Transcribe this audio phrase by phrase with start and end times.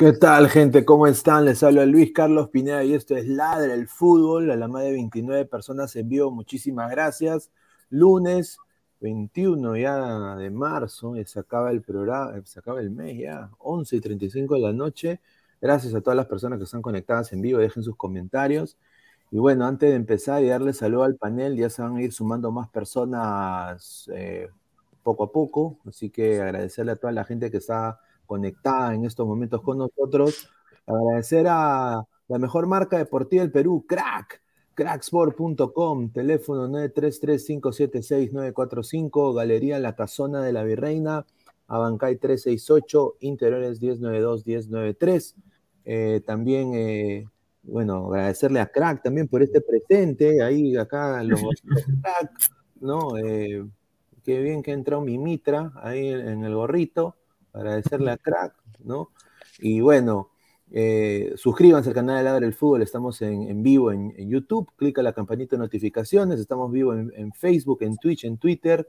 [0.00, 0.86] ¿Qué tal, gente?
[0.86, 1.44] ¿Cómo están?
[1.44, 4.50] Les habla Luis Carlos Pineda y esto es Ladra el Fútbol.
[4.50, 7.50] A la más de 29 personas en vivo, muchísimas gracias.
[7.90, 8.56] Lunes
[9.00, 14.00] 21 ya de marzo, se acaba el programa, se acaba el mes ya, 11 y
[14.00, 15.20] 35 de la noche.
[15.60, 18.78] Gracias a todas las personas que están conectadas en vivo, dejen sus comentarios.
[19.30, 22.14] Y bueno, antes de empezar y darle saludo al panel, ya se van a ir
[22.14, 24.48] sumando más personas eh,
[25.02, 25.76] poco a poco.
[25.86, 30.48] Así que agradecerle a toda la gente que está conectada en estos momentos con nosotros.
[30.86, 34.40] Agradecer a la mejor marca deportiva del Perú, Crack.
[34.74, 41.26] Cracksport.com, teléfono 933-576-945, Galería La Casona de la Virreina,
[41.66, 45.34] Abancay 368, Interiores 1092-1093.
[45.84, 47.26] Eh, también, eh,
[47.64, 51.40] bueno, agradecerle a Crack también por este presente, ahí acá los,
[52.02, 52.30] Crack,
[52.80, 53.18] ¿no?
[53.18, 53.66] Eh,
[54.22, 57.16] qué bien que ha entrado mi mitra ahí en el gorrito,
[57.52, 58.54] agradecerle a Crack,
[58.84, 59.10] ¿no?
[59.58, 60.30] Y bueno,
[60.72, 65.12] eh, suscríbanse al canal de Ladra el Fútbol, estamos en, vivo en, YouTube, clica la
[65.12, 68.88] campanita de notificaciones, estamos vivos en, Facebook, en Twitch, en Twitter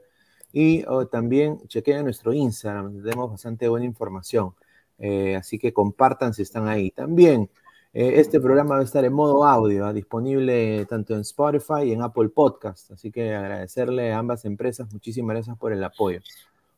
[0.52, 4.54] y oh, también chequen nuestro Instagram, tenemos bastante buena información,
[4.98, 6.92] eh, así que compartan si están ahí.
[6.92, 7.50] También
[7.92, 9.92] eh, este programa va a estar en modo audio, ¿ah?
[9.92, 15.34] disponible tanto en Spotify y en Apple Podcast, así que agradecerle a ambas empresas, muchísimas
[15.34, 16.20] gracias por el apoyo.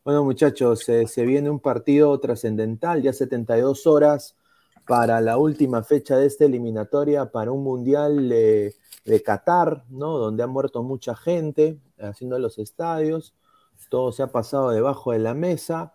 [0.05, 4.37] Bueno muchachos, se viene un partido trascendental, ya 72 horas
[4.87, 8.75] para la última fecha de esta eliminatoria para un mundial de,
[9.25, 10.19] Qatar, ¿no?
[10.19, 13.35] Donde ha muerto mucha gente haciendo los estadios,
[13.89, 15.95] todo se ha pasado debajo de la mesa.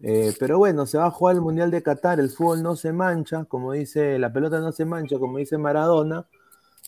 [0.00, 2.92] Eh, pero bueno, se va a jugar el Mundial de Qatar, el fútbol no se
[2.92, 6.28] mancha, como dice, la pelota no se mancha, como dice Maradona.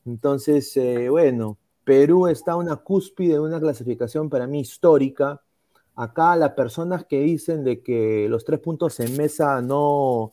[0.06, 5.42] Entonces, eh, bueno, Perú está a una cúspide de una clasificación para mí histórica.
[5.94, 10.30] Acá las personas que dicen de que los tres puntos en mesa no,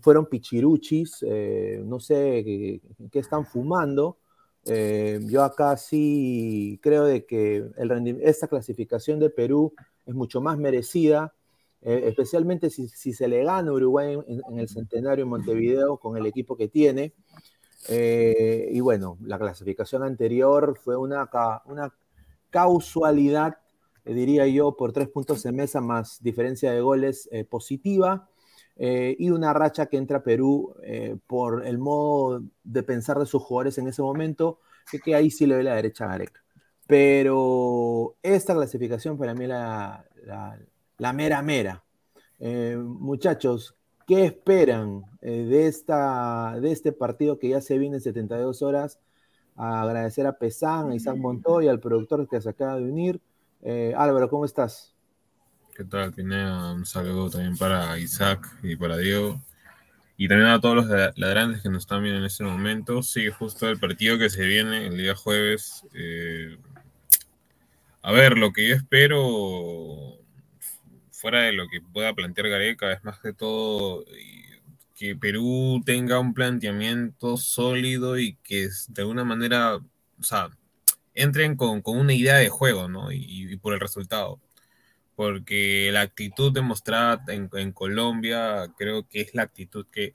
[0.00, 2.80] fueron pichiruchis, eh, no sé
[3.10, 4.18] qué, están fumando.
[4.64, 7.68] Eh, yo acá sí creo de que
[8.22, 9.74] esta clasificación de Perú
[10.06, 11.34] es mucho más merecida,
[11.80, 16.26] eh, especialmente si, se le gana a Uruguay en, el centenario en Montevideo con el
[16.26, 17.12] equipo que tiene.
[17.88, 21.28] y bueno, la clasificación anterior fue una,
[21.64, 21.92] una
[22.50, 23.58] causalidad,
[24.04, 28.28] diría yo, por tres puntos de mesa más diferencia de goles positiva.
[28.76, 33.42] Eh, y una racha que entra Perú eh, por el modo de pensar de sus
[33.42, 34.60] jugadores en ese momento,
[35.04, 36.42] que, ahí sí le doy la derecha a Gareca.
[36.86, 40.04] Pero esta clasificación para mí la,
[40.98, 41.84] la, mera mera.
[42.40, 43.76] Eh, muchachos,
[44.06, 48.98] ¿qué esperan de, esta, de este partido que ya se viene en 72 horas?
[49.54, 53.20] A agradecer a Pesán, a Isaac Montoya, al productor que se acaba de unir.
[53.96, 54.92] Álvaro, ¿cómo estás?
[55.74, 56.72] ¿Qué tal, Pineda?
[56.72, 59.40] Un saludo también para Isaac y para Diego.
[60.16, 63.02] Y también a todos los ladrantes que nos están viendo en este momento.
[63.02, 65.86] Sigue justo el partido que se viene el día jueves.
[65.94, 66.58] Eh,
[68.02, 70.18] a ver, lo que yo espero,
[71.10, 74.04] fuera de lo que pueda plantear Gareca, es más que todo
[74.94, 80.50] que Perú tenga un planteamiento sólido y que de alguna manera, o sea,
[81.14, 83.12] entren con, una idea de juego, ¿no?
[83.12, 84.40] y por el resultado
[85.14, 90.14] porque la actitud demostrada en, Colombia creo que es la actitud que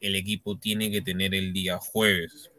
[0.00, 2.50] el equipo tiene que tener el día jueves.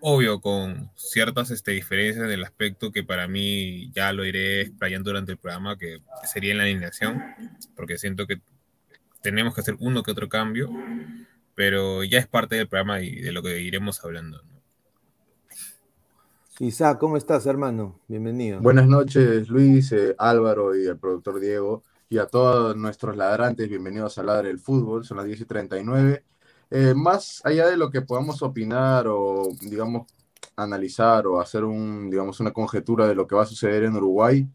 [0.00, 5.32] Obvio, con ciertas este, diferencias del aspecto que para mí ya lo iré explayando durante
[5.32, 7.22] el programa, que sería en la alineación,
[7.76, 8.40] porque siento que
[9.22, 10.70] tenemos que hacer uno que otro cambio,
[11.54, 14.42] pero ya es parte del programa y de lo que iremos hablando.
[16.60, 17.98] Isaac, ¿cómo estás, hermano?
[18.06, 18.60] Bienvenido.
[18.60, 21.82] Buenas noches, Luis, eh, Álvaro y el productor Diego.
[22.08, 25.04] Y a todos nuestros ladrantes, bienvenidos a Ladre el Fútbol.
[25.04, 26.24] Son las 10 y 39.
[26.70, 30.06] Eh, más allá de lo que podamos opinar o, digamos,
[30.54, 34.48] analizar o hacer un, digamos, una conjetura de lo que va a suceder en Uruguay,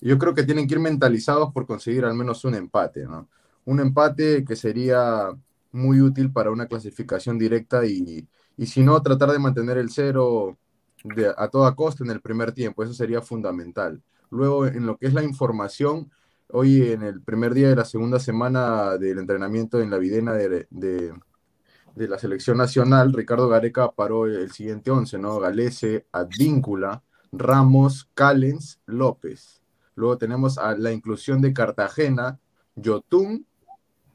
[0.00, 3.28] yo creo que tienen que ir mentalizados por conseguir al menos un empate, ¿no?
[3.64, 5.30] Un empate que sería
[5.72, 10.56] muy útil para una clasificación directa y, y si no, tratar de mantener el cero
[11.36, 14.02] a toda costa en el primer tiempo, eso sería fundamental.
[14.30, 16.10] Luego, en lo que es la información,
[16.48, 20.66] hoy en el primer día de la segunda semana del entrenamiento en la videna de,
[20.70, 25.38] de, la selección nacional, Ricardo Gareca paró el siguiente once, ¿no?
[25.38, 27.02] Galese, Advíncula,
[27.32, 29.60] Ramos, Callens, López.
[29.94, 32.38] Luego tenemos a la inclusión de Cartagena,
[32.74, 33.46] Yotun,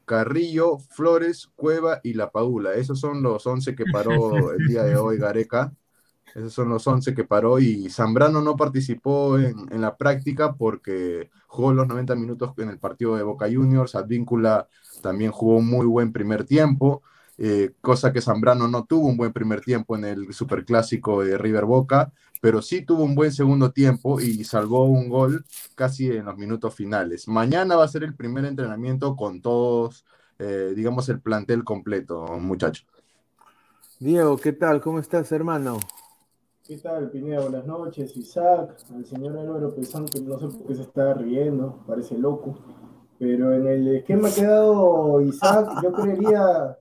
[0.04, 2.74] Carrillo, Flores, Cueva y La Paula.
[2.74, 5.72] Esos son los once que paró el día de hoy Gareca.
[6.36, 11.72] Esos son los 11 que paró y Zambrano no participó en, la práctica porque jugó
[11.72, 13.94] los 90 minutos en el partido de Boca Juniors.
[13.94, 14.68] Advíncula
[15.00, 17.02] también jugó un muy buen primer tiempo,
[17.38, 21.64] eh, cosa que Zambrano no tuvo un buen primer tiempo en el superclásico de River
[21.64, 22.12] Boca,
[22.42, 25.42] pero sí tuvo un buen segundo tiempo y salvó un gol
[25.74, 27.28] casi en los minutos finales.
[27.28, 30.04] Mañana va a ser el primer entrenamiento con todos,
[30.38, 32.86] eh, digamos, el plantel completo, muchachos.
[33.98, 34.82] Diego, ¿qué tal?
[34.82, 35.78] ¿Cómo estás, hermano?
[36.66, 37.42] ¿Qué tal, Pineda?
[37.42, 41.84] Buenas noches, Isaac, al señor Álvaro pensando que no sé por qué se está riendo,
[41.86, 42.58] parece loco.
[43.20, 46.76] Pero en el esquema que ha dado Isaac, yo creería,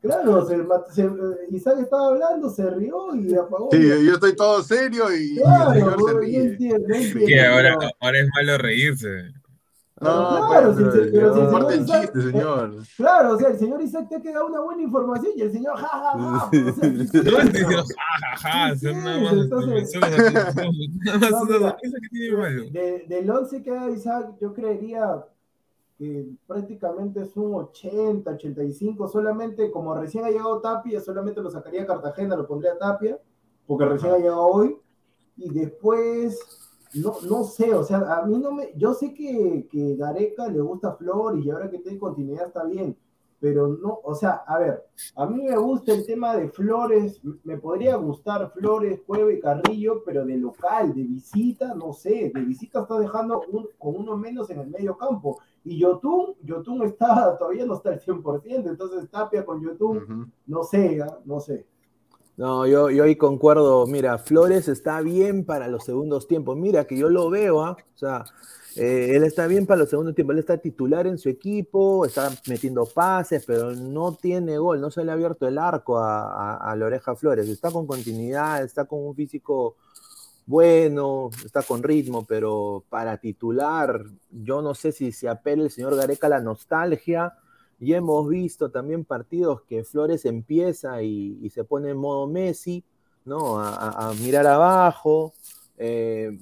[0.00, 0.56] Claro, se,
[0.92, 1.10] se,
[1.50, 3.68] Isaac estaba hablando, se rió y apagó.
[3.70, 7.20] Sí, yo estoy todo serio y, claro, y el señor se ríe.
[7.20, 9.08] Entiendo, ahora, ahora es malo reírse.
[10.00, 12.72] No, Claro, pero, si- pero si el señor Isaac- chiste, señor.
[12.96, 15.76] Claro, o sea, el señor Isaac te ha quedado una buena información y el señor
[15.76, 16.14] ja, ja, ja.
[16.16, 19.34] o sea, No estoy diciendo ja, ja, ja, Sí, son nada más.
[23.08, 25.24] del 11 que da Isaac, yo creería
[25.98, 31.82] que prácticamente es un 80, 85, solamente como recién ha llegado Tapia, solamente lo sacaría
[31.82, 33.18] a Cartagena, lo pondría a Tapia,
[33.66, 34.76] porque recién ha llegado hoy,
[35.36, 39.94] y después, no, no sé, o sea, a mí no me, yo sé que, que
[39.96, 42.96] Gareca le gusta Flores y ahora que tiene continuidad está bien,
[43.40, 47.56] pero no, o sea, a ver, a mí me gusta el tema de Flores, me
[47.56, 52.80] podría gustar Flores, Cueva y Carrillo, pero de local, de visita, no sé, de visita
[52.80, 55.38] está dejando un- con uno menos en el medio campo.
[55.64, 57.06] Y Yotun, Yotun está,
[57.38, 61.18] todavía no está al 100%, entonces Tapia con Yotun, no sé, ¿ah?
[61.24, 61.64] no sé.
[62.38, 63.86] No, yo, yo ahí concuerdo.
[63.86, 66.56] Mira, Flores está bien para los segundos tiempos.
[66.56, 67.76] Mira, que yo lo veo, ¿ah?
[67.94, 68.24] O sea,
[68.76, 70.34] eh, él está bien para los segundos tiempos.
[70.34, 74.80] Él está titular en su equipo, está metiendo pases, pero no tiene gol.
[74.80, 77.48] No se le ha abierto el arco a, a- la oreja Flores.
[77.48, 79.76] Está con continuidad, está con un físico
[80.46, 85.94] bueno, está con ritmo, pero para titular, yo no sé si se apela el señor
[85.96, 87.34] Gareca a la nostalgia.
[87.80, 92.82] Y hemos visto también partidos que Flores empieza y, y se pone en modo Messi,
[93.24, 93.58] ¿no?
[93.60, 95.32] A, a- a mirar abajo.
[95.76, 96.38] Eh,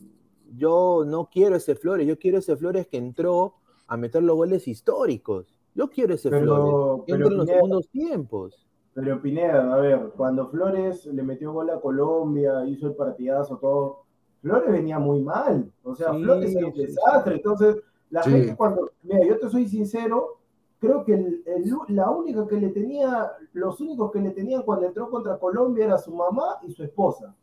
[0.57, 3.55] yo no quiero ese Flores, yo quiero ese Flores que entró
[3.87, 5.59] a meter los goles históricos.
[5.75, 8.67] Yo quiero ese Pero- Flores, que en los Pineda- segundos tiempos.
[8.95, 14.05] Pero Pineda, a ver, cuando Flores le metió gol a Colombia, hizo el partidazo, todo,
[14.41, 15.71] Flores venía muy mal.
[15.83, 17.35] O sea, Sí, Flores era un desastre.
[17.37, 17.77] Entonces,
[18.09, 18.31] la Sí.
[18.31, 20.36] gente cuando, mira, yo te soy sincero,
[20.79, 24.87] creo que el- el- la única que le tenía, los únicos que le tenían cuando
[24.87, 27.35] entró contra Colombia era su mamá y su esposa.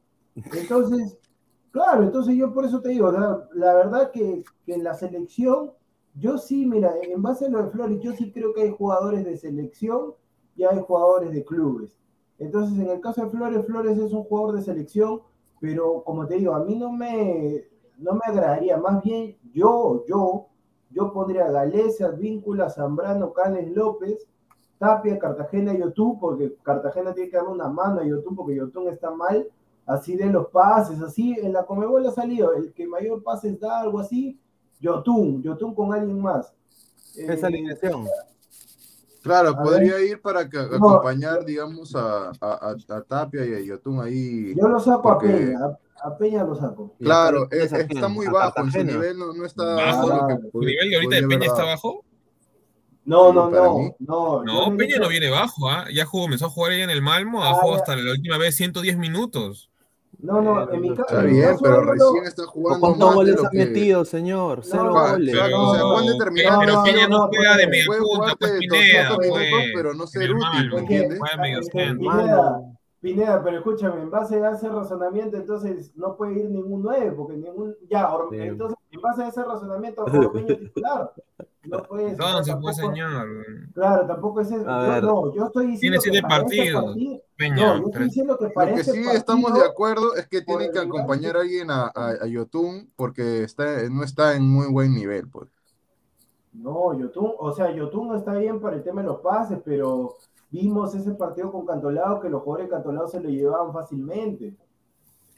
[0.54, 1.18] Entonces,
[1.72, 5.72] claro, entonces yo por eso te digo, la, verdad que, que en la selección,
[6.16, 9.26] yo sí, mira, en base a lo de Flores, yo sí creo que hay jugadores
[9.26, 10.14] de selección
[10.56, 11.98] y hay jugadores de clubes.
[12.40, 15.22] Entonces, en el caso de Flores, Flores es un jugador de selección,
[15.60, 17.66] pero como te digo, a mí no me,
[17.98, 20.48] no me agradaría, más bien yo, yo,
[20.94, 24.28] yo pondría a Galeza, Víncula, Zambrano, Canes, López,
[24.78, 28.88] Tapia, Cartagena y Yotún, porque Cartagena tiene que darle una mano a Yotún porque Yotún
[28.90, 29.48] está mal,
[29.86, 33.82] así de los pases, así, en la Comebol ha salido, el que mayor pases da,
[33.82, 34.38] algo así,
[34.80, 36.54] Yotún, Yotún con alguien más.
[37.16, 38.06] Esa Eh, alineación.
[39.24, 40.64] Claro, A podría ir para que, No.
[40.90, 44.54] acompañar, digamos, a, a, a- a Tapia y a Yotun ahí.
[44.56, 46.94] Yo lo saco porque- a Peña, a, a Peña lo saco.
[47.00, 50.10] ¿Y Claro, es- a está muy ¿A bajo, en su nivel no, no está ¿Bajo?
[50.10, 52.04] lo que ¿Su ¿Su pod- nivel de ahorita de Peña está bajo?
[53.06, 54.44] No, no, no, no.
[54.44, 55.86] No, Peña no viene bajo, ¿ah?
[55.94, 58.38] Ya jugó, comenzó a jugar ahí en el Malmo, ha Ah, jugado hasta la última
[58.38, 59.70] vez 110 minutos.
[60.24, 62.80] No, no, Eh, en mi, no ca- Está bien, caso pero recién está ¿O jugando
[62.80, 63.58] ¿Cuántos más de goles lo ha que...
[63.58, 64.62] metido, señor?
[64.64, 65.36] Cero goles.
[65.36, 65.38] O
[65.76, 66.60] sea, Juan determinado.
[66.62, 70.76] pero No, Peña juega de media punta, pues 200 Pineda, pero no ser útil, Malmo,
[70.78, 70.88] ¿me Es
[71.70, 72.73] que- entiendes?
[73.04, 77.36] Pineda, pero escúchame, en base a ese razonamiento, entonces no puede ir ningún 9, porque
[77.36, 77.76] ningún.
[77.90, 78.38] Ya, Or- Sí.
[78.40, 81.12] entonces, en base a ese razonamiento, Ormeño titular.
[81.66, 82.12] No puede ser.
[82.14, 83.28] Entonces, pues, tampoco- señor.
[83.74, 84.64] Claro, tampoco es eso.
[84.64, 86.00] Yo, no, yo estoy diciendo.
[86.00, 86.84] Tiene siete partidos.
[86.86, 87.56] partido- Peña.
[87.56, 90.72] no, yo estoy diciendo que Lo para que sí estamos de acuerdo es que tienen
[90.72, 94.94] que acompañar a alguien a, a, a Yotun porque está, no está en muy buen
[94.96, 95.50] nivel, pues.
[96.54, 100.18] No, Yotun, o sea, Yotun no está bien para el tema de los pases, pero
[100.54, 104.56] vimos ese partido con Cantolao que los jugadores de Cantolao se lo llevaban fácilmente.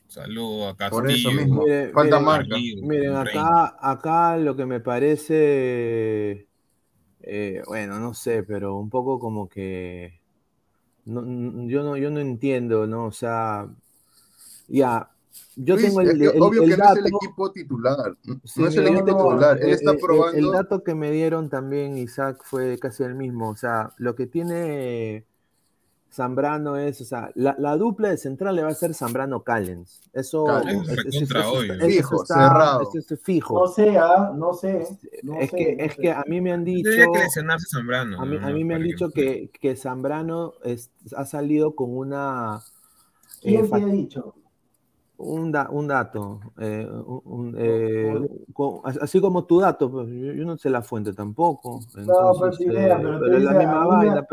[0.07, 1.01] Saludo a Castillo.
[1.01, 1.61] Por eso mismo.
[1.65, 2.55] Mire, Falta mire, marca.
[2.81, 6.47] Miren, acá, acá lo que me parece,
[7.21, 10.21] eh, bueno, no sé, pero un poco como que
[11.05, 11.23] no-
[11.67, 13.05] yo no, yo no entiendo, ¿no?
[13.07, 13.67] O sea,
[14.67, 15.14] ya,
[15.55, 17.51] yo Luis, tengo es el, que el- obvio el que no es el dato, equipo
[17.51, 18.17] titular.
[18.25, 19.61] No sí, es el equipo no, titular.
[19.61, 20.37] Él está probando.
[20.37, 23.49] El, dato que me dieron también, Isaac, fue casi el mismo.
[23.49, 25.25] O sea, lo que tiene
[26.11, 30.01] Zambrano es, o sea, la, la dupla de central le va a ser Zambrano Callens.
[30.13, 30.87] Eso, Callens.
[30.89, 31.25] es- eso
[31.87, 32.89] Fijo, está- cerrado.
[32.93, 33.59] eso es fijo.
[33.59, 34.87] No sé, ah, no sé.
[35.23, 36.01] no es sé, que, no es sé.
[36.01, 38.21] que a mí me han dicho, que lesionarse Zambrano.
[38.21, 38.53] a mí, a ¿no?
[38.55, 42.61] mí me han dicho que, que Zambrano es- ha salido con una,
[43.41, 44.35] ¿Quién eh, te ha dicho?
[45.17, 46.87] Un, da- un dato, eh,
[47.25, 51.79] un- eh, con- así como tu dato, pues, yo, yo no sé la fuente tampoco.
[51.95, 54.27] Entonces, idea, eh, pero es la dices, misma a mí me- vaina,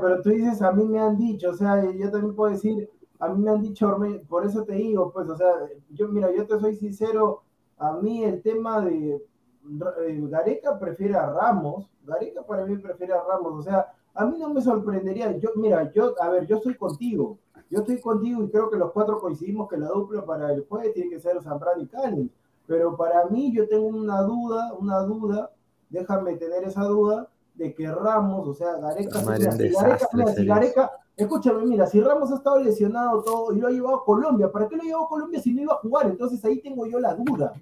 [0.00, 3.28] pero tú dices, a mí me han dicho, o sea, yo también puedo decir, a
[3.28, 3.98] mí me han dicho,
[4.28, 5.52] por eso te digo, pues, o sea,
[5.90, 7.42] yo, mira, yo te soy sincero,
[7.78, 13.22] a mí el tema de, eh, Gareca prefiere a Ramos, Gareca para mí prefiere a
[13.28, 16.74] Ramos, o sea, a mí no me sorprendería, yo, mira, yo, a ver, yo estoy
[16.74, 17.38] contigo,
[17.70, 20.92] yo estoy contigo y creo que los cuatro coincidimos que la dupla para el jueves
[20.94, 22.30] tiene que ser Zambrano y Cali,
[22.66, 25.50] pero para mí yo tengo una duda, una duda,
[25.88, 30.46] déjame tener esa duda, de que Ramos, o sea, Gareca, mira, si Gareca, mira, si
[30.46, 34.50] Gareca, escúchame, mira, si Ramos ha estado lesionado todo y lo ha llevado a Colombia,
[34.50, 36.06] ¿para qué lo llevó a Colombia si no iba a jugar?
[36.06, 37.52] Entonces ahí tengo yo la duda.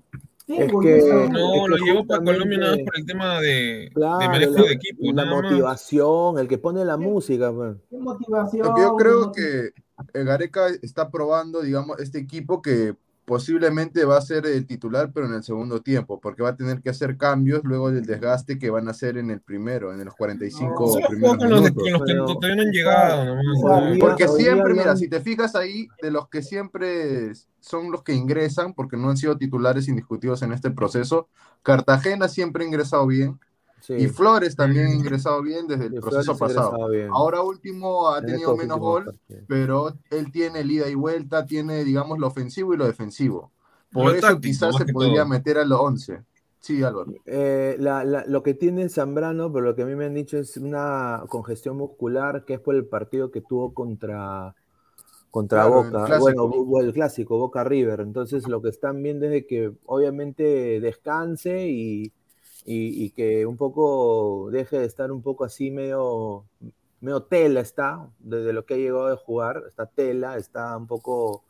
[0.48, 4.18] Tengo es que, no, lo llevó para Colombia nada más por el tema de, claro,
[4.18, 5.12] de manejo de equipo.
[5.12, 6.42] La motivación, más.
[6.42, 7.52] el que pone la música.
[7.52, 7.82] Man.
[7.90, 8.66] ¿Qué motivación?
[8.66, 9.72] Porque yo creo que
[10.14, 12.94] Gareca está probando, digamos, este equipo que
[13.28, 16.80] posiblemente va a ser el titular, pero en el segundo tiempo, porque va a tener
[16.80, 20.14] que hacer cambios luego del desgaste que van a hacer en el primero, en los
[20.14, 21.74] 45 no, primeros con minutos.
[21.74, 23.36] Los, que, los que todavía no han llegado.
[23.36, 28.14] No, porque siempre, mira, si te fijas ahí, de los que siempre son los que
[28.14, 31.28] ingresan, porque no han sido titulares indiscutidos en este proceso,
[31.62, 33.38] Cartagena siempre ha ingresado bien,
[33.88, 36.88] y Flores también ha ingresado bien desde el proceso pasado.
[37.12, 42.18] Ahora último ha tenido menos gol, pero él tiene el ida y vuelta, tiene, digamos,
[42.18, 43.52] lo ofensivo y lo defensivo.
[43.90, 46.22] Por eso quizás se podría meter a los 11.
[46.60, 47.12] Sí, Álvaro.
[47.24, 47.78] Eh,
[48.26, 51.76] lo que tiene Zambrano, pero lo que a mí me han dicho es una congestión
[51.76, 54.54] muscular que es por el partido que tuvo contra,
[55.30, 56.18] contra Boca.
[56.18, 58.00] Bueno, el clásico, Boca River.
[58.00, 62.12] Entonces lo que están viendo es de que obviamente descanse y
[62.64, 66.44] y, que un poco deje de estar un poco así medio,
[67.00, 71.44] medio tela está, desde lo que ha llegado a jugar, está tela, está un poco,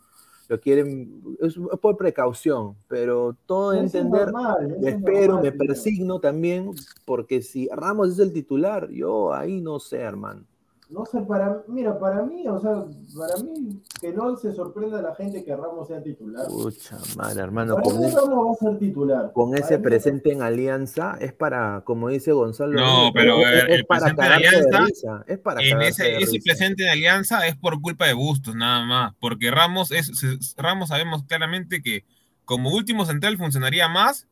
[0.49, 4.33] lo quieren, es por precaución, pero todo entender,
[4.81, 6.73] me espero, me persigno también,
[7.05, 10.45] porque si Ramos es el titular, yo ahí no sé, hermano.
[10.90, 15.14] No sé, para, mira, para mí, o sea, para mí, que no se sorprenda la
[15.14, 16.47] gente que Ramos sea titular.
[16.47, 17.76] Pucha madre, hermano.
[17.76, 19.33] con ese, Ramos va a ser titular.
[19.35, 22.80] Con ese presente en alianza, es para, como dice Gonzalo.
[22.80, 27.54] No, pero el, presente en alianza, es para en ese, ese presente en alianza es
[27.56, 29.15] por culpa de Bustos, nada más.
[29.21, 30.10] Porque Ramos, es,
[30.56, 32.06] Ramos sabemos claramente que
[32.47, 34.26] como último central funcionaría más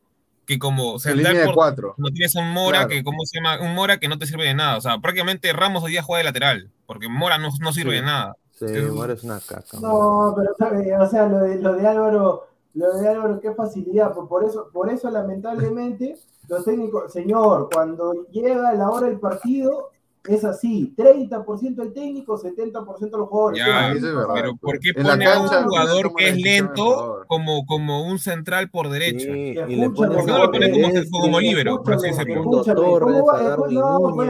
[0.47, 1.93] que como central por, cuatro.
[1.97, 4.55] no tienes un Mora que cómo se llama un Mora que no te sirve de
[4.55, 4.77] nada.
[4.77, 8.01] O sea prácticamente Ramos hoy día juega de lateral porque Mora no, no sirve de
[8.01, 8.35] nada.
[8.53, 12.97] Sí Mora es una caca no pero o sea lo de, lo de Álvaro lo
[12.97, 14.13] de Álvaro qué facilidad.
[14.13, 19.91] Por eso por eso lamentablemente los técnicos señor cuando llega la hora del partido
[20.27, 23.63] es así, 30% el técnico, 70% los jugadores.
[23.65, 23.93] Ya,
[24.33, 28.89] pero ¿por qué pone a un jugador que es lento como, como un central por
[28.89, 29.29] derecha?
[29.29, 30.89] y le pone, no lo pone como,
[31.21, 32.43] como libero, por así decirlo?
[32.43, 32.61] No,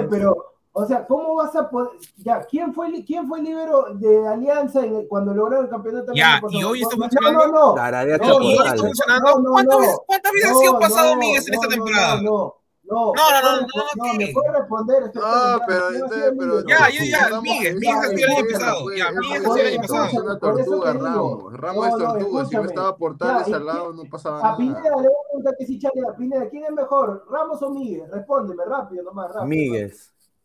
[0.10, 1.89] pero o sea, ¿cómo vas a poder.?
[2.17, 6.13] Ya, ¿quién fue, quién fue el libero de Alianza en cuando lograron el campeonato?
[6.13, 7.47] Ya, y hoy está funcionando.
[7.47, 7.73] No, no, no.
[7.73, 8.05] ¿Cuántas
[9.73, 12.21] veces, cuántas veces ha sido pasado Miguel en esta temporada?
[12.21, 12.57] no.
[12.89, 15.12] No, no, no, no, no, me puede responder.
[15.13, 15.86] No, pero,
[16.38, 18.93] pero ya, ya, ya, Miguel, Miguel ha sido el año pasado.
[18.95, 20.06] Ya, Miguel ha sido el año pasado.
[20.06, 21.54] Es una tortuga, Ramos.
[21.54, 22.45] Ramos es tortuga.
[22.45, 24.54] Si no estaba Portales al lado, no pasaba nada.
[24.54, 27.62] A Pineda le voy a preguntar que si chale a Pineda, ¿quién es mejor, Ramos
[27.62, 28.10] o Miguel?
[28.10, 29.45] Respóndeme rápido, nomás, rápido.
[29.45, 29.93] Miguel.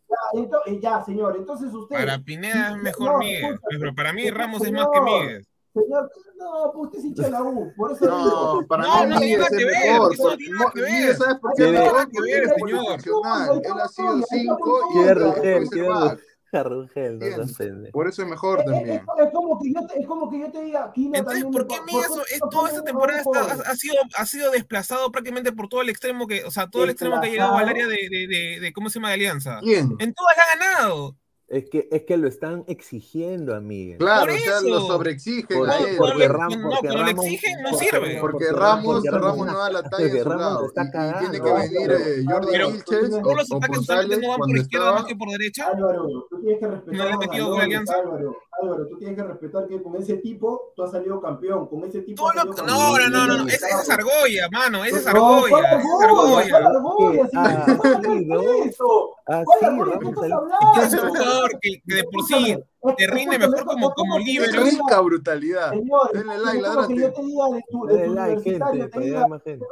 [0.08, 1.96] Ya, entonces, ya, señor, entonces usted.
[1.96, 5.46] Para Pineda es mejor Miguel, pero para mí Ramos es más que Miguel.
[5.74, 9.04] Señor, no, pues usted es hincha de la U, por eso no, digo, para no,
[9.04, 11.16] mí no tiene nada que ver, mejor, eso no tiene nada que ver.
[11.16, 11.62] ¿Sabes por qué?
[11.62, 13.62] No tiene nada que ver, señor.
[13.64, 16.20] Él ha sido cinco y Quiere él Rugel, es back.
[16.64, 17.72] Rugel, no se.
[17.90, 18.96] Por eso es mejor es, también.
[18.96, 21.66] es, es, como que yo te, es como que yo te diga, Kina Entonces, también.
[21.66, 23.22] ¿por qué eso, toda esta temporada
[23.64, 26.90] ha, sido, ha sido desplazado prácticamente por todo el extremo que, o sea, todo el
[26.90, 29.08] extremo que ha llegado al área de, de, de, de ¿cómo se llama?
[29.08, 29.60] de Alianza?
[29.62, 29.96] ¿Quién?
[29.98, 31.16] En todas ha ganado.
[31.52, 33.98] Es que, es que lo están exigiendo a Miguel.
[33.98, 35.96] Claro, o sea, lo sobreexigen Por- a él.
[35.98, 37.98] porque no, Ramos- no, porque Ramos- exigen no sirve.
[38.00, 40.66] Porque porque- Ramos, porque Ramos Ramos no da la talla a su Ramos lado.
[40.66, 41.30] está Y- y cagando.
[41.30, 45.04] tiene que venir eh, Jordi Pero Vilches todos los ataques no van por izquierda más
[45.04, 45.68] que por derecha.
[45.68, 47.06] Álvaro, tú tienes que respetar.
[47.12, 51.66] Álvaro, Álvaro, tú tienes que respetar que con ese tipo tú has salido campeón.
[51.68, 52.28] Con ese tipo.
[52.28, 55.10] Has lo- salido no, no, no, no, ese, ese es Argolla, mano, ese es No,
[55.10, 56.48] Argolla, ¿cuál ese es Argolla?
[56.50, 56.68] ¿Cuál Argolla.
[56.68, 57.26] Argolla?
[57.28, 58.64] Si Ah, no ¿no?
[58.64, 59.16] eso.
[59.26, 60.82] Ah, ¿Cuál sí, Argolla?
[60.86, 62.56] Es un jugador que, que de por sí
[62.96, 65.70] te rinde mejor como, ¿cómo- como diga- Rica brutalidad.
[65.70, 66.94] Señor, Denle es like, ladrante.
[66.96, 69.66] yo te diga de tu, de Dale tu like, gente, te para llegar más gente.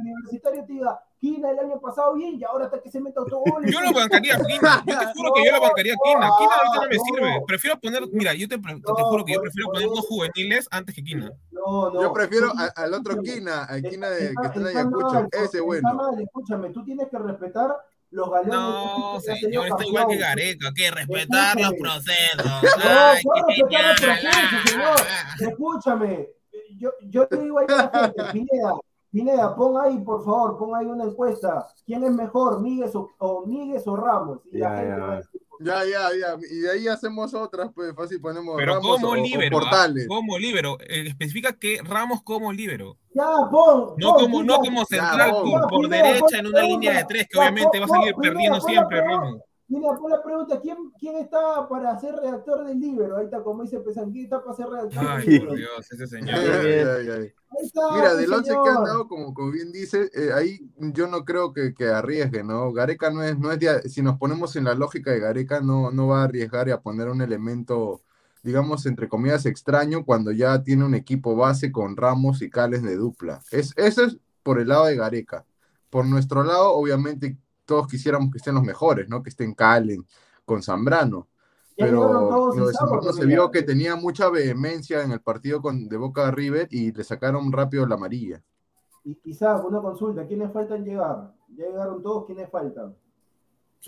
[0.00, 3.72] Universitario te diga, Kina el año pasado bien y ahora hasta que se meta autogoles.
[3.72, 6.30] Yo lo bancaría a Kina, yo te juro que yo lo bancaría a Kina.
[6.38, 7.42] Kina ahorita no me sirve.
[7.46, 11.02] Prefiero poner, mira, yo te, te juro que yo prefiero poner dos juveniles antes que
[11.02, 11.30] Kina.
[11.50, 12.02] No, no.
[12.02, 15.28] Yo prefiero a- al otro Kina, al Kina está- de, que está en Ayacucho.
[15.32, 15.94] Ese bueno.
[15.94, 17.74] mal, escúchame, tú tienes que respetar
[18.10, 18.52] los galones.
[18.54, 20.16] No, señor, está igual que.
[20.18, 22.44] Gareca, que respetar los procesos.
[22.44, 25.50] No, Ay, ¿cuál qué respetar los procesos, señor?
[25.50, 26.28] Escúchame,
[26.78, 28.74] yo, yo te digo ahí a la gente, Pineda,
[29.16, 31.66] Pineda, pon ahí, por favor, pon ahí una encuesta.
[31.86, 34.40] ¿Quién es mejor, Míguez o, o, Míguez o Ramos?
[34.52, 34.98] Y la Ya, gente ya.
[35.06, 36.36] va a decir, Ya, ya, ya.
[36.50, 39.60] Y de ahí hacemos otras, pues fácil ponemos Pero Ramos como o- o, libero, ¿ah?
[39.62, 40.06] Portales.
[40.06, 40.76] como libero.
[40.80, 42.98] Eh, especifica que Ramos como libero.
[43.14, 43.94] Ya, pon.
[43.96, 45.50] No pon, como, no como Ya, central pon.
[45.50, 47.88] por, por Pineda, derecha pon en una línea de tres, que Ya, obviamente va a
[47.88, 49.00] salir pon, perdiendo siempre.
[49.00, 49.40] Ramos.
[49.68, 53.16] Mira, pon la pregunta, ¿quién, ¿quién está para ser redactor del libro?
[53.16, 56.02] Ahí está, como dice Pesan, ¿quién está para ser redactor del Ay, por Dios, ese
[56.04, 57.32] Ay, señor.
[57.94, 58.68] Mira, del once que señor.
[58.78, 62.72] han dado, como, como bien dice, eh, ahí yo no creo que, que arriesgue, ¿no?
[62.72, 65.90] Gareca no es, no es de- si nos ponemos en la lógica de Gareca, no,
[65.90, 68.02] no va a arriesgar y a poner un elemento,
[68.42, 72.96] digamos, entre comillas, extraño cuando ya tiene un equipo base con Ramos y Cales de
[72.96, 73.40] dupla.
[73.50, 75.44] Es, eso es por el lado de Gareca.
[75.90, 79.22] Por nuestro lado, obviamente, todos quisiéramos que estén los mejores, ¿no?
[79.22, 80.06] Que estén Calen
[80.44, 81.28] con Zambrano.
[81.76, 85.96] Ya llegaron Pero sábado, se vio que tenía mucha vehemencia en el partido con, de
[85.96, 88.42] Boca River y le sacaron rápido la amarilla.
[89.04, 91.32] Y quizás una consulta, ¿quiénes faltan llegar?
[91.54, 92.94] Ya llegaron todos, ¿quiénes faltan?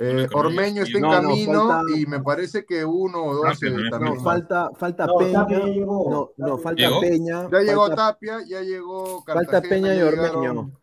[0.00, 3.62] Eh, Ormeño está en No, no, camino falta- y me parece que uno o dos
[3.62, 3.98] eh, ¿no?
[4.14, 5.32] No, falta, falta No, Peña.
[5.40, 6.10] Tapia ya llegó.
[6.10, 7.00] No, no, falta ¿Llegó?
[7.00, 7.48] Peña.
[7.50, 10.40] Ya llegó falta, Tapia, ya llegó falta Cartagena, Peña y Ormeño.
[10.40, 10.78] llegaron-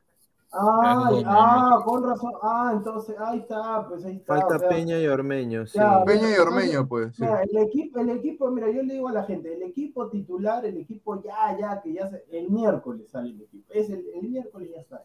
[0.58, 2.32] Ah, dos ah, con razón.
[2.41, 4.36] Ah, entonces, ahí está, pues ahí está.
[4.36, 5.78] Falta o sea, Peña y Ormeño, sí.
[5.78, 7.15] Ya, Peña y Ormeño, pues.
[7.15, 7.22] sí.
[7.24, 10.65] Mira, el equipo, el equipo, mira, yo le digo a la gente, el equipo titular,
[10.65, 13.65] el equipo ya, ya, que ya se, el miércoles sale el equipo.
[13.74, 15.04] Es el, el miércoles ya está.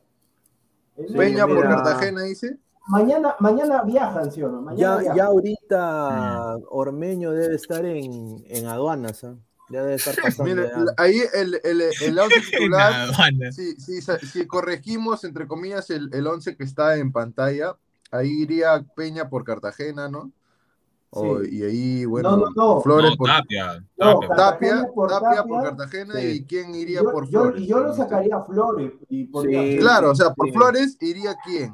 [0.96, 1.62] El Sí, Peña por.
[1.62, 2.58] Cartagena, dice.
[2.88, 4.62] Mañana, mañana viajan, ¿sí o no?
[4.62, 5.16] Mañana Ya, viajan.
[5.16, 9.36] ya ahorita Ormeño debe estar en, en aduanas, ¿ah?
[9.70, 10.44] Ya debe estar pasando.
[10.54, 10.84] Mira, ya.
[10.96, 13.08] ahí el, el, el once En titular,
[13.52, 17.76] si, si, si corregimos, entre comillas, el, el once que está en pantalla,
[18.10, 20.32] ahí iría Peña por Cartagena, ¿no?
[21.12, 21.20] Sí.
[21.56, 22.80] y ahí, bueno, No, no, no.
[22.82, 23.84] Flores No, por Tapia.
[23.98, 24.36] No, Tapia.
[24.36, 25.62] Tapia, por Tapia por.
[25.64, 26.26] Cartagena Sí.
[26.28, 27.62] y quién iría Yo- por yo- Flores.
[27.62, 28.92] y yo lo sacaría a Flores.
[29.08, 29.76] Y Sí.
[29.76, 30.52] a Claro, o sea, por Sí.
[30.52, 31.72] Flores iría quién.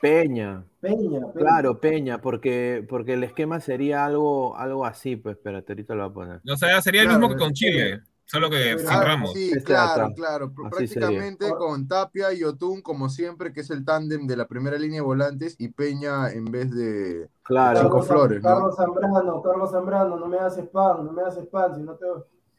[0.00, 1.32] Peña, Peña, Peña.
[1.34, 6.10] claro, Peña, porque, porque el esquema sería algo, algo así, pues espérate, ahorita lo voy
[6.10, 6.40] a poner.
[6.52, 9.32] O sea, sería el mismo que con Chile, solo que Pero- sin Ramos.
[9.32, 10.52] sí, Este claro, claro.
[10.52, 10.70] Sería.
[10.70, 15.00] Prácticamente con Tapia y Otún, como siempre, que es el tándem de la primera línea
[15.00, 17.28] de volantes, y Peña en vez de.
[17.42, 18.48] Claro, Cinco Carlos, Flores, ¿no?
[18.48, 22.06] Carlos Zambrano, Carlos Zambrano, no me haces spam, no me haces spam, si no te...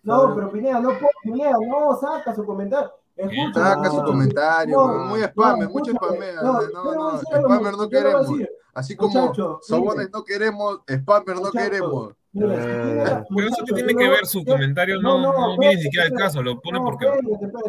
[0.02, 0.90] No, pero Pineda, no,
[1.22, 2.90] Pineda, no, saca su comentario.
[3.20, 6.42] Escucha, Saca su comentario, No, muy spam, no, mucho escúchame, spamea.
[6.42, 8.28] no, No, spammer no queremos.
[8.74, 12.14] Así como Sobones no queremos, spammer no queremos.
[12.32, 16.06] mira, Eh, Pero eso que tiene que ver su comentario, no, no, viene ni siquiera
[16.06, 16.34] al espérate.
[16.34, 17.08] caso, lo pone porque.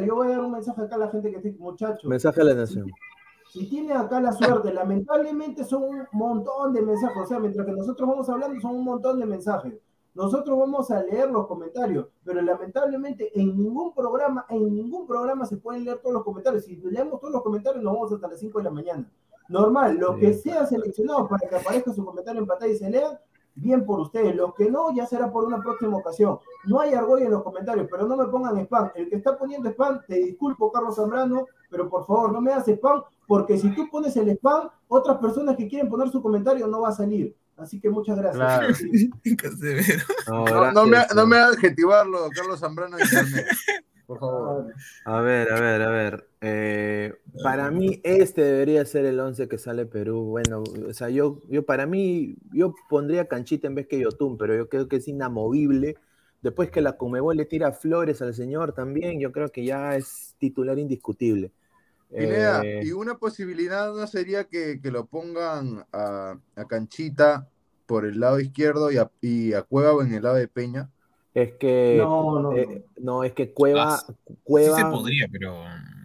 [0.07, 2.07] yo voy a dar un mensaje acá a la gente que esté, muchacho.
[2.09, 2.87] mensaje a la nación.
[3.53, 7.73] Si tiene acá la suerte, lamentablemente son un montón de mensajes, o sea, mientras que
[7.73, 9.73] nosotros vamos hablando son un montón de mensajes.
[10.21, 15.57] Nosotros vamos a leer los comentarios, pero lamentablemente en ningún programa, en ningún programa se
[15.57, 16.67] pueden leer todos los comentarios.
[16.67, 19.11] Si leemos todos los comentarios nos vamos hasta las 5 de la mañana.
[19.49, 20.51] Normal, que Sí.
[20.51, 23.19] sean seleccionados para que aparezca su comentario en pantalla y se lean,
[23.55, 24.37] bien por ustedes.
[24.37, 26.39] Los que no, ya será por una próxima ocasión.
[26.67, 28.91] No hay argolla en los comentarios, pero no me pongan spam.
[28.95, 32.69] El que está poniendo spam, te disculpo, Carlos Zambrano, pero por favor, no me hagas
[32.69, 36.83] spam, porque si tú pones el spam, otras personas que quieren poner su comentario no
[36.83, 37.35] va a salir.
[37.61, 38.37] Así que muchas gracias.
[38.37, 38.75] Claro.
[39.23, 39.37] Sí.
[39.37, 40.05] Casemiro.
[40.29, 42.97] No, No, no me, gracias, no me adjetivarlo, Carlos Zambrano.
[44.07, 44.75] Por favor.
[45.05, 46.29] A ver, a ver, a ver.
[46.41, 50.25] eh, para mí este debería ser el 11 que sale Perú.
[50.25, 54.57] Bueno, o sea, yo, yo para mí, yo pondría Canchita en vez que Yotun, pero
[54.57, 55.97] yo creo que es inamovible.
[56.43, 60.35] Después que la Comebol le tira flores al señor también, yo creo que ya es
[60.39, 61.53] titular indiscutible.
[62.17, 67.49] Pineda, Eh, y una posibilidad no sería que, que lo pongan a, a Canchita
[67.87, 70.91] por el lado izquierdo y a, y a Cueva en el lado de Peña.
[71.35, 75.55] es que No, no, eh, no, es que Cueva, Ah, Cueva Sí se podría, pero.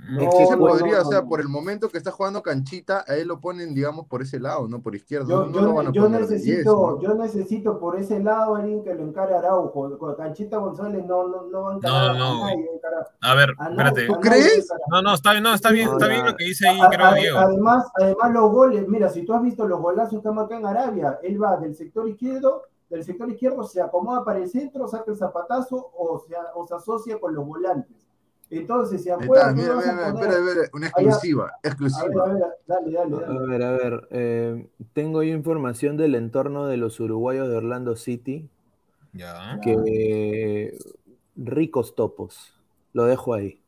[0.10, 1.28] No, Sí se podría, no, o sea, no.
[1.30, 4.68] por el momento que está jugando Canchita, a él lo ponen, digamos, por ese lado,
[4.68, 5.28] no por izquierdo.
[5.28, 7.02] Yo, no, yo- lo van a yo poner de necesito, 10, ¿no?
[7.02, 9.98] yo necesito por ese lado alguien que lo encare a Araujo.
[9.98, 12.46] Con Canchita González no, no, no va a encarar No, no.
[12.46, 12.70] a nadie.
[12.76, 14.08] encarar- A ver, a espérate.
[14.08, 14.68] ¿Tú crees?
[14.92, 17.06] No, no, está bien, no, está bien, está bien lo que dice ahí, A- creo,
[17.08, 17.38] a- Diego.
[17.40, 21.20] Además, además los goles, mira, si tú has visto los golazos que marca en Arabia,
[21.24, 25.18] él va del sector izquierdo, del sector izquierdo se acomoda para el centro, saca el
[25.18, 27.98] zapatazo o se, o se asocia con los volantes.
[28.50, 31.68] Entonces, si afuera mira, a mira, mira, poner- espera, espera, una exclusiva, a ver, a
[31.68, 32.26] exclusiva.
[32.26, 33.48] ver, dale, dale, A dale.
[33.48, 38.48] ver, a ver, eh, tengo yo información del entorno de los uruguayos de Orlando City,
[39.14, 39.60] Ya.
[39.64, 40.78] que
[41.36, 42.54] ricos topos,
[42.94, 43.62] lo dejo ahí.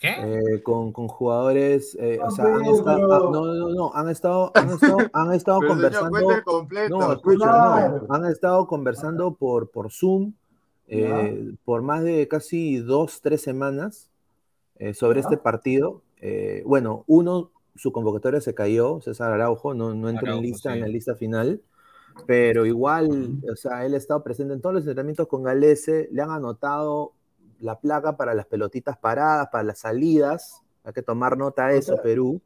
[0.00, 0.10] ¿Qué?
[0.56, 4.08] Eh, con, con jugadores, eh, o sea, han pero- estado, ah, no, no, no, han
[4.10, 5.88] estado, han estado, han estado Pero señor,
[6.44, 10.32] conversando, no, escucha, no, han estado conversando por, por Zoom
[10.88, 14.10] eh, por más de casi dos, tres semanas.
[14.78, 15.28] eh, sobre Ya.
[15.28, 16.02] este partido.
[16.20, 20.70] Eh, bueno, uno, su convocatoria se cayó, César Araujo, no, no entró en Araujo, lista,
[20.70, 20.74] sí.
[20.76, 21.62] en la lista final,
[22.26, 26.20] pero igual, o sea, él ha estado presente en todos los entrenamientos con Galese, le
[26.20, 27.12] han anotado
[27.60, 31.94] la placa para las pelotitas paradas, para las salidas, hay que tomar nota de eso,
[31.94, 32.42] sea- Perú.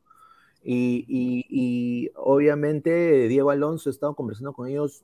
[0.63, 5.03] Y, y- y obviamente Diego Alonso ha estado conversando con ellos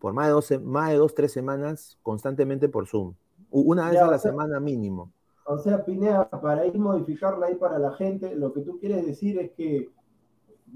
[0.00, 3.14] por más de dos, más de dos tres semanas constantemente por Zoom.
[3.50, 5.12] Una vez Ya, a la sea- semana mínimo.
[5.44, 9.38] O sea, Pineda, para ir modificarla ahí para la gente, lo que tú quieres decir
[9.38, 9.90] es que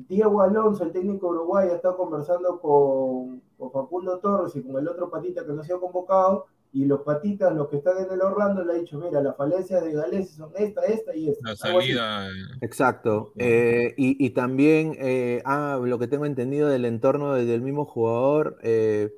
[0.09, 4.89] Diego Alonso, el técnico uruguayo, ha estado conversando con, con Facundo Torres y con el
[4.89, 8.21] otro patita que no se ha convocado, y los patitas, los que están en el
[8.21, 11.49] Orlando, le ha dicho, mira, las falencias de Gales son esta, esta y esta.
[11.51, 12.29] La salida.
[12.61, 13.33] Exacto.
[13.39, 17.85] Eh, y, y también, eh, ah, lo que tengo entendido del entorno de- del mismo
[17.85, 19.13] jugador, eh,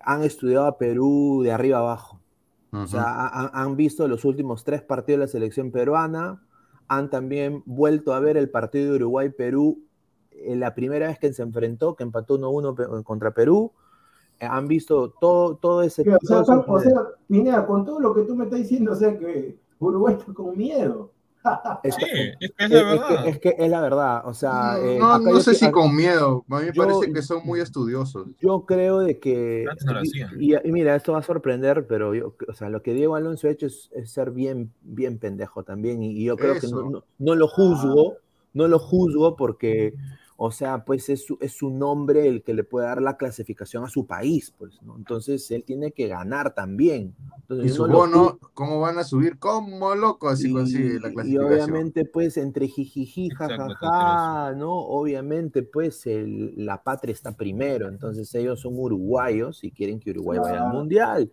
[0.00, 2.20] han estudiado a Perú de arriba abajo.
[2.72, 6.42] O sea, ha- ha- han visto los últimos tres partidos de la selección peruana,
[6.88, 9.78] han también vuelto a ver el partido de Uruguay-Perú,
[10.32, 13.72] eh, la primera vez que se enfrentó, que empató 1-1 pe- contra Perú.
[14.40, 16.04] Han visto todo, todo ese...
[16.04, 16.92] Que, o sea, todo o sea,
[17.28, 20.56] Pineda, con todo lo que tú me estás diciendo, o sea, que Uruguay está con
[20.56, 21.10] miedo.
[21.82, 22.04] es- Sí,
[22.40, 23.28] es- que es es- la es que- verdad.
[23.28, 24.22] es que es la verdad.
[24.26, 27.20] O sea, eh, no, no sé si con miedo, a mí me yo- parece que
[27.22, 28.28] son muy estudiosos.
[28.40, 29.66] Yo creo de que.
[30.38, 30.52] Y-.
[30.52, 33.46] Y, y mira, esto va a sorprender, pero yo, o sea, lo que Diego Alonso
[33.48, 36.02] ha hecho es, es ser bien, bien pendejo también.
[36.02, 36.90] Y, y yo creo que no, Eso.
[36.90, 38.14] no- no lo juzgo,
[38.54, 39.92] no lo juzgo porque,
[40.36, 43.84] o sea, pues es su, es su nombre el que le puede dar la clasificación
[43.84, 44.96] a su país, pues, ¿no?
[44.96, 47.14] Entonces él tiene que ganar también.
[47.42, 49.38] Entonces, Y su no bono, ¿cómo van a subir?
[49.38, 51.52] Como loco, así consigue la y, y clasificación.
[51.52, 54.72] obviamente, pues, entre jijiji, jajaja, ¿no?
[54.72, 60.38] Obviamente, pues, el- la patria está primero, entonces ellos son uruguayos y quieren que Uruguay
[60.40, 60.72] vaya al.
[60.72, 61.32] Mundial.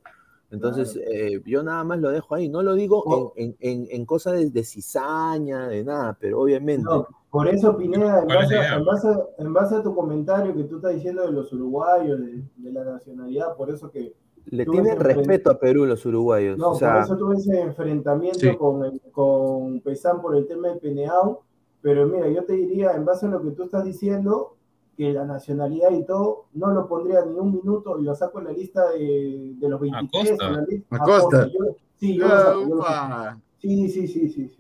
[0.52, 3.34] Entonces, eh, yo nada más lo dejo ahí, no lo digo Oh.
[3.36, 6.84] en, en, en, en cosa de, de cizaña, de nada, pero obviamente.
[6.84, 10.54] No, por eso, Pineda, en ¿Cuál es base, en, base en base a tu comentario
[10.54, 14.14] que tú estás diciendo de los uruguayos, de, de la nacionalidad, por eso que
[14.46, 16.58] Le tienen respeto a Perú los uruguayos.
[16.58, 18.56] No, o sea, por eso tuve ese enfrentamiento Sí.
[18.58, 21.40] con, el- con Pesán por el tema de Peneau,
[21.82, 24.56] pero mira, yo te diría, en base a lo que tú estás diciendo,
[25.02, 28.46] que la nacionalidad y todo, no lo pondría ni un minuto y lo saco en
[28.46, 30.32] la lista de, de los 23.
[30.34, 30.50] Acosta.
[30.52, 31.48] la lista- Acosta.
[31.48, 33.06] Yo- sí, yo lo saco, yo lo saco.
[33.16, 33.38] upa.
[33.60, 34.58] Sí, sí, sí, sí, sí.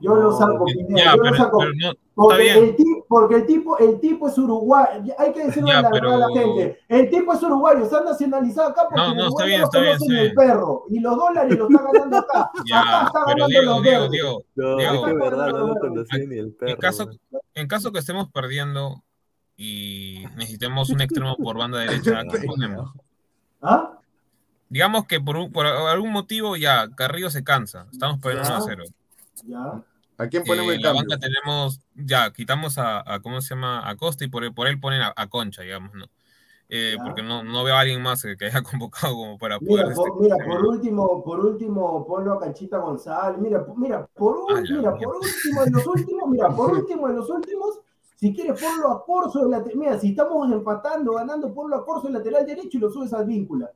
[0.00, 1.58] Yo lo saco, Ya, yo lo pero, saco.
[1.58, 5.70] pero no, Porque el, tipo, porque el tipo, el tipo es uruguayo, hay que decirle
[5.70, 6.78] Ya, la verdad a la pero- gente.
[6.88, 9.80] El tipo es uruguayo, está nacionalizado acá porque No, no, está Uruguay bien, lo está
[9.80, 10.22] bien, conocen sí.
[10.22, 12.40] el perro y los dólares lo está ganando acá.
[12.54, 14.08] acá Ya, está pero ganando Diego, los Diego.
[14.10, 16.70] Diego, no, Diego, es que verdad, no lo pero- conocía ni el perro.
[16.72, 17.10] en caso,
[17.54, 18.96] en caso que estemos perdiendo
[19.56, 22.22] y necesitemos un extremo por banda derecha.
[23.62, 23.98] ¿Ah?
[24.68, 28.54] Digamos que por, un- por algún motivo ya Carrillo se cansa, estamos perdiendo Ya.
[28.56, 28.84] 1 a 0.
[29.44, 29.82] Ya.
[30.18, 31.02] ¿A quién ponemos Eh, el la cambio?
[31.08, 33.88] banca tenemos, ya, quitamos a, a, ¿cómo se llama?
[33.88, 36.06] A Costa y por, por él ponen a, a Concha, digamos, ¿no?
[36.68, 39.86] Eh, porque no, no veo a alguien más que, que haya convocado como para poder...
[39.86, 43.40] Mira, este, por, mira, ¿cómo se por último, por último, ponlo a Canchita González.
[43.40, 44.98] Mira, mira, por, un- A la mira, mierda.
[44.98, 47.78] por último, en los últimos, mira, por último, en los últimos,
[48.16, 49.78] si quieres ponlo a Corso de lateral.
[49.78, 53.26] Mira, si estamos empatando, ganando, ponlo a Corso de lateral derecho y lo subes al
[53.26, 53.70] víncula.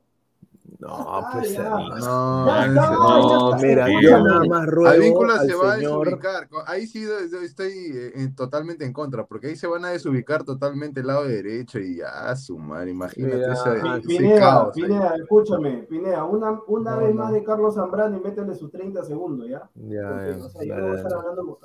[0.81, 1.53] No, pues.
[1.53, 1.61] ya.
[1.61, 1.97] hermano.
[1.99, 3.67] No, ese- No, está.
[3.67, 6.49] mira, yo nada más A ruego Víncula al se va a desubicar.
[6.65, 7.05] Ahí sí
[7.43, 11.79] estoy eh, totalmente en contra, porque ahí se van a desubicar totalmente el lado derecho
[11.79, 14.75] y ya, su madre, imagínate Mira, ese, Ah, ese Pineda, caos.
[14.75, 14.81] ahí.
[14.83, 17.23] Pineda, escúchame, Pineda, una, una No, vez no.
[17.23, 19.69] más de Carlos Zambrano y métele sus 30 segundos, ¿ya?
[19.73, 21.57] Porque, o sea, no.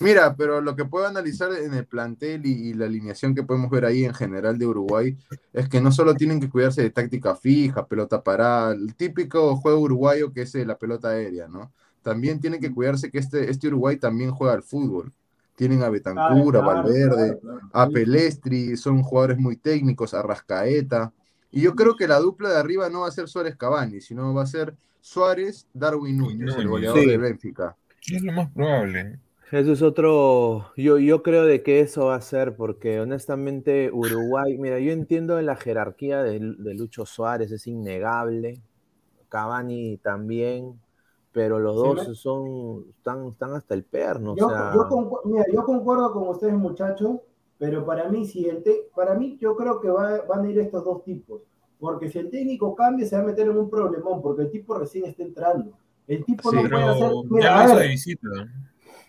[0.00, 3.70] Mira, pero lo que puedo analizar en el plantel y, y la alineación que podemos
[3.70, 5.16] ver ahí en general de Uruguay
[5.52, 9.80] es que no solo tienen que cuidarse de táctica fija, pelota parada, el típico juego
[9.80, 11.72] uruguayo que es eh, la pelota aérea, ¿no?
[12.02, 15.12] También tienen que cuidarse que este, este Uruguay también juega al fútbol.
[15.56, 17.60] Tienen a Betancur, a Valverde, claro, claro.
[17.72, 21.12] a Pelestri, son jugadores muy técnicos, a Rascaeta.
[21.50, 24.32] Y yo creo que la dupla de arriba no va a ser Suárez Cavani, sino
[24.32, 27.06] va a ser Suárez, Darwin Núñez, el goleador Sí.
[27.06, 27.76] de Benfica.
[28.10, 29.18] Es lo más probable.
[29.50, 34.58] Eso es otro, yo, yo creo de que eso va a ser, porque honestamente Uruguay,
[34.58, 38.60] mira, yo entiendo la jerarquía de, de Lucho Suárez, es innegable,
[39.28, 40.80] Cavani también,
[41.32, 44.88] pero los Sí, dos me- son, están, están hasta el perno, Yo, o sea, yo
[44.88, 47.20] concu- mira, yo concuerdo con ustedes, muchachos,
[47.58, 50.58] pero para mí, si el te- para mí, yo creo que va- van a ir
[50.58, 51.42] estos dos tipos.
[51.78, 54.74] Porque si el técnico cambia, se va a meter en un problemón, porque el tipo
[54.74, 55.72] recién está entrando.
[56.06, 57.18] El tipo Sí, no Pero puede hacer.
[57.40, 58.28] ya Mira, lo a hizo ver, de visita.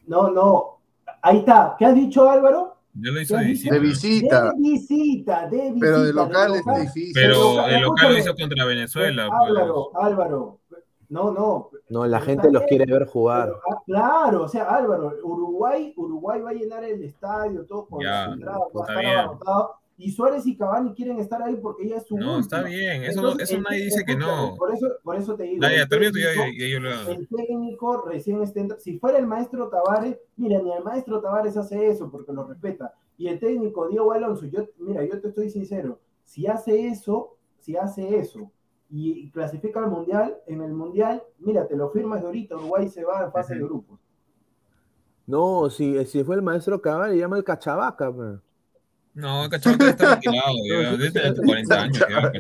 [0.09, 0.79] No, no.
[1.21, 1.75] Ahí está.
[1.79, 2.75] ¿Qué has dicho, Álvaro?
[2.93, 3.73] Ya lo hizo Ya de visita.
[3.73, 5.77] De visita, De visita, de visita.
[5.79, 7.11] pero de local es local- difícil.
[7.13, 9.29] Pero el local lo hizo contra Venezuela.
[9.31, 10.05] Álvaro, pues.
[10.05, 10.59] Álvaro,
[11.09, 11.69] No, no.
[11.89, 13.47] No, la gente los quiere ver jugar.
[13.47, 18.03] Pero, ah, claro, o sea, Álvaro, Uruguay, Uruguay va a llenar el estadio, todo con
[18.03, 19.75] Ya, las entradas, va a estar abarrotado.
[20.01, 23.19] Y Suárez y Cavani quieren estar ahí porque ya es su No, está bien, eso,
[23.19, 24.55] Entonces, eso el- nadie dice que no.
[24.57, 25.61] Por eso, por eso te digo.
[25.61, 28.81] Dale, el técnico- ya yo lo el técnico recién está entrando.
[28.81, 32.93] Si fuera el maestro Tavares, mira, ni el maestro Tavares hace eso porque lo respeta.
[33.17, 37.75] Y el técnico Diego Alonso, yo, mira, yo te estoy sincero, si hace eso, si
[37.75, 38.49] hace eso
[38.89, 43.03] y clasifica al mundial, en el mundial, mira, te lo firmas de ahorita, Uruguay se
[43.03, 43.99] va a fase de grupos.
[45.27, 48.11] No, si, si fue el maestro Cabal, le llama el Cachabaca.
[48.15, 48.39] pe.
[49.15, 50.91] No, el Cachabaca está retirado, ya.
[50.91, 52.31] Debe tener 40 años ya,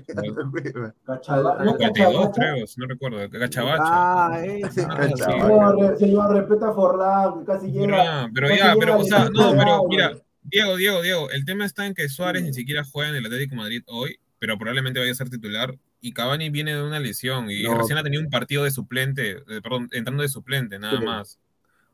[1.27, 2.31] Ah, no, 42 Cachabacha.
[2.33, 3.29] creo, si no recuerdo.
[3.29, 3.83] Cachabacha.
[3.85, 4.85] Ah, ese.
[4.89, 5.09] Ah.
[5.15, 8.29] Señor, re- señor, respeta a Forlán, que casi llega.
[8.33, 11.93] pero ya, pero, o sea, no, pero mira, Diego, Diego, Diego, el tema está en
[11.93, 15.15] que Suárez ni siquiera juega en el Atlético de Madrid hoy, pero probablemente vaya a
[15.15, 15.75] ser titular.
[16.01, 17.77] Y Cavani viene de una lesión y No.
[17.77, 21.05] recién ha tenido un partido de suplente, eh, perdón, entrando de suplente, nada Sí.
[21.05, 21.39] más.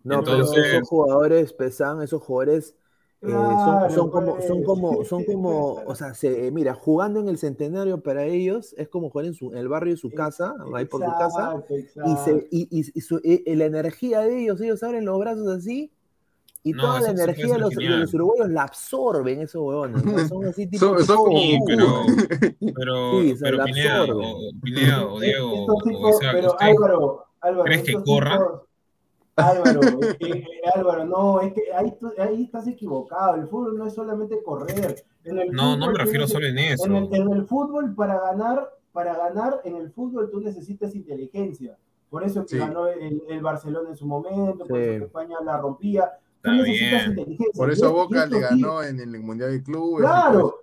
[0.04, 2.76] No, Entonces- pero esos jugadores pesan, esos jugadores
[3.22, 4.66] eh, son, son como, son pues.
[4.66, 9.10] como, son como, o sea, se, mira, jugando en el centenario para ellos es como
[9.10, 11.80] jugar en su, en el barrio de su casa, ahí por su casa, Exacto, y,
[11.80, 12.16] exacto.
[12.24, 15.48] se, y, y- y su- y- y la energía de ellos, ellos abren los brazos
[15.48, 15.92] así,
[16.64, 20.28] y No, toda la energía de los, los uruguayos la absorben esos huevones, ¿no?
[20.28, 21.88] son así tipo, Son- como Sí, pero,
[22.76, 26.76] pero, Sí, pero la Pineda, o, Pineda, o Diego, Estos o tipos, Isaac, pero ¿ustedes
[26.76, 28.40] Álvaro, Álvaro, crees que corran?
[28.40, 28.62] tipos-
[29.36, 30.44] Álvaro, es que,
[30.74, 33.36] Álvaro, no, es que ahí, estás equivocado.
[33.36, 35.04] El fútbol no es solamente correr.
[35.24, 36.86] En el No, no fútbol me refiero solo en eso.
[36.86, 41.78] En el, en el fútbol, para ganar, para ganar en el fútbol tú necesitas inteligencia.
[42.10, 42.60] Por eso es que Sí.
[42.60, 46.12] ganó el, el Barcelona en su momento, por eso que España la rompía.
[46.42, 47.10] Tú Está necesitas bien.
[47.10, 47.52] inteligencia.
[47.58, 50.06] Por eso Boca le ganó en el Mundial de Clubes.
[50.06, 50.62] Claro.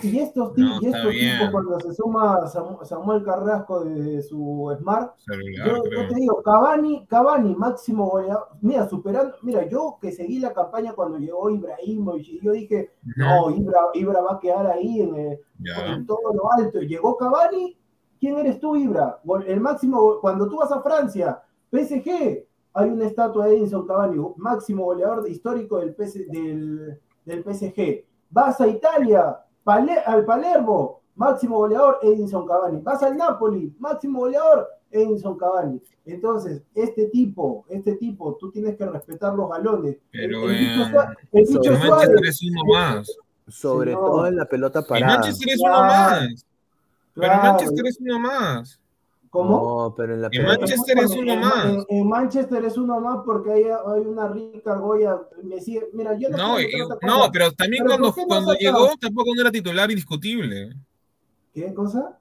[0.00, 5.16] Y estos, No, y estos tipos, cuando se suma Samu- Samuel Carrasco de su Smart,
[5.18, 8.48] Celular, yo, te digo, Cavani, Cavani, máximo goleador.
[8.60, 13.50] Mira, superando, mira, yo que seguí la campaña cuando llegó Ibrahimovic, y yo dije, no,
[13.50, 15.40] Ibra, Ibra va a quedar ahí en, el-
[15.94, 16.80] en todo lo alto.
[16.80, 17.76] Llegó Cavani,
[18.18, 19.20] ¿quién eres tú, Ibra?
[19.46, 24.84] El máximo, cuando tú vas a Francia, PSG, hay una estatua de Edinson Cavani, máximo
[24.86, 28.04] goleador histórico del, PS del, del PSG.
[28.30, 32.80] Vas a Italia, Pale- al Palermo, máximo goleador Edinson Cavani.
[32.80, 35.80] Vas al Napoli, máximo goleador Edinson Cavani.
[36.04, 39.96] Entonces, este tipo, este tipo, tú tienes que respetar los galones.
[40.10, 40.56] Pero el,
[41.32, 43.16] el Sobre El Manchester es uno más.
[43.48, 44.10] sobre Señor.
[44.10, 45.14] todo en la pelota El parada.
[45.18, 46.46] Manchester es uno más.
[47.14, 47.42] Pero el Claro.
[47.42, 48.80] Manchester es uno más.
[49.32, 49.86] ¿Cómo?
[49.88, 51.64] No, pero en la En Manchester es uno más.
[51.64, 55.16] En, en Manchester es uno más porque hay, hay una rica Goya.
[55.42, 56.66] Me sigue, mira, yo no, No, y-
[57.00, 60.76] no, pero también Pero cuando, ¿por qué no cuando llegó tampoco no era titular indiscutible.
[61.54, 62.18] ¿Qué cosa?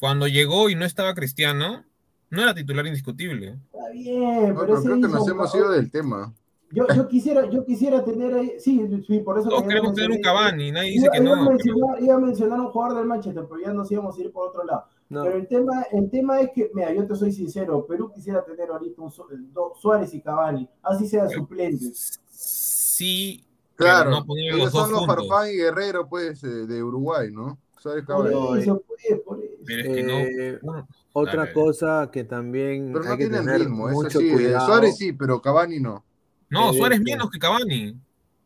[0.00, 1.84] Cuando llegó y no estaba Cristiano,
[2.30, 3.58] no era titular indiscutible.
[3.70, 6.32] Está bien, No, pero creo que nos hemos ido del tema.
[6.70, 10.22] yo, yo quisiera, yo quisiera tener ahí, sí, sí, por eso Todos queremos tener un
[10.22, 11.50] Cavani, nadie dice Iba, que iba a no.
[11.62, 14.48] pero- iba a mencionar un jugador del Manchester, pero ya nos íbamos a ir por
[14.48, 14.84] otro lado.
[15.10, 15.24] No.
[15.24, 18.68] Pero el tema, el tema es que, mira, yo te soy sincero, Perú quisiera tener
[18.70, 19.10] ahorita un
[19.80, 22.20] Suárez y Cavani, así sean suplentes.
[22.30, 23.44] Sí,
[23.74, 25.06] Claro, pero no poner ellos son los.
[25.06, 27.56] Farfán y Guerrero, pues, eh, de Uruguay, ¿no?
[27.78, 28.56] Suárez Por Caballero.
[28.56, 29.54] eso, pues, por eso.
[29.64, 30.12] Pero es que no.
[30.18, 30.58] Eh,
[31.12, 31.52] Otra Dale.
[31.52, 34.28] cosa que también Pero no hay que tener ritmo, eso mucho sí.
[34.28, 34.66] eh, cuidado.
[34.66, 36.04] Suárez sí, pero Cavani no.
[36.50, 37.96] No, Eh, Suárez este- menos que Cavani.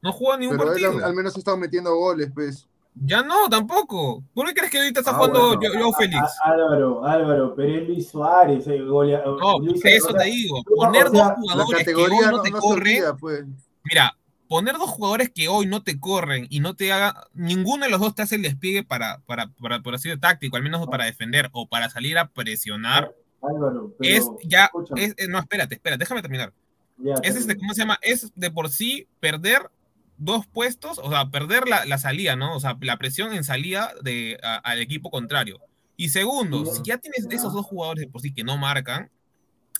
[0.02, 0.90] No juega ningún Pero partido.
[0.92, 2.68] al, al menos ha estado metiendo goles, pues.
[2.94, 4.22] Ya no, tampoco.
[4.34, 5.62] ¿Por qué crees que ahorita está Ah, jugando bueno.
[5.62, 6.22] yo, yo Félix?
[6.44, 9.40] Álvaro, Álvaro, pero es Luis Suárez, el goleador.
[9.40, 10.58] No, Luis eso te digo.
[10.60, 12.82] o Poner sea, dos jugadores que hoy no no, te no corren.
[12.82, 13.44] olvida, pues.
[13.84, 17.26] Mira, poner dos jugadores que hoy no te corren y no te haga.
[17.32, 20.56] Ninguno de los dos te hace el despliegue para, para, para por así decirlo, táctico,
[20.58, 23.14] al menos para defender o para salir a presionar.
[23.40, 24.70] Álvaro, pero, Es ya.
[24.96, 26.52] Es, eh, no, espérate, espérate, déjame terminar.
[26.98, 27.98] ya, es este, ¿cómo se llama?
[28.02, 29.70] Es de por sí perder
[30.18, 32.54] dos puestos, o sea, perder la, la salida, ¿no?
[32.56, 35.60] O sea, la presión en salida de, a- al equipo contrario.
[35.96, 39.10] Y segundo, si ya tienes esos dos jugadores de por sí que no marcan,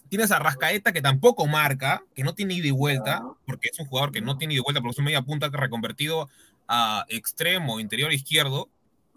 [0.08, 3.86] tienes a Rascaeta que tampoco marca, que no tiene ida y vuelta, porque es un
[3.86, 6.28] jugador que no tiene ida y vuelta, porque es un media punta que reconvertido
[6.68, 8.68] a extremo, interior izquierdo,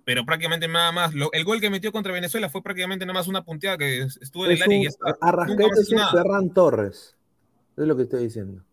[0.05, 1.13] pero prácticamente nada más.
[1.13, 4.45] Lo- el gol que metió contra Venezuela fue prácticamente nada más una punteada que estuvo
[4.45, 5.09] en Es el área y ya está.
[5.09, 6.11] Es un.
[6.11, 7.16] Ferran Torres.
[7.78, 8.63] Es lo que estoy diciendo.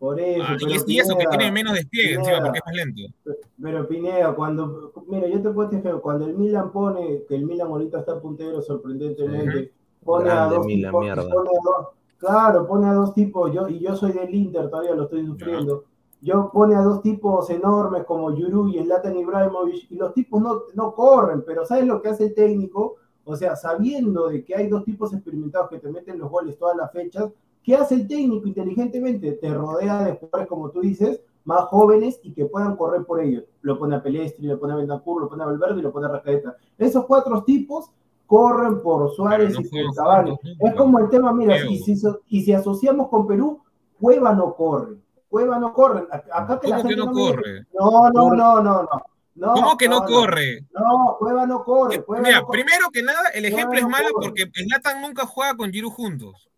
[0.00, 2.42] Por eso, Ah, y, es- y eso que Pineda, tiene menos despliegue encima Pineda.
[2.44, 3.14] porque es más lento.
[3.62, 7.68] Pero Pineda, cuando, mira, yo te puedo decir, cuando el Milan pone, que el Milan
[7.68, 9.72] ahorita está puntero sorprendentemente,
[10.02, 11.22] pone a dos Milan, tipos, mierda.
[11.30, 11.86] pone a dos-
[12.16, 15.84] claro, pone a dos tipos, yo, y yo soy del Inter, todavía lo estoy sufriendo,
[16.22, 20.62] yo pone a dos tipos enormes como Yuru y Zlatan Ibrahimovic, y los tipos no,
[20.74, 22.96] no corren, pero ¿sabes lo que hace el técnico?
[23.24, 26.74] O sea, sabiendo de que hay dos tipos experimentados que te meten los goles todas
[26.76, 27.30] las fechas,
[27.62, 29.32] ¿qué hace el técnico inteligentemente?
[29.32, 33.44] Te rodea de jugadores, como tú dices, más jóvenes y que puedan correr por ellos.
[33.62, 36.06] Lo pone a Pelestri, lo pone a Bentancur, lo pone a Valverde y lo pone
[36.06, 36.56] a Rascaeta.
[36.78, 37.90] Esos cuatro tipos
[38.26, 40.30] corren por Suárez no y Cavani.
[40.30, 40.48] nunca.
[40.68, 41.94] Es como el tema, mira, y si,
[42.28, 43.60] y si asociamos con Perú,
[44.00, 44.96] Cueva no corre.
[45.28, 46.06] Cueva no corre.
[46.32, 47.66] Acá que la ¿Cómo que gente no diga- corre?
[47.78, 48.88] No, no, no, no, no.
[49.36, 50.66] No, ¿Cómo que no no, corre?
[50.74, 51.96] No, Cueva no corre.
[51.96, 52.62] Eh, Cueva Mira, no corre.
[52.62, 56.48] primero que nada, el ejemplo es no malo porque Zlatan nunca juega con Giroud juntos.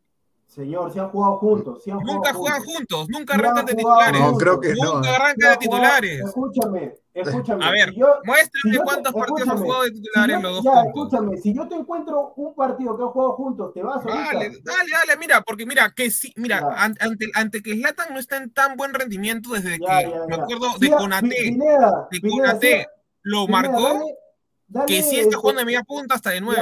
[0.54, 1.82] Señor, se han jugado juntos.
[1.82, 2.76] se han jugado Nunca juegan juntos.
[2.76, 4.20] juntos, nunca No arrancan de titulares.
[4.20, 4.94] No, creo que no.
[4.96, 6.20] Nunca Se arrancan de titulares.
[6.26, 7.64] Escúchame, escúchame.
[7.64, 10.36] A ver, si yo, Muéstrame si yo te- cuántos partidos han jugado de si titulares
[10.36, 10.86] yo- los dos ya, juntos.
[10.94, 14.24] escúchame, si yo te encuentro un partido que han jugado juntos, te vas ahorita.
[14.24, 16.84] Dale, dale, dale, mira, porque mira, que sí, mira, Ya.
[16.84, 20.26] an- ante, ante que Zlatan no está en tan buen rendimiento desde Ya, que, ya,
[20.28, 22.86] me acuerdo, de Conate, de Conate,
[23.22, 24.14] lo Pineda, marcó, dale-
[24.68, 26.60] dale, que sí está jugando de media punta hasta de nueve.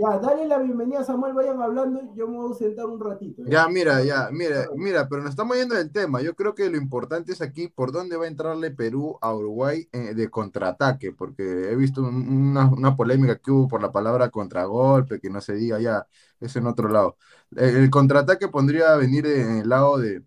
[0.00, 3.42] Ya, dale la bienvenida a Samuel, vayan hablando, yo me voy a sentar un ratito.
[3.44, 6.20] Ya, mira, ya, mira, mira, pero nos estamos yendo del tema.
[6.20, 9.88] Yo creo que lo importante es aquí por dónde va a entrarle Perú a Uruguay
[9.92, 11.42] eh, de contraataque, porque
[11.72, 15.54] he visto un- una, una polémica que hubo por la palabra contragolpe, que no se
[15.54, 16.06] diga ya,
[16.38, 17.16] es en otro lado.
[17.56, 20.22] El, contraataque pondría venir en el lado de,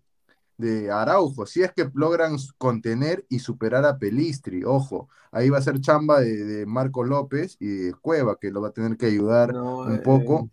[0.56, 5.62] de Araujo, si es que logran contener y superar a Pelistri, ojo, ahí va a
[5.62, 9.06] ser chamba de, de Marco López y de Cueva, que lo va a tener que
[9.06, 10.48] ayudar No, un eh, poco.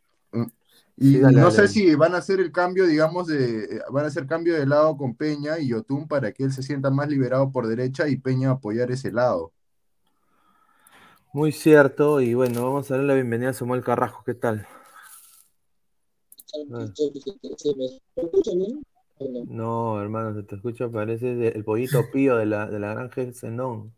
[0.97, 1.52] Y sí, dale, no dale.
[1.52, 4.66] sé si van a hacer el cambio, digamos, de, eh, van a hacer cambio de
[4.68, 8.18] lado con Peña y Yotun para que él se sienta más liberado por derecha y
[8.18, 9.52] Peña apoyar ese lado.
[11.34, 14.68] Muy cierto, y bueno, vamos a darle la bienvenida a Samuel Carrasco, ¿qué tal?
[16.74, 16.93] Ah.
[19.48, 23.34] No, hermano, se te escucha, parece el pollito pío de la, de la granja del
[23.34, 23.94] Zenón.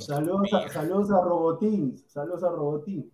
[0.00, 3.10] Saludos a, saludos a Robotín, saludos a Robotín.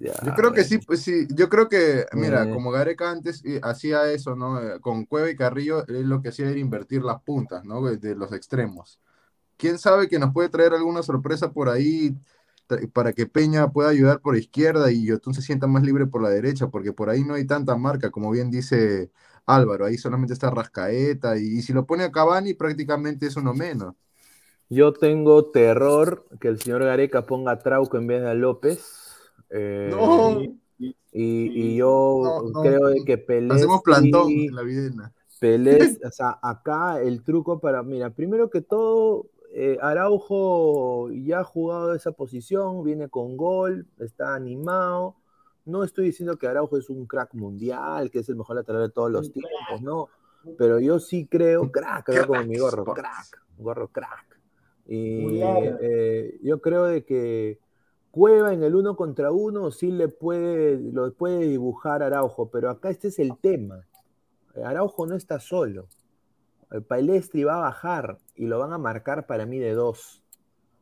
[0.00, 2.52] Ya, Yo creo que sí, pues sí, yo creo que, mira, Eh.
[2.52, 4.60] como Gareca antes eh, hacía eso, ¿no?
[4.62, 7.82] Eh, Con Cueva y Carrillo, él lo que hacía era invertir las puntas, ¿no?
[7.84, 9.00] De, de los extremos.
[9.56, 12.14] ¿Quién sabe que nos puede traer alguna sorpresa por ahí
[12.92, 16.28] para que Peña pueda ayudar por izquierda y Yotun se sienta más libre por la
[16.28, 16.68] derecha?
[16.68, 19.10] Porque por ahí no hay tanta marca, como bien dice
[19.48, 23.54] Álvaro, ahí solamente está Rascaeta y, y si lo pone a Cavani prácticamente es uno
[23.54, 23.94] menos.
[24.70, 28.84] Yo tengo terror que el señor Gareca ponga a Trauco en vez de a López.
[29.50, 30.42] eh, No.
[30.78, 32.62] y, y yo No, no.
[32.62, 33.54] creo de que Pelé.
[33.54, 35.12] Hacemos plantón en la videna.
[35.40, 41.44] Pelé, o sea, acá el truco para, mira, primero que todo, eh, Araujo ya ha
[41.44, 45.14] jugado esa posición, viene con gol, está animado.
[45.68, 48.88] No estoy diciendo que Araujo es un crack mundial, que es el mejor lateral de
[48.90, 50.08] todos los tiempos, no.
[50.56, 53.42] Pero yo sí creo, crack, acá como mi gorro, Crack.
[53.58, 54.38] gorro crack.
[54.86, 55.40] Y
[55.80, 57.58] eh, yo creo de que
[58.10, 62.88] Cueva en el uno contra uno sí le puede, lo puede dibujar Araujo, pero acá
[62.88, 63.84] este es el tema.
[64.64, 65.86] Araujo no está solo.
[66.70, 70.22] El Palestri va a bajar y lo van a marcar para mí de dos.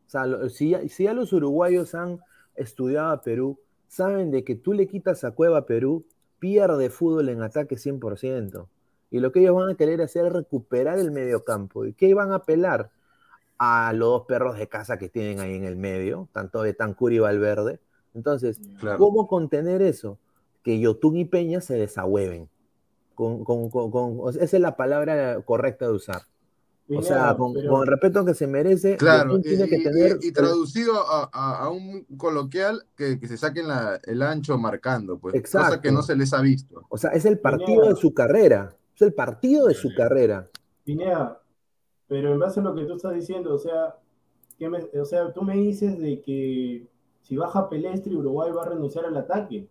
[0.07, 2.21] O sea, lo- si, ya, si ya los uruguayos han
[2.55, 3.59] estudiado a Perú,
[3.89, 6.05] saben de que tú le quitas a Cueva Perú,
[6.39, 8.67] pierde fútbol en ataque 100%.
[9.11, 11.85] Y lo que ellos van a querer hacer es recuperar el mediocampo.
[11.87, 12.91] ¿Y qué van a apelar?
[13.59, 17.19] A los dos perros de casa que tienen ahí en el medio, tanto Betancur y
[17.21, 17.81] Valverde.
[18.15, 18.99] Entonces, Claro.
[18.99, 20.19] ¿Cómo contener eso?
[20.63, 22.49] Que Yotun y Peña se desahueven.
[23.15, 26.23] Con, con- con- esa es la palabra correcta de usar.
[26.89, 29.83] O sea, con, pero- con el respeto que se merece, Claro, y, tiene que y-
[29.83, 30.19] tener.
[30.23, 34.57] y- y traducido a, a- a un coloquial que, que se saquen la- el ancho
[34.57, 35.81] marcando, pues, cosa Exacto.
[35.83, 36.83] que no se les ha visto.
[36.89, 37.89] O sea, es el partido Pineda.
[37.95, 38.77] de su carrera.
[38.95, 40.49] Es el partido de su carrera.
[40.85, 41.41] Pineda,
[42.07, 43.97] pero en base a lo que tú estás diciendo, o sea,
[44.59, 46.87] ¿qué me- o sea, tú me dices de que
[47.23, 49.69] si baja Pelestri, Uruguay va a renunciar al ataque.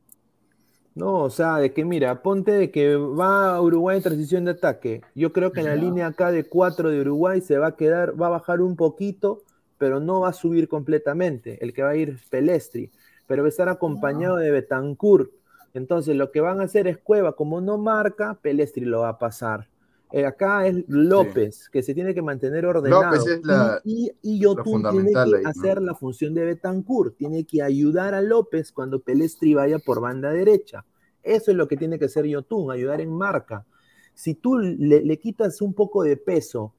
[0.95, 4.51] No, o sea, de que mira, ponte de que va a Uruguay en transición de
[4.51, 5.01] ataque.
[5.13, 8.19] Yo creo que en la línea acá de 4 de Uruguay se va a quedar,
[8.19, 9.43] va a bajar un poquito,
[9.77, 11.57] pero no va a subir completamente.
[11.61, 12.91] El que va a ir es Pelestri,
[13.27, 15.31] pero va a estar acompañado de Betancourt.
[15.73, 19.19] Entonces, lo que van a hacer es Cueva, como no marca, Pelestri lo va a
[19.19, 19.67] pasar.
[20.11, 23.03] Eh, acá es López, que se tiene que mantener ordenado.
[23.15, 25.49] López es la- y, y, y Yotun tiene que ahí, ¿no?
[25.49, 30.31] hacer la función de Betancourt, tiene que ayudar a López cuando Pelestri vaya por banda
[30.31, 30.85] derecha.
[31.23, 33.65] Eso es lo que tiene que hacer Yotun, ayudar en marca.
[34.13, 36.73] Si tú le, le quitas un poco de peso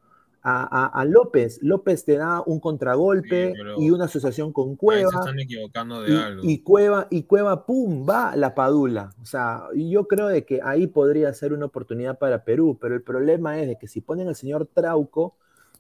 [0.49, 5.05] a, a- a López, López te da un contragolpe Sí, y una asociación con Ahí
[5.07, 5.11] se Cueva.
[5.11, 6.42] están equivocando de Y, algo.
[6.44, 9.14] y Cueva, y Cueva, pum, va la padula.
[9.22, 13.03] O sea, yo creo de que ahí podría ser una oportunidad para Perú, pero el
[13.03, 15.36] problema es de que si ponen al señor Trauco,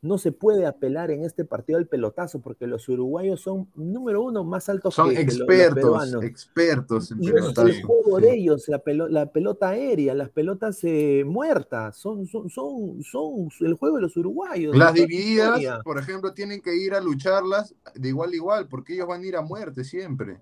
[0.06, 4.44] no se puede apelar en este partido al pelotazo, porque los uruguayos son, número uno,
[4.44, 6.24] más altos Son que, que los- los expertos, peruanos.
[6.24, 7.66] expertos en Y pelotazo.
[7.66, 12.48] el juego de ellos, la, pelo- la pelota aérea, las pelotas eh, muertas, son, son,
[12.50, 14.76] son, son el juego de los uruguayos.
[14.76, 15.82] Las divididas, historia.
[15.82, 19.26] por ejemplo, tienen que ir a lucharlas de igual a igual, porque ellos van a
[19.26, 20.38] ir a muerte siempre.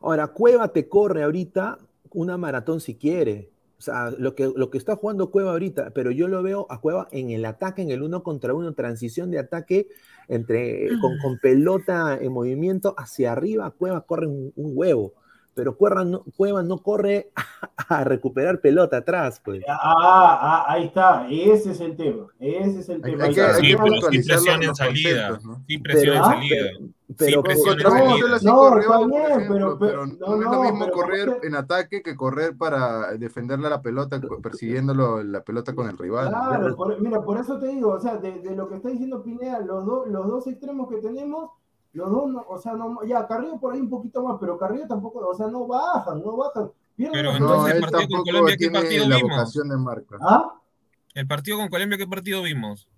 [0.00, 1.78] Ahora, Cueva te corre ahorita
[2.10, 3.50] una maratón si quiere.
[3.78, 6.80] O sea, lo que, lo que está jugando Cueva ahorita, pero yo lo veo a
[6.80, 9.88] Cueva en el ataque, en el uno contra uno, transición de ataque
[10.26, 15.14] entre, con, con pelota en movimiento hacia arriba, Cueva corre un, un huevo,
[15.58, 17.30] pero Cueva no, Cueva no corre
[17.88, 19.62] a, recuperar pelota atrás, pues.
[19.68, 23.24] Ah, ah, ahí está, ese es el tema, ese es el Hay- tema.
[23.24, 25.40] hay Ahí que- hay Sí, que pero los- presión en salida.
[25.66, 26.56] Sí presión en salida.
[27.16, 28.38] pero- No, Venezuela salida.
[28.38, 30.78] sí no, corrió, está por bien, ejemplo, pero- pero pero- no, no, es lo mismo
[30.84, 35.88] pero correr a- en ataque que correr para defenderle la pelota, persiguiéndolo la pelota con
[35.88, 36.28] el rival.
[36.28, 39.22] Claro, por- mira, por eso te digo, o sea, de, de lo que está diciendo
[39.22, 41.50] Pineda, los, dos los dos extremos que tenemos,
[41.92, 44.86] los dos, no, o sea, no, ya Carrillo por ahí un poquito más, pero Carrillo
[44.86, 46.70] tampoco, o sea, no bajan, no bajan.
[46.96, 49.30] Pierden Pero entonces, el él partido con Colombia, ¿qué tiene partido la vimos?
[49.30, 50.16] vocación de marca.
[50.20, 50.54] ¿Ah?
[51.14, 52.88] El partido con Colombia, ¿qué partido vimos?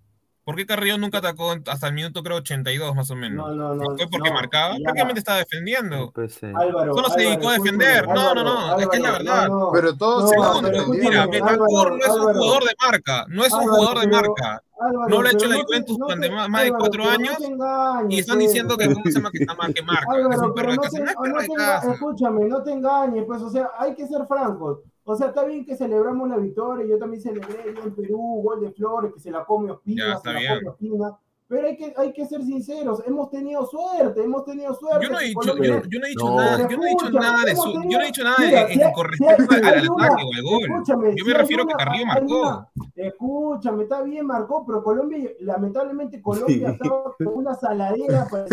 [0.43, 3.49] ¿Por qué Carrillo nunca atacó hasta el minuto, creo, 82 más o menos?
[3.49, 3.97] No, no, no.
[3.97, 4.73] ¿Fue porque no, marcaba?
[4.73, 4.83] ya.
[4.83, 6.11] Prácticamente estaba defendiendo.
[6.13, 8.09] Pues, eh, Álvaro, Solo se dedicó a defender.
[8.09, 9.49] No, no, no, es que es la verdad.
[9.49, 9.71] no, no.
[9.73, 14.01] Pero se Segundo, mira, Betancourt no es un jugador de marca, no es un jugador
[14.01, 14.63] de marca.
[14.81, 18.19] Álvaro, No lo ha hecho la Juventus no durante más- de cuatro años no Y
[18.19, 20.55] están pues, diciendo que cómo se llama que está mal, que marca, que es un
[20.55, 20.99] perro de casa.
[20.99, 21.93] te, perro de casa.
[21.93, 24.79] escúchame, no te engañes, pues, o sea, hay que ser francos.
[25.05, 28.61] O sea, está bien que celebramos la victoria, yo también celebré yo en Perú, gol
[28.61, 30.59] de Flores, que se la come Ospina, se la bien.
[30.59, 31.19] come Ospina.
[31.51, 35.05] Pero hay que, hay que ser sinceros, hemos tenido suerte, hemos tenido suerte.
[35.05, 36.37] Yo no he dicho, yo, yo no he dicho No.
[36.37, 38.61] nada, yo no he dicho Escucha, nada de tenido- yo no he dicho nada Mira,
[38.61, 40.43] de- si en hay- con si hay- respecto si al hay una- ataque o al
[40.43, 40.63] gol.
[40.63, 42.41] Escúchame, Yo me refiero una- que Carrillo marcó.
[42.41, 46.73] una- escúchame, está bien, marcó, pero Colombia, lamentablemente Colombia Sí.
[46.81, 48.53] estaba con una saladera para el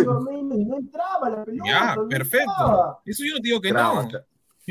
[0.57, 1.69] y no entraba la pelota.
[1.69, 2.51] Ya, no perfecto.
[2.51, 2.99] entraba.
[3.05, 4.09] Eso yo no digo que Traba, no.
[4.09, 4.17] Yo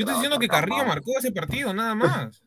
[0.03, 2.43] estoy diciendo que Carrillo marcó ese partido, nada más.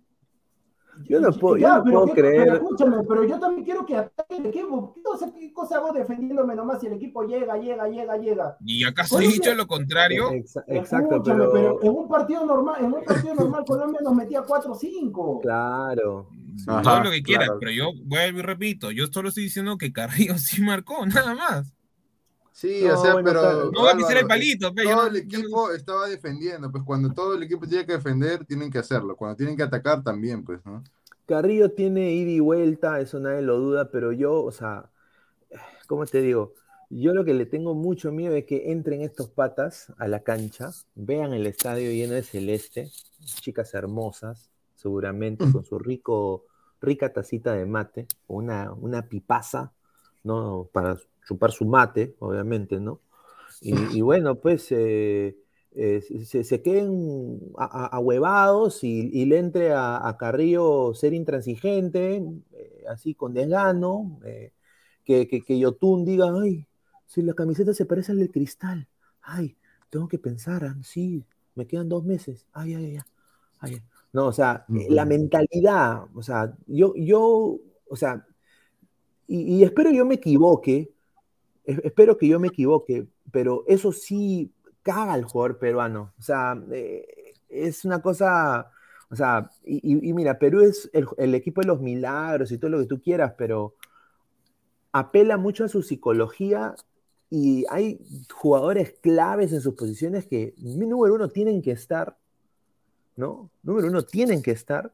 [1.08, 2.54] Yo no puedo, yo Ya, no pero puedo qué- Pero creer.
[2.56, 4.94] escúchame, pero yo también quiero que ataque el equipo.
[4.96, 8.58] ¿Qué cosa, qué cosa hago defendiéndome nomás si el equipo llega, llega, llega, llega?
[8.66, 10.30] ¿Y acaso he dicho lo contrario?
[10.32, 11.92] Exa- Exacto, Escúchame, pero, pero...
[11.94, 15.40] en un partido normal, en un partido normal Colombia nos metía 4 o 5.
[15.42, 16.28] claro.
[16.68, 17.60] Ajá, Todo lo que quieras, claro.
[17.62, 21.74] pero yo vuelvo y repito, yo solo estoy diciendo que Carrillo sí marcó, nada más.
[22.60, 23.72] Sí, No, o sea, bueno, pero.
[23.72, 26.84] No voy a pisar el palito, pe, Todo no- el no- equipo estaba defendiendo, pues
[26.84, 29.16] cuando todo el equipo tiene que defender, tienen que hacerlo.
[29.16, 30.84] Cuando tienen que atacar, también, pues, ¿no?
[31.26, 34.90] Carrillo tiene ida y vuelta, eso nadie lo duda, pero yo, o sea,
[35.88, 36.54] ¿cómo te digo?
[36.90, 40.72] Yo lo que le tengo mucho miedo es que entren estos patas a la cancha,
[40.96, 42.90] vean el estadio lleno de celeste,
[43.24, 46.44] chicas hermosas, seguramente, con su rico,
[46.82, 49.72] rica tacita de mate, una, una pipaza,
[50.24, 50.70] ¿no?
[50.72, 50.98] Para
[51.28, 53.02] chupar su mate, obviamente, ¿no?
[53.62, 55.38] Y, y bueno, pues eh,
[55.72, 62.84] eh, se, se queden ahuevados y, y le entre a, a Carrillo ser intransigente, eh,
[62.90, 64.20] así con desgano,
[65.06, 66.66] que, que, que Yotun diga, ay,
[67.08, 68.88] si la camiseta se parece al del cristal,
[69.22, 69.58] ay,
[69.90, 73.04] tengo que pensar, ah, sí, me quedan dos meses, ay, ay, ay, ay.
[73.60, 73.82] ay".
[74.14, 77.60] No, o sea, la mentalidad, o sea, yo, yo,
[77.90, 78.26] o sea,
[79.30, 80.92] y, y espero yo me equivoque,
[81.66, 84.54] es- espero que yo me equivoque, pero eso sí
[84.84, 86.14] caga al jugador peruano.
[86.20, 87.06] O sea, eh,
[87.50, 88.72] es una cosa,
[89.12, 92.72] o sea, y- y mira, Perú es el, el equipo de los milagros y todo
[92.72, 93.76] lo que tú quieras, pero
[94.92, 96.76] apela mucho a su psicología
[97.30, 98.00] y hay
[98.34, 102.18] jugadores claves en sus posiciones que, número uno, tienen que estar,
[103.16, 103.52] ¿no?
[103.64, 104.94] Número uno, tienen que estar.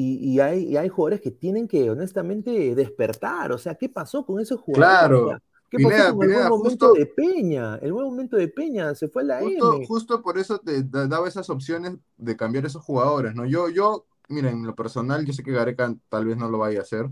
[0.00, 3.50] Y, y hay, y hay jugadores que tienen que, honestamente, despertar.
[3.50, 4.98] O sea, ¿qué pasó con esos jugadores?
[4.98, 5.38] Claro.
[5.68, 7.74] ¿Qué Pineda, pasó con el buen momento justo- de Peña?
[7.82, 9.86] El buen momento de Peña se fue a la Justo, M.
[9.86, 13.44] justo por eso te da- daba esas opciones de cambiar esos jugadores, ¿no?
[13.44, 16.78] Yo, yo, mira, en lo personal, yo sé que Gareca tal vez no lo vaya
[16.78, 17.10] a hacer,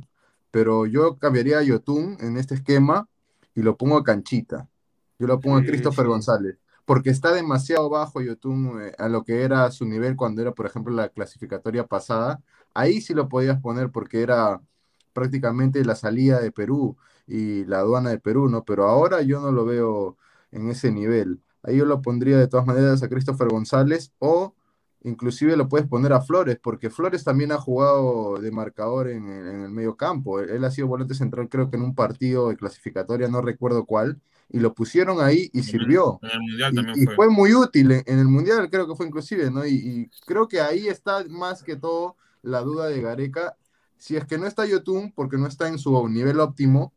[0.53, 3.09] pero yo cambiaría a Yotun en este esquema
[3.55, 4.69] y lo pongo a Canchita.
[5.19, 6.09] Yo lo pongo a Christopher sí.
[6.11, 6.57] González,
[6.87, 10.67] porque está demasiado bajo Yotun eh, a lo que era su nivel cuando era, por
[10.67, 12.43] ejemplo, la clasificatoria pasada.
[12.75, 14.63] Ahí sí lo podías poner porque era
[15.13, 18.65] prácticamente la salida de Perú y la aduana de Perú, ¿no?
[18.65, 20.17] Pero ahora yo no lo veo
[20.53, 21.43] en ese nivel.
[21.63, 24.55] Ahí yo lo pondría de todas maneras a Christopher González o
[25.03, 29.49] inclusive lo puedes poner a Flores, porque Flores también ha jugado de marcador en, el-
[29.49, 30.41] en el medio campo.
[30.41, 34.21] Él ha sido volante central creo que en un partido de clasificatoria, no recuerdo cuál,
[34.49, 36.21] y lo pusieron ahí y sirvió.
[36.23, 37.17] En el Mundial Y, fue.
[37.17, 39.67] fue muy útil en, en el Mundial, creo que fue inclusive, ¿no?
[39.67, 43.57] Y, y creo que ahí está más que todo la duda de Gareca.
[43.99, 46.93] Si es que no está Yotun, porque no está en su nivel óptimo,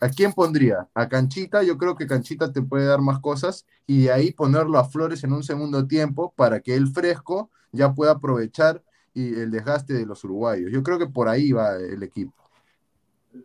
[0.00, 0.88] ¿A quién pondría?
[0.94, 4.78] A Canchita, yo creo que Canchita te puede dar más cosas y de ahí ponerlo
[4.78, 8.82] a Flores en un segundo tiempo para que él fresco ya pueda aprovechar
[9.12, 10.70] y el desgaste de los uruguayos.
[10.70, 12.32] Yo creo que por ahí va el equipo.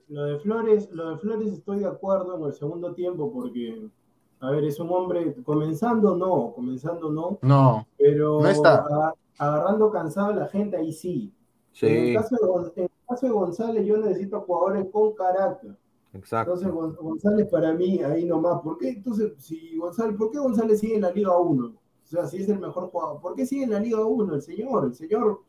[0.08, 3.88] Lo de Flores, lo de Flores estoy de acuerdo en el segundo tiempo porque,
[4.40, 8.76] a ver, es un hombre, comenzando no, comenzando no, No, pero No está.
[8.86, 11.34] aga- agarrando cansado a la gente ahí sí.
[11.82, 15.76] En, el Sí, caso de, en el caso de González yo necesito jugadores con carácter.
[16.14, 16.54] exacto.
[16.54, 20.80] Entonces Gon- González para mí ahí nomás, ¿por qué entonces si González, por qué González
[20.80, 21.68] sigue en la Liga 1?
[21.68, 24.42] O sea, si es el mejor jugador, ¿por qué sigue en la Liga 1 el
[24.42, 24.86] señor?
[24.86, 25.42] El señor,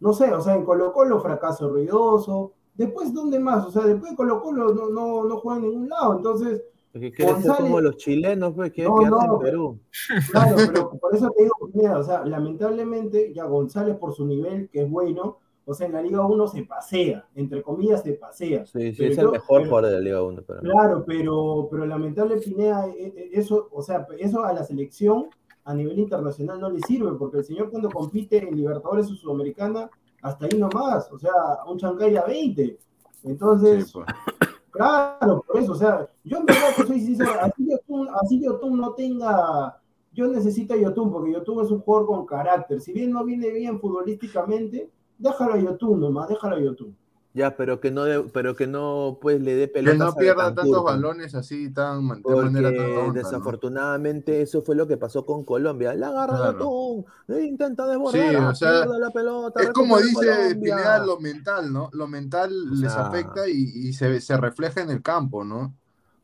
[0.00, 2.52] no sé, o sea, en Colo Colo fracaso ruidoso.
[2.74, 3.66] Después, ¿dónde más?
[3.66, 6.16] O sea, después de Colo Colo no, no, no juega en ningún lado.
[6.16, 6.62] Entonces,
[6.92, 9.78] Porque quiere ser como los chilenos, pues, No, quedarse no, en Perú.
[10.30, 14.68] claro, pero por eso te digo, mira, o sea, lamentablemente ya González por su nivel,
[14.70, 15.38] que es bueno,
[15.70, 18.66] o sea, en la Liga 1 se pasea, entre comillas se pasea.
[18.66, 20.68] Sí, sí, Pero es el mejor jugador de la Liga 1 para mí.
[20.68, 25.28] Claro, pero, pero lamentable Pineda, eh, eh, eso, o sea, eso a la selección
[25.64, 29.90] a nivel internacional no le sirve, porque el señor cuando compite en Libertadores o Sudamericana,
[30.22, 31.32] hasta ahí nomás, o sea,
[31.66, 32.78] un Chancay a 20.
[33.24, 34.06] Entonces, Sí, pues.
[34.70, 38.78] claro, por eso, o sea, yo en verdad que soy sincero, así Yotun, así Yotun
[38.78, 39.80] no tenga,
[40.12, 43.50] yo necesito a Yotun, porque Yotun es un jugador con carácter, si bien no viene
[43.50, 46.96] bien futbolísticamente, déjalo a Yotun nomás, déjalo a Yotun.
[47.32, 50.16] Ya, pero que no, de- pero que no pues le dé Que pelotas no a
[50.16, 53.14] pierda tantos balones así tan, de manera tan Porque tonta, ¿no?
[53.14, 55.94] desafortunadamente eso fue lo que pasó con Colombia.
[55.94, 57.04] La agarra Claro.
[57.28, 60.56] E intenta desbordar, Sí, o sea, la pelota, Es como dice.
[60.56, 61.88] Pineda, lo mental, ¿no?
[61.92, 63.52] Lo mental O les afecta y,
[63.88, 65.74] y se, se refleja en el campo, ¿no?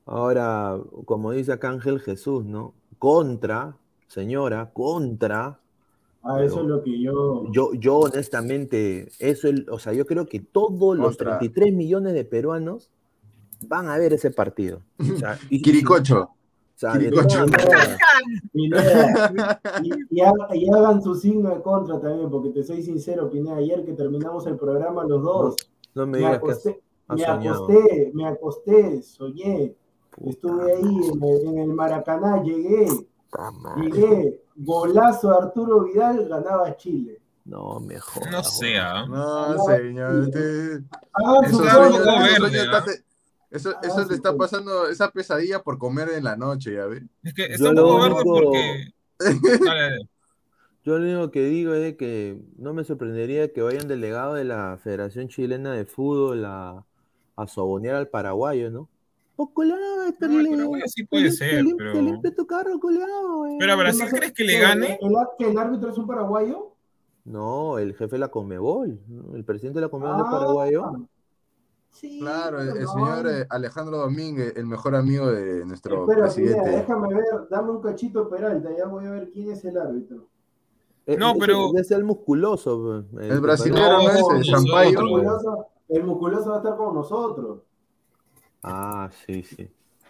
[0.07, 2.74] Ahora, como dice acá Ángel Jesús, ¿no?
[2.98, 3.76] Contra,
[4.09, 5.59] señora, contra.
[6.29, 7.45] Ah, eso es lo que yo...
[7.53, 11.39] Yo, yo honestamente, eso, el- o sea, yo creo que todos los Contra.
[11.39, 12.91] 33 millones de peruanos
[13.68, 14.83] van a ver ese partido.
[14.99, 16.22] O sea, y- Quiricocho.
[16.22, 16.29] o
[16.74, 17.47] sea, Quiricocho.
[18.53, 18.70] y,
[20.11, 23.85] y haga- y hagan su signo de contra también, porque te soy sincero, Pineda, ayer
[23.85, 25.57] que terminamos el programa los dos,
[25.95, 29.74] No me me digas que has, acosté, has me acosté, me acosté, soñé,
[30.11, 32.87] Puta estuve ahí en el, en el Maracaná, llegué,
[33.81, 37.20] llegué, golazo de Arturo Vidal, ganaba Chile.
[37.45, 38.31] No, mejor.
[38.31, 39.07] No sé, ¿ah?
[39.09, 40.29] No, No, señor.
[40.29, 42.05] Eso, Claro, sueño-
[42.41, 42.85] verde, está ¿ah?
[43.51, 44.37] eso, Ah, eso sí, le está sí.
[44.39, 47.03] pasando, esa pesadilla por comer en la noche, ¿ya ve?
[47.22, 48.85] Es que está un poco verde porque.
[49.64, 50.09] Dale, dale.
[50.85, 54.45] Yo lo único que digo es de que no me sorprendería que vayan delegado de
[54.45, 56.85] la Federación Chilena de Fútbol a,
[57.37, 58.89] a sobonear al paraguayo, ¿no?
[59.39, 60.45] Oh, colado, este No, el
[60.78, 63.47] le- sí puede ser, te lim- pero- Te limpia tu carro, colado.
[63.47, 63.57] eh.
[63.59, 64.07] Pero a ¿Qué Brasil?
[64.11, 64.99] ¿crees que le ¿Qué, gane?
[65.01, 66.72] ¿El, que el árbitro es un paraguayo?
[67.24, 69.34] No, el jefe de la Comebol, ¿no?
[69.37, 70.84] el presidente de la Comebol de Ah, paraguayo.
[71.91, 76.68] Sí, Claro, el, el señor eh, Alejandro Domínguez, el mejor amigo de nuestro Espera, presidente.
[76.70, 80.26] déjame ver, dame un cachito Peralta, ya voy a ver quién es el árbitro.
[81.07, 83.05] Eh, No, pero- ese Es el musculoso.
[83.12, 84.55] pues, El que brasilero No, no es el.
[84.55, 87.61] El musculoso, el musculoso va a estar con nosotros.
[88.66, 89.68] Ah, sí, sí.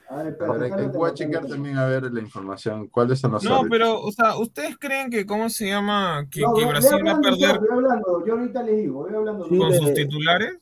[0.09, 2.86] A ver, A ver, hay que- voy a checar también a ver la información.
[2.88, 3.70] ¿Cuáles son los No, árbitros?
[3.70, 6.26] pero, o sea, ¿ustedes creen que, ¿cómo se llama?
[6.30, 9.02] Que, No, que Brasil voy va a hablando, perder Voy hablando, yo ahorita les digo,
[9.02, 9.48] voy hablando.
[9.48, 10.59] Con le- sus titulares?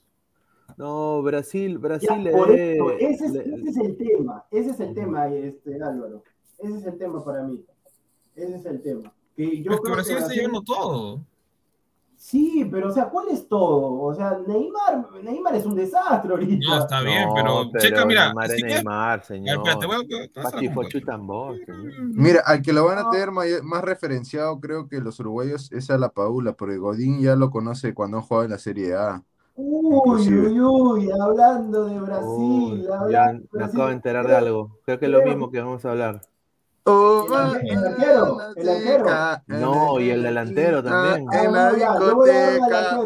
[0.78, 4.70] No, Brasil, Brasil Ya, le por esto, ese, es, le- ese es el tema, ese
[4.70, 6.22] es el tema, este, Álvaro.
[6.58, 7.62] Ese es el tema para mí.
[8.34, 9.12] Ese es el tema.
[9.36, 11.20] Que yo Pero es que creo Brasil está Brasil- llevando todo.
[12.26, 14.00] Sí, pero o sea, ¿cuál es todo?
[14.00, 16.66] O sea, Neymar, Neymar es un desastre ahorita.
[16.66, 19.58] No, está bien, No, pero, checa, mira, Neymar es Neymar, señor.
[19.58, 21.56] espérate, voy a- señor.
[22.14, 23.10] Mira, al que lo van a No.
[23.10, 27.50] tener más referenciado, creo que los uruguayos, es a la Paula, porque Godín ya lo
[27.50, 29.22] conoce cuando han jugado en la Serie A.
[29.56, 33.74] Uy, uy, uy, hablando de Brasil, Uy, hablando ya de me Brasil.
[33.74, 34.80] acabo de enterar de algo.
[34.86, 36.22] Creo que es lo mismo que vamos a hablar.
[36.86, 39.06] Oh, El arque- el arquero, el arquero.
[39.46, 41.26] No, y el delantero también.
[41.32, 42.98] En la Ah, discoteca.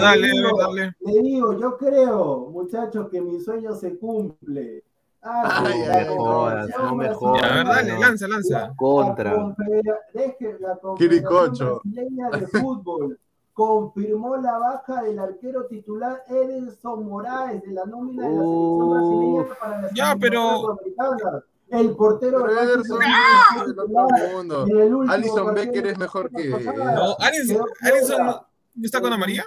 [0.00, 0.94] dale, digo, dale.
[1.00, 4.84] Le digo, yo creo, muchachos, que mi sueño se cumple.
[5.22, 7.42] Ah, Ay, ay, no me jodas, Confederación no me jodas.
[7.42, 7.98] A ver, dale, no.
[8.00, 8.72] lanza, lanza.
[8.76, 9.32] Contra.
[9.34, 11.80] La, Quiricocho.
[11.84, 13.18] Brasileña de Fútbol
[13.52, 19.44] confirmó la baja del arquero titular Edelson Moraes de la nómina de la selección brasileña
[19.60, 20.78] para las Ya, pero-.
[21.70, 24.66] El portero Ederson es del otro mundo.
[24.66, 26.48] el Alison Becker de es mejor que-.
[26.48, 27.16] No,
[28.18, 29.44] no, ¿no está con amarilla?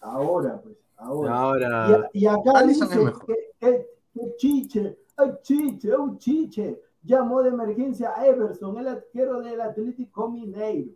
[0.00, 1.38] Ahora, pues, ahora.
[1.40, 3.26] Ahora, Y, y acá Alisson dice es mejor.
[3.26, 9.40] que, que- que Chiche, ay Chiche, un Chiche, llamó de emergencia a Everson, el arquero
[9.40, 10.90] del Atlético Mineiro.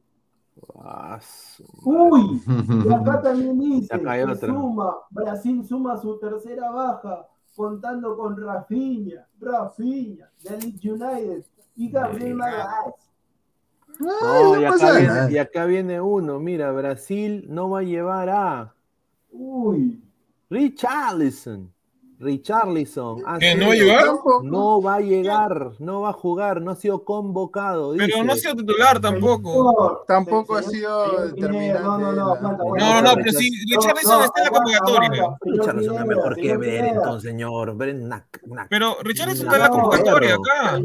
[1.84, 2.42] Uy,
[2.84, 10.30] y acá también dice que suma, Brasil suma su tercera baja contando con Rafinha, Rafinha,
[10.42, 11.44] de Leeds United
[11.76, 12.94] y Gabriel Magalhães.
[13.98, 15.30] No, y no acá, pasa viene, nada.
[15.30, 16.38] y acá viene uno.
[16.38, 18.74] Mira, Brasil no va a llevar a
[19.30, 20.02] Uy,
[20.48, 21.72] Richarlison.
[22.20, 23.22] Richarlison.
[23.26, 24.06] ha ¿Que sido- no va a llegar?
[24.42, 27.94] No va a llegar, no va a jugar, no ha sido convocado.
[27.96, 30.04] Pero no ha sido titular tampoco.
[30.06, 32.64] Tampoco ha sido señor Pineda, No, no, no, determinante.
[32.84, 35.36] No, No, no, pero si Richarlison no, está en la convocatoria.
[35.40, 36.56] Richarlison es mejor que.
[36.56, 37.76] Berenton, señor.
[38.68, 40.78] Pero Richarlison está en la convocatoria acá.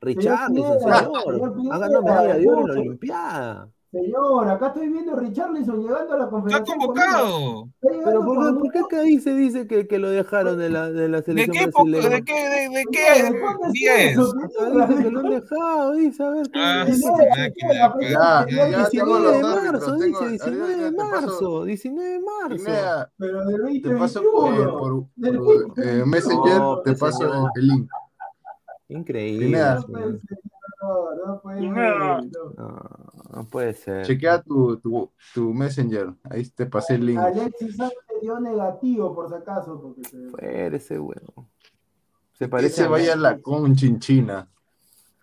[0.00, 1.68] Richarlison, señor.
[1.70, 2.72] ganado medalla de oro en la.
[2.80, 3.68] Olimpiada.
[3.94, 6.74] Señor, acá estoy viendo a Richarlison llegando a la Está conferencia.
[6.76, 7.68] convocado.
[7.80, 11.08] Pero ¿por qué, por qué acá dice, dice que, que lo dejaron de la, de
[11.08, 11.84] la ¿De selección qué época?
[11.84, 12.16] brasileña?
[12.16, 13.00] ¿De qué, de, de ¿De qué
[13.72, 16.50] dice que lo han dejado, dice, a ver.
[16.50, 17.10] ¿qué Ah, dice?
[17.14, 18.10] pues.
[18.10, 22.64] Ya, ya, ya 19 tengo de marzo, dice, Tengo, 19 de marzo, 19 de marzo.
[23.16, 24.78] Pero del te paso por, 2021.
[24.78, 26.02] por- Del por, 2021.
[26.02, 27.90] eh, Messenger, No, te pues, paso el link.
[28.88, 29.50] Increíble.
[29.50, 29.80] No
[30.82, 31.40] no,
[32.56, 33.44] no no.
[33.48, 34.06] Puede ser.
[34.06, 36.12] Chequea tu, tu, tu Messenger.
[36.24, 37.18] Ahí te pasé el link.
[37.18, 39.80] Alexis Sánchez dio negativo por si acaso.
[39.80, 40.28] Porque se...
[40.30, 41.48] Fuera ese huevo.
[42.32, 44.48] Se Que parece se a vaya a la conchinchina.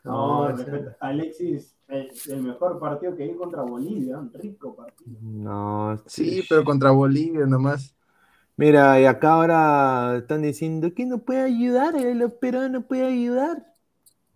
[0.04, 0.98] No, No, ese- respeta.
[1.00, 5.12] Alexis, el, el mejor partido que vi contra Bolivia, un rico partido.
[5.22, 7.94] No, Sí, pero contra Bolivia nomás.
[8.58, 13.66] Mira, y acá ahora están diciendo que no puede ayudar, el peruano no puede ayudar.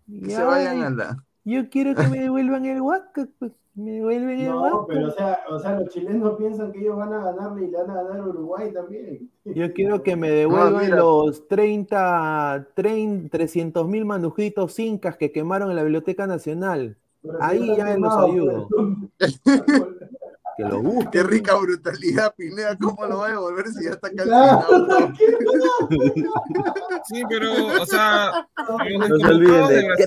[0.06, 1.24] Que Y, se vayan ay, a la.
[1.44, 3.52] Yo quiero que me devuelvan el huaca, pues.
[3.76, 7.12] Me devuelven el No, pero o sea, o sea, los chilenos piensan que ellos van
[7.12, 9.30] a ganarle y le van a ganar a Uruguay también.
[9.44, 10.96] Yo quiero que me devuelvan mira.
[10.96, 16.96] los 30, 300 mil manuscritos incas que quemaron en la Biblioteca Nacional.
[17.22, 18.68] Pero Ahí ya los quemados, ayudo.
[20.56, 21.10] Que lo busquen.
[21.10, 22.78] Qué rica brutalidad, Pineda.
[22.80, 25.12] ¿Cómo lo va a devolver si ya está Claro, calcinado?
[27.04, 27.52] Sí, pero,
[27.82, 30.06] o sea, los No se olviden de Brasil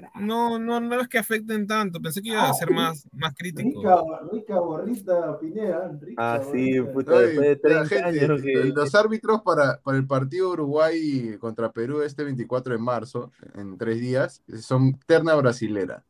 [0.00, 0.16] crack.
[0.16, 2.00] no, no, no es que afecten tanto.
[2.00, 3.80] Pensé que iba a ser más, más crítico.
[3.80, 3.96] Rica,
[4.32, 5.98] rica gorrita Pineda.
[6.00, 8.52] Rica Ah, sí, puta, después de 30 gente, años que...
[8.74, 14.00] Los árbitros para, para el partido Uruguay contra Perú este 24 de marzo, en tres
[14.00, 16.04] días, son terna brasilera.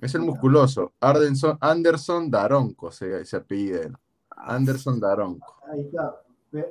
[0.00, 3.96] Es el musculoso, Ardenson- Anderson Daronco, se, se apellida él.
[4.30, 6.16] Anderson Daronco, Ahí está.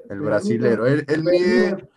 [0.10, 0.86] El brasilero.
[0.88, 1.88] Él, él mide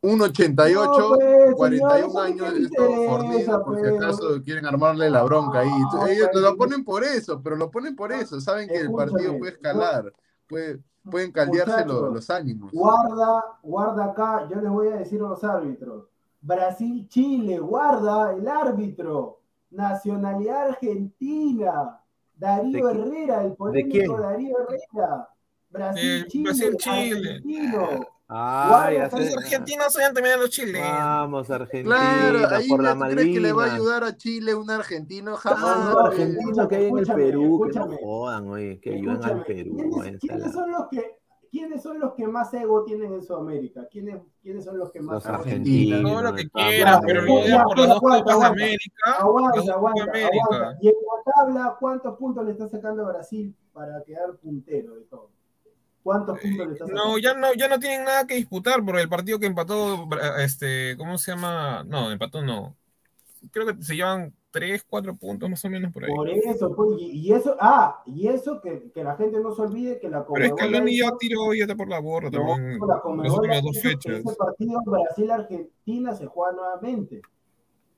[0.00, 3.82] 1,88, No, pues, 41 señor, eso años, no me es todo interesa, fornido, por si
[3.82, 3.94] pues.
[3.96, 5.70] acaso quieren armarle la bronca ahí.
[5.92, 6.42] No, Ellos pues.
[6.44, 8.40] lo ponen por eso, pero lo ponen por eso.
[8.40, 10.12] Saben que el partido puede escalar,
[10.48, 10.78] puede,
[11.10, 12.72] pueden caldearse los, ánimos.
[12.72, 16.04] Guarda, guarda acá, yo les voy a decir a los árbitros.
[16.40, 19.40] Brasil-Chile, guarda el árbitro.
[19.70, 22.00] Nacionalidad Argentina.
[22.36, 23.56] Darío ¿De qui- Herrera, el quién?
[23.56, 25.28] polémico Darío Herrera.
[25.70, 27.28] Brasil-Chile, Brasil-Chile.
[27.30, 28.06] argentino.
[28.30, 30.80] Ah, ya Guarda, Los argentinos oyen también a los chilenos.
[30.98, 34.54] Vamos, Argentina, Claro, ahí por la ¿tú crees que le va a ayudar a Chile
[34.54, 35.34] un argentino?
[35.36, 35.78] Jamás.
[35.94, 37.96] no, argentino que hay en el escúchame, Perú, que no escúchame.
[38.02, 39.76] jodan, oye, que ayudan al Escúchame, Perú.
[40.02, 41.18] ¿quiénes, quiénes son los que,
[41.50, 43.88] ¿Quiénes son los que más ego tienen en Sudamérica?
[43.90, 46.02] ¿Quiénes, quiénes son los que más Los argentinos.
[46.02, 48.18] Todo lo que no, quieras, no, pero no, ya no, por las no, dos aguanta,
[48.24, 48.52] Copas aguanta.
[48.52, 49.12] América.
[49.18, 50.28] Aguanta, aguanta, América.
[50.44, 50.78] aguanta.
[50.82, 55.04] Y en la tabla, ¿cuántos puntos le está sacando a Brasil para quedar puntero de
[55.04, 55.30] todo?
[56.08, 57.04] ¿Cuántos puntos le está sacando?
[57.04, 60.96] No, ya no, ya no tienen nada que disputar por el partido que empató, este,
[60.96, 61.84] ¿cómo se llama?
[61.86, 62.74] No, empató no.
[63.50, 66.10] Creo que se llevan 3, 4 puntos más o menos por ahí.
[66.14, 69.60] Por eso, pues, y, y eso, ah, y eso que, que la gente no se
[69.60, 72.80] olvide que la Pero Conmebol Scaloni ya tiró ya está por la borda no, también.
[72.80, 74.14] la Las últimas dos fechas.
[74.24, 77.20] Ese partido Brasil-Argentina se juega nuevamente.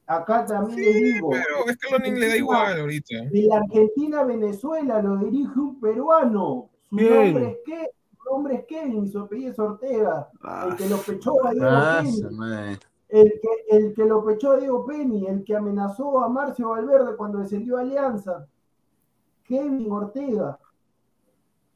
[0.06, 1.30] Acá también Sí, digo.
[1.30, 3.14] pero Scaloni le da igual ahorita.
[3.30, 6.68] De la Argentina-Venezuela lo dirige un peruano.
[6.90, 7.99] Su nombre es su
[8.30, 10.28] nombre es Kevin y su apellido es Ortega.
[10.42, 12.78] Ah, El que lo pechó a Diego Ah, Penny.
[13.08, 15.26] El que, el que lo pechó a Diego Penny.
[15.26, 18.46] El que amenazó a Marcio Valverde cuando descendió a Alianza.
[19.44, 20.58] Kevin Ortega.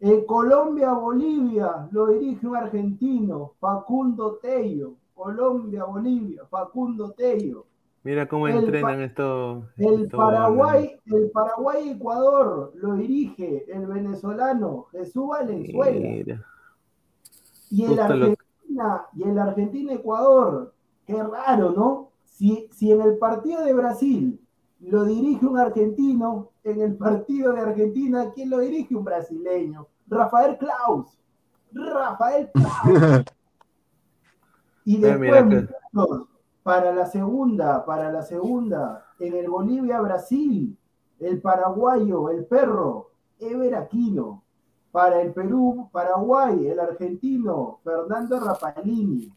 [0.01, 4.95] En Colombia-Bolivia lo dirige un argentino, Facundo Tello.
[5.15, 7.67] Colombia-Bolivia, Facundo Tello.
[8.05, 9.65] Mira cómo El entrenan estos.
[9.79, 15.99] El Paraguay, el Paraguay-Ecuador lo dirige el venezolano Jesús Valenzuela.
[16.09, 16.45] Mira.
[17.71, 20.75] Y el Justo lo- Argentina, y el Argentina-Ecuador,
[21.07, 22.11] qué raro, ¿no?
[22.25, 24.41] Si, si en el partido de Brasil
[24.81, 28.95] lo dirige un argentino, en el partido de Argentina, ¿quién lo dirige?
[28.95, 29.87] Un brasileño.
[30.07, 31.19] Rafael Klaus.
[31.73, 33.25] Rafael Klaus.
[34.87, 35.67] Y después, mira
[36.65, 40.77] para la segunda, para la segunda, en el Bolivia-Brasil,
[41.21, 44.43] el paraguayo, el perro, Ever Aquino.
[44.91, 49.31] Para el Perú, Paraguay, el argentino Fernando Rapalini.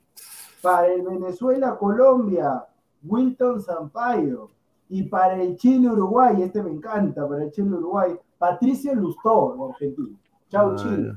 [0.62, 2.64] Para el Venezuela, Colombia,
[3.04, 4.52] Wilton Sampaio.
[4.88, 10.18] Y para el Chile, Uruguay, este me encanta, para el Chile, Uruguay, Patricio Lustó, argentino.
[10.48, 11.12] Chau, Chile.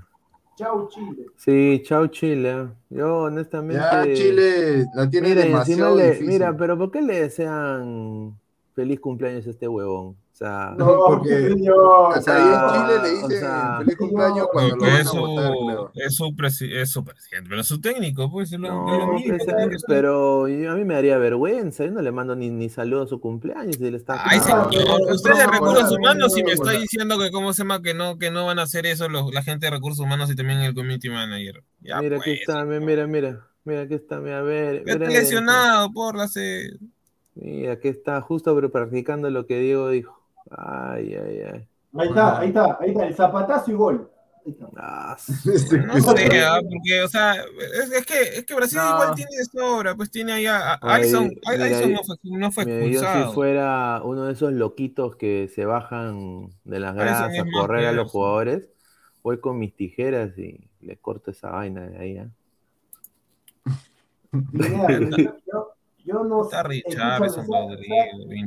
[0.60, 1.26] Chau, Chile.
[1.36, 2.68] Sí, chao Chile.
[2.90, 3.82] Yo honestamente.
[3.82, 6.26] Ya Chile la tiene Mira, demasiado le- difícil.
[6.26, 8.38] mira, pero ¿por qué le desean
[8.74, 10.16] feliz cumpleaños a este huevón?
[10.40, 11.34] O sea, No, porque
[12.14, 15.00] acá sea, ahí en Chile le o dicen sea, feliz cumpleaños cuando lo van es
[15.06, 15.92] a su, votar, creo.
[15.94, 18.50] es su, presi- es su presidente, pero es su técnico, pues.
[18.50, 19.68] Es lo, no, es lo mismo pues, ser.
[19.86, 21.84] pero yo- a mí me daría vergüenza.
[21.84, 23.78] Yo no le mando ni, ni saludo a su cumpleaños.
[23.78, 26.80] Y él está Ay, usted de recursos no, humanos y me no, está no.
[26.80, 29.42] diciendo que cómo se llama que no, que no van a hacer eso los- la
[29.42, 31.62] gente de recursos humanos y también el community manager.
[31.82, 32.80] Ya, mira, aquí pues, está, señor.
[32.80, 34.76] mira, mira, mira, aquí está, mira, a ver.
[34.86, 36.78] Está mira, lesionado por la se-
[37.34, 40.19] Mira, aquí está, justo pero practicando lo que Diego dijo.
[40.50, 41.66] Ay, ay, ay.
[41.98, 44.10] Ahí está, ahí está, ahí está, el zapatazo y gol.
[44.44, 44.66] Ahí está.
[44.76, 45.16] Ah,
[45.86, 48.90] No sé, ah, porque, o sea, es, es que, es que Brasil No.
[48.94, 52.50] igual tiene de sobra, pues tiene ahí a, a Ay, mira, ahí- no fue, no
[52.52, 53.28] fue Mira, yo expulsado.
[53.28, 57.92] si fuera uno de esos loquitos que se bajan de las gradas a correr a
[57.92, 58.68] los jugadores,
[59.22, 62.18] voy con mis tijeras y le corto esa vaina de ahí.
[62.18, 62.28] ¿ah?
[64.32, 64.88] Mira,
[65.52, 65.69] yo,
[66.04, 66.62] yo- no Está.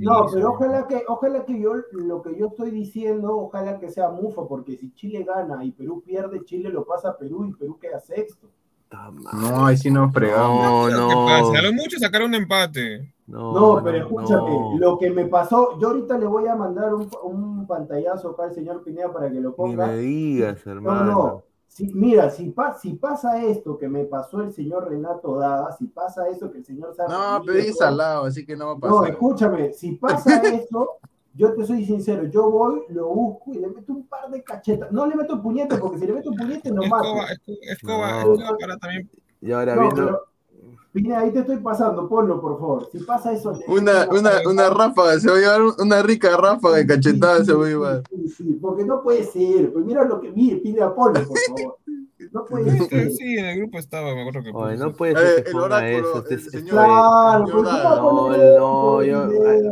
[0.01, 4.09] No, pero ojalá que, ojalá que yo, lo que yo estoy diciendo, ojalá que sea
[4.09, 7.77] mufa, porque si Chile gana y Perú pierde, Chile lo pasa a Perú y Perú
[7.79, 8.47] queda sexto.
[9.33, 10.91] No, ahí sí nos fregamos.
[10.91, 11.59] No, ¿Qué no, pasa?
[11.59, 13.11] A lo mucho sacar un empate.
[13.25, 14.77] no, No, pero escúchame, no.
[14.77, 18.53] lo que me pasó, yo ahorita le voy a mandar un, un pantallazo acá al
[18.53, 19.87] señor Pineda para que lo Ni ponga.
[19.87, 21.11] me digas, No, hermano.
[21.11, 21.43] no.
[21.73, 25.87] Si, mira, si, pa- si pasa esto que me pasó el señor Renato Dada, si
[25.87, 28.75] pasa eso que el señor Sarri No, pero es salado, así que no va a
[28.75, 29.11] No, pasar.
[29.13, 30.89] escúchame, si pasa eso,
[31.33, 34.91] yo te soy sincero, yo voy, lo busco y le meto un par de cachetas.
[34.91, 37.05] No le meto puñete, porque si le meto puñete no mato.
[37.05, 38.33] Escoba, escoba, escoba, No.
[38.33, 39.09] escoba para también.
[39.41, 40.05] Y ahora No, viendo.
[40.05, 40.21] pero,
[40.93, 42.87] Pina, ahí te estoy pasando, ponlo, por favor.
[42.91, 43.51] Si pasa eso...
[43.67, 47.65] Una, una, una ráfaga, se va a llevar una rica ráfaga de cachetada, se va
[47.65, 48.03] a llevar.
[48.11, 49.73] Sí, sí, porque no puede ser.
[49.73, 50.31] Pues mira lo que...
[50.31, 51.77] Mire, Pina, ponlo, por favor.
[52.33, 53.11] No puede Sí, ser.
[53.11, 55.53] sí, en el grupo estaba, me acuerdo que Oye, no puede Eh, ser que el
[55.53, 56.25] ponga oráculo, eso.
[56.27, 58.57] el este- señor- Claro, pues da- ¿cómo va a No,
[58.97, 59.25] no, yo,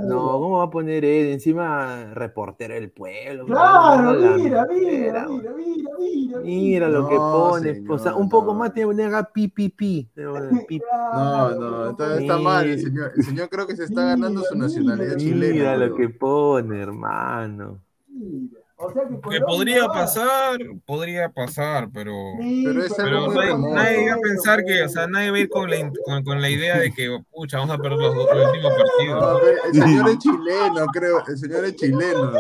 [0.04, 1.28] no, ¿cómo va a poner él?
[1.32, 3.46] Encima reportero del pueblo.
[3.48, 6.40] Claro, mira, mira, mira, mira, mira, mira.
[6.42, 8.60] Mira lo que pone, o sea, un poco no.
[8.60, 10.12] más tiene que poner pi, pi.
[10.16, 13.12] No, Claro, no, está, está mal el señor.
[13.16, 15.54] El señor creo que se está ganando su nacionalidad mira, chilena.
[15.54, 17.80] Mira lo que pone, hermano.
[18.08, 19.94] Mira, O sea que, Que podría va.
[19.94, 22.14] pasar, podría pasar, pero.
[22.42, 23.36] Sí, Pero es Pero muy
[23.74, 26.42] nadie, va a pensar que, o sea, nadie va a ir con la, con, con
[26.42, 29.42] la idea de que, pucha, vamos a perder los, dos- los últimos No, partidos.
[29.42, 31.24] pero el señor es chileno, creo.
[31.28, 32.32] El señor es chileno.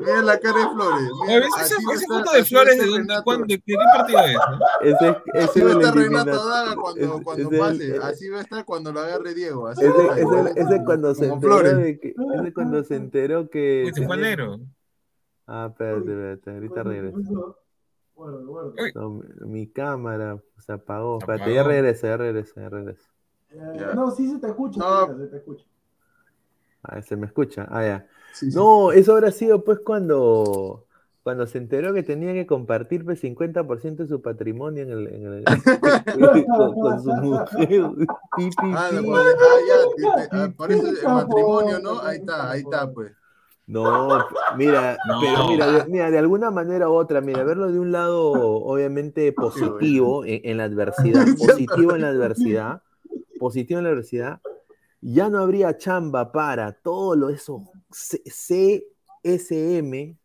[0.00, 1.10] Mira la cara de Flores.
[1.26, 4.34] mira, va a estar- foto de Flores, ¿de, dónde, cuándo- de qué partido es?
[4.34, 4.58] no?
[4.80, 6.48] Ese, ese Así es va a el estar Renato.
[6.48, 7.96] Daga cuando, Es- cuando es el- pase.
[7.96, 9.66] es- Así va a estar cuando lo agarre Diego.
[9.66, 10.52] Así Ese, ese- igual.
[10.54, 12.08] ese cuando se enteró de que,
[12.40, 14.60] ese cuando se enteró que Uy, se fue tenía- enero.
[15.50, 17.56] Ah, espérate, espérate, ahorita regreso.
[18.14, 18.72] Bueno, bueno.
[18.94, 21.18] No, mi, mi cámara se apagó.
[21.20, 21.72] Se Espérate, ya apagó.
[21.74, 23.08] regresa, ya regresa, ya regresa.
[23.50, 23.94] Eh, Ya.
[23.94, 25.06] no, sí se te escucha, No.
[25.08, 25.64] mira, se te escucha.
[26.82, 27.66] Ah, se me escucha.
[27.70, 28.06] Ah, ya.
[28.34, 28.56] Sí, sí.
[28.56, 30.84] No, eso habrá sido pues cuando,
[31.22, 35.26] cuando se enteró que tenía que compartir pues, 50% de su patrimonio en el, en
[35.32, 35.44] el-
[36.46, 37.46] con, con su mujer.
[38.76, 42.00] Ah, no, pues, ah, ya, te- te- ah, por eso el matrimonio, ¿no?
[42.02, 43.12] Ahí está, ahí está, pues.
[43.68, 44.08] No,
[44.56, 45.20] mira, No.
[45.20, 49.30] pero mira, de, mira, de alguna manera u otra, mira, verlo de un lado obviamente
[49.36, 52.82] positivo en, en la adversidad, positivo en la adversidad,
[53.38, 54.40] positivo en la adversidad,
[55.02, 57.62] ya no habría chamba para todo lo eso
[57.92, 58.22] C-
[59.22, 60.16] CSM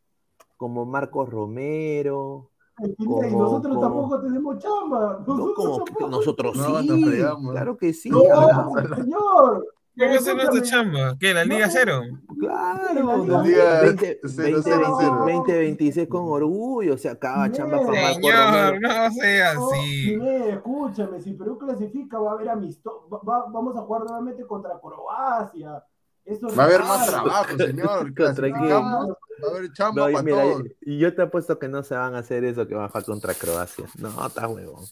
[0.58, 5.24] como Marcos Romero, Y Como- nosotros como- tampoco tenemos chamba.
[5.28, 6.10] no Nosotros como tampoco.
[6.10, 7.52] nosotros No, sí, nos fregamos.
[7.52, 8.20] claro que sí, No,
[8.96, 9.68] señor.
[9.96, 11.16] ¿Qué va a ser nuestra chamba?
[11.20, 11.34] ¿Qué?
[11.34, 11.72] ¿La Liga No.
[11.72, 12.02] Cero?
[12.40, 14.62] claro, La Liga 20, 000.
[14.62, 18.34] 2026 con orgullo, se acaba chamba para Señor,
[18.74, 18.80] Romero.
[18.82, 19.80] no sea No, así.
[20.04, 25.84] Jiménez, escúchame, si Perú clasifica va a haber amistoso, vamos a jugar nuevamente contra Croacia.
[26.26, 28.00] Eso Va a haber más trabajo, señor.
[28.16, 30.64] Contra Clasificamos, va a haber chamba No, y para mira, todos.
[30.82, 33.04] y yo te apuesto que no se van a hacer eso que van a jugar
[33.04, 33.86] contra Croacia.
[33.98, 34.86] No, está huevón.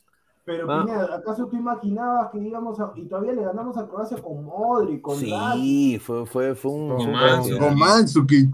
[0.44, 0.68] Pero.
[0.68, 5.02] Pineda, ¿acaso tú imaginabas que íbamos a, y todavía le ganamos a Croacia con Modric,
[5.02, 5.18] con?
[5.18, 6.90] Sí, fue, fue, fue un.
[6.90, 6.98] Con.
[6.98, 7.58] Con.
[7.60, 7.80] Con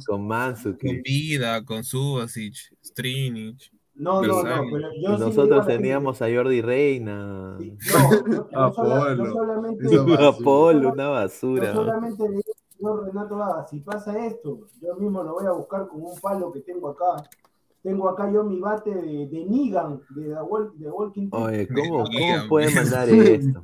[0.06, 1.04] Con Mandzukic.
[1.04, 3.72] Vida, con Subasic, Strinic.
[4.00, 7.58] No, no, no, pero yo sí nosotros teníamos a Jordi Reina.
[7.60, 9.16] Sí, No, no, Apolo.
[9.16, 9.96] no solamente.
[10.24, 11.74] Apolo, una no basura.
[11.74, 15.88] solamente le digo, señor Renato Vaga, si pasa esto, yo mismo lo voy a buscar
[15.88, 17.24] con un palo que tengo acá.
[17.88, 20.32] Tengo acá yo mi bate de, de Negan, de, The
[20.78, 21.42] de Walking Dead.
[21.42, 23.64] Oye, ¿cómo, cómo puede mandar esto?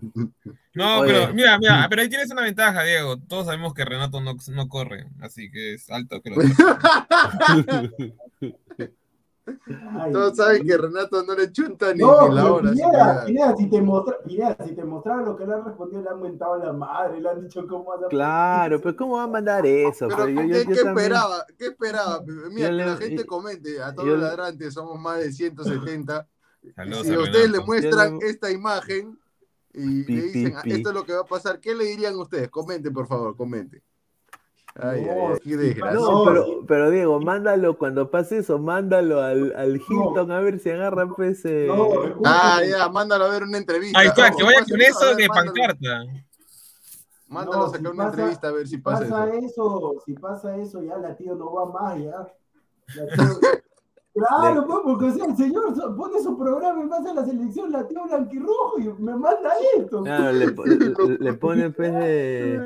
[0.74, 1.12] No, Oye.
[1.12, 3.18] pero mira, mira, pero ahí tienes una ventaja, Diego.
[3.18, 6.38] Todos sabemos que Renato no, no corre, así que es alto que lo
[9.46, 12.70] Ay, Todos saben que Renato no le chunta ni, No, ni la hora.
[12.72, 16.10] que- Pineda, si te mostra, Pineda, si te mostraron lo que le han respondido, le
[16.10, 18.08] han mentado a la madre, le han dicho cómo hacer.
[18.08, 20.08] Claro, pero ¿cómo va a mandar eso?
[20.08, 21.46] Pero, Pero yo, ¿qué, yo, yo qué también- esperaba?
[21.58, 22.24] ¿Qué esperaba?
[22.26, 25.32] Mira, Yo que la gente y- comente, a todos yo los ladrantes somos más de
[25.32, 26.28] 170.
[26.76, 29.20] Saludos si a a ustedes le muestran Yo le- esta imagen
[29.74, 30.72] y Pi, le dicen, pi, "Ah, pi".
[30.72, 32.50] esto es lo que va a pasar, ¿qué le dirían ustedes?
[32.50, 33.82] Comenten, por favor, comenten.
[34.76, 35.82] Ay, No, ay, qué.
[35.94, 40.72] No, pero, pero Diego, mándalo cuando pase eso, mándalo al, al Hilton a ver si
[40.72, 41.46] agarra pues.
[41.46, 41.90] eh, No,
[42.26, 44.00] Ah, ya, mándalo a ver una entrevista.
[44.00, 46.04] Ahí está, No, que vaya con eso, eso a ver, de mándalo- pancarta.
[47.28, 49.46] Mándalo No, a sacar si una pasa- entrevista a ver si Si pasa, pasa eso.
[49.46, 52.28] eso, si pasa eso, ya la tío no va más, ya.
[52.96, 53.40] La tío-
[54.16, 57.72] Claro, pues, porque o sea, el señor pone su programa en base a la selección,
[57.72, 60.04] la tío blanquirrojo, y me manda esto.
[60.04, 62.60] Claro, le, le- le pone pues de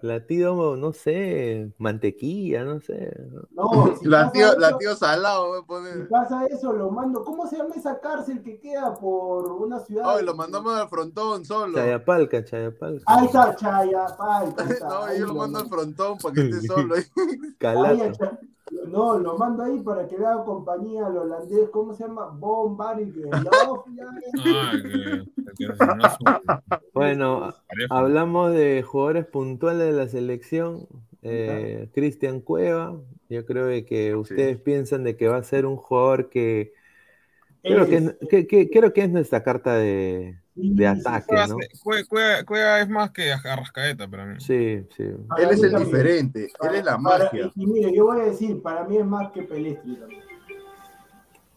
[0.00, 3.12] latido, no sé, mantequilla, no sé.
[3.50, 6.90] No, si La pasa tío, la eso- tío Salado va a Si pasa eso, lo
[6.90, 7.24] mando.
[7.24, 10.04] ¿Cómo se llama esa cárcel que queda por una ciudad?
[10.16, 11.74] Ay, lo mandamos al frontón solo.
[11.78, 13.04] Chayapalca, Chayapalca.
[13.06, 14.64] Ahí está, Chayapalca.
[14.70, 17.02] está, No, yo lo lo mando al frontón para que esté solo ahí.
[18.86, 22.26] No, lo mando ahí para que vea compañía al holandés, ¿cómo se llama?
[22.38, 24.06] Bon Barry Love, ya.
[25.80, 26.02] Ah,
[26.94, 27.54] Bueno,
[27.90, 30.86] hablamos de jugadores puntuales de la selección.
[31.22, 32.96] Eh, Cristian Cueva,
[33.28, 36.72] yo creo que ustedes piensan de que va a ser un jugador que
[37.62, 41.56] creo que, es- que- que- creo que es nuestra carta de, de ataque, Cueva, ¿no?
[41.82, 44.40] Cueva- Cueva- Cueva es más que Arrascaeta para mí.
[44.40, 45.04] Sí, sí.
[45.28, 45.90] Para Él es el también.
[45.92, 47.50] diferente, él es la para- magia.
[47.54, 50.22] Y, y mire, yo voy a decir, para mí es más que Pelestri también.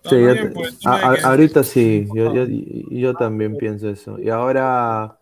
[0.03, 4.17] Sí, yo pues, a- a- que- ahorita sí, yo, yo, yo también pienso eso.
[4.19, 5.19] Y ahora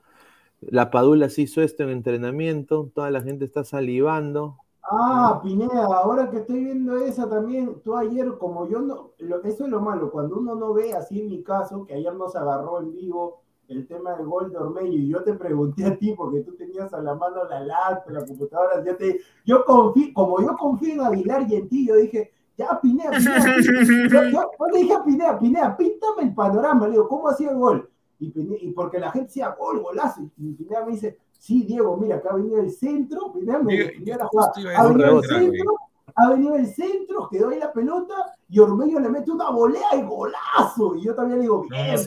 [0.61, 4.57] la Padula se hizo esto en entrenamiento, toda la gente está salivando.
[4.91, 9.65] Ah, Pineda, ahora que estoy viendo esa también, tú ayer, como yo no, lo- eso
[9.65, 12.80] es lo malo, cuando uno no ve, así en mi caso, que ayer nos agarró
[12.80, 16.41] en vivo el tema del gol de Ormeño, y yo te pregunté a ti, porque
[16.41, 20.55] tú tenías a la mano la laptop, la computadora, yo te, yo confío, como yo
[20.57, 23.84] confío en Aguilar y en ti, yo dije, ya, Pineda, Pineda, Pineda.
[24.11, 27.51] yo, yo- yo le dije a Pineda, Pineda, píntame el panorama, le digo, ¿cómo hacía
[27.51, 27.89] el gol?
[28.20, 31.95] Y, Pineda- y porque la gente decía, gol, golazo, y Pineda me dice, sí, Diego,
[31.95, 35.24] mira, acá ha venido el centro, Pineda me yo la jugada, ha venido el
[35.57, 35.76] centro,
[36.16, 38.14] ha venido el centro, quedó ahí la pelota,
[38.49, 41.97] y Ormeño le mete una volea y golazo, y yo también le digo, bien,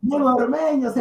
[0.00, 1.00] bien, Ormeño, se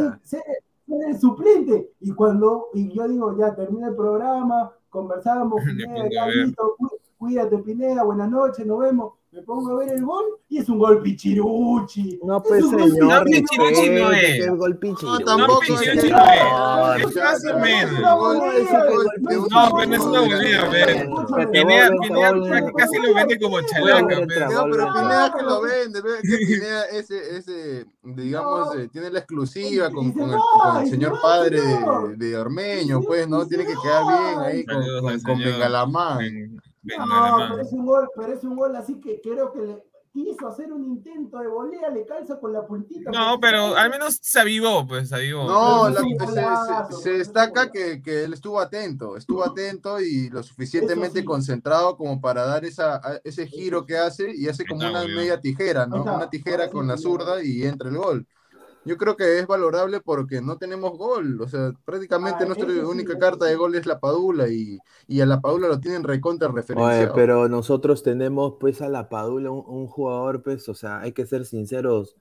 [0.00, 0.42] No se
[0.88, 6.98] el suplente, y cuando, y yo digo, ya termina el programa, conversábamos, Me Pineda, cu-
[7.18, 10.78] cuídate Pineda, buenas noches, nos vemos, me pongo a ver el gol, y es un
[10.78, 14.40] gol pichiruchi, No, Es pues un gol señor, No, Pichiruchi no es.
[14.40, 15.24] el gol No, Pichiruchi.
[15.24, 16.42] tampoco No, es Pichiruchi no es.
[16.42, 18.00] No, Es más o menos.
[18.18, 18.50] gol- gol
[19.22, 20.90] pero no es una volea, a ver.
[20.90, 24.48] Escúchame, Pineda, Pineda casi lo vende como chalaca, pero-.
[24.92, 30.10] Pineda que lo vende, ve que Pineda ese, ese, digamos, eh, tiene la exclusiva con,
[30.12, 33.46] con el, señor padre de, de Ormeño, pues, ¿no?
[33.46, 34.82] Tiene que quedar bien ahí con,
[35.22, 35.40] con,
[36.82, 39.90] venga, No, pero es un gol, pero es un gol así que creo que le
[40.12, 43.10] quiso hacer un intento de volea, le calza con la puntita.
[43.10, 45.44] No, pero al menos se avivó, pues se avivó.
[45.44, 46.02] No, la-
[47.02, 51.24] se, destaca que, que él estuvo atento, estuvo atento y lo suficientemente sí.
[51.24, 55.14] concentrado como para dar esa, a- ese giro que hace y hace como está, una
[55.14, 55.98] media tijera, ¿no?
[55.98, 58.26] está, Una tijera con la zurda y entra el gol.
[58.84, 62.80] Yo creo que es valorable porque no tenemos gol, o sea, prácticamente Ah, nuestra sí,
[62.88, 66.48] única carta de gol es la Padula y, y a la Padula lo tienen recontra
[66.72, 67.08] Oye, referenciado.
[67.08, 71.26] pero nosotros tenemos pues a la Padula un, un jugador, pues, o sea, hay que
[71.26, 72.16] ser sinceros.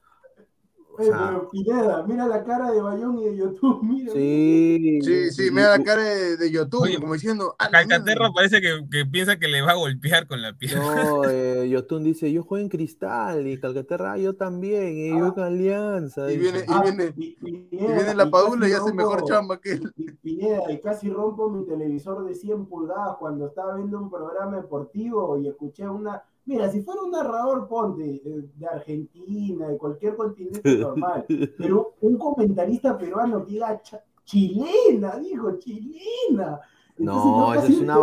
[1.00, 4.12] Oye, pero Pineda, mira la cara de Bayón y de YouTube, mira.
[4.14, 5.00] sí.
[5.02, 7.72] Sí, sí, y- da la y- cara de, de YouTube, Oye, como diciendo, "A la
[7.72, 8.34] Calcaterra mierda".
[8.34, 11.04] parece que, que piensa que le va a golpear con la pierna.
[11.04, 15.34] No, eh, Yotun dice, yo juego en Cristal y Calcaterra, yo también, y yo Ah.
[15.34, 16.32] con Alianza.
[16.32, 19.74] Y viene- Ah, viene- Pineda, Y viene la y Padula y hace mejor chamba que
[19.74, 19.92] él.
[19.96, 24.58] Pi- Pineda, y casi rompo mi televisor de 100 pulgadas cuando estaba viendo un programa
[24.58, 26.24] deportivo y escuché una.
[26.50, 31.24] Mira, si fuera un narrador, ponte, de, de Argentina, de cualquier continente normal,
[31.60, 36.60] pero un comentarista peruano que diga "Cha- chilena, dijo, chilena.
[36.98, 37.96] No, eso es una...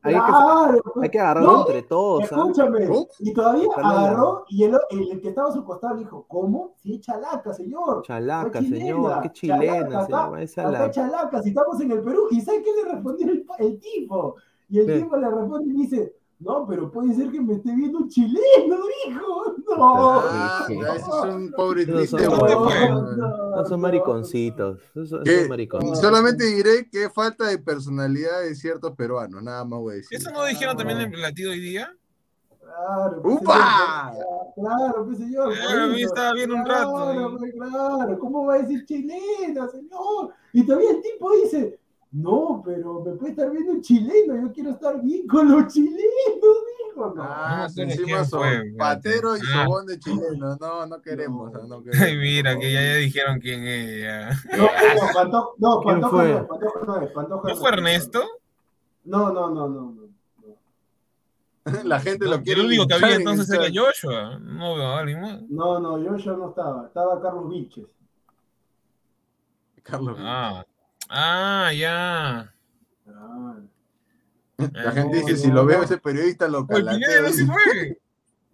[0.00, 2.24] Hay que, Claro, hay que agarrarlo No, entre todos.
[2.24, 2.88] Escúchame,
[3.20, 6.72] y todavía agarró y el, el, el que estaba a su costado dijo, ¿cómo?
[6.78, 8.02] Sí, chalaca, señor.
[8.02, 10.74] Chalaca, señor, qué chilena, chalaca, señor.
[10.74, 12.28] acá- chalaca, si estamos en el Perú.
[12.30, 14.36] ¿Y sabes qué le respondió el, el tipo?
[14.70, 17.98] Y el tipo le responde y dice, no, pero puede ser que me esté viendo
[17.98, 18.76] un chileno,
[19.06, 19.54] dijo.
[19.76, 20.20] No.
[20.20, 20.78] Ah, Sí.
[20.80, 22.24] ya, ese es un pobre Esos triste.
[22.24, 22.68] son- ¿Dónde huevón.
[22.70, 23.16] fue?
[23.56, 24.80] No son mariconcitos.
[24.94, 26.00] Son, esos mariconcitos.
[26.00, 30.18] solamente diré que falta de personalidad de ciertos peruanos, nada más voy a decir.
[30.18, 31.90] ¿Eso no dijeron también en el latido hoy día?
[32.60, 34.12] Claro, pues, ¡Upa!
[34.54, 35.52] Claro, pues señor.
[35.52, 36.92] Eh, por a mí estaba viendo un rato.
[36.94, 38.18] Claro, pues, claro.
[38.18, 40.30] ¿Cómo va a decir chilena, señor?
[40.52, 41.78] Y todavía el tipo dice,
[42.14, 45.98] no, pero me puede estar viendo un chileno, yo quiero estar bien con los chilenos,
[46.00, 47.12] dijo.
[47.14, 47.14] No.
[47.18, 49.64] Ah, No encima son fue, patero y Ah.
[49.64, 50.56] sobón de chileno.
[50.60, 51.52] No, no queremos.
[51.52, 51.62] No.
[51.66, 52.06] No, queremos.
[52.06, 54.00] Ay, mira, que ya, ya dijeron quién es.
[54.02, 54.30] ya.
[54.56, 56.28] No, no, Pantoja, no, ¿Quién Pantoja fue?
[56.32, 57.76] no es, Pantoja no es, Pantoja ¿No no fue es.
[57.76, 58.22] Ernesto?
[59.04, 59.90] No, no, no, no.
[59.92, 60.04] no.
[61.84, 62.60] La gente No, lo quiere.
[62.60, 63.64] el único que había en entonces era.
[63.74, 64.38] Joshua.
[64.38, 65.42] No veo a alguien más.
[65.48, 66.86] No, no, yo, yo no estaba.
[66.86, 67.86] Estaba Carlos Vilches.
[69.82, 70.16] Carlos.
[70.20, 70.64] Ah,
[71.08, 72.52] ah ya.
[73.08, 73.56] Ah.
[74.72, 75.84] La gente No, dice, si lo veo no.
[75.84, 77.98] ese periodista lo Pineda no se fue.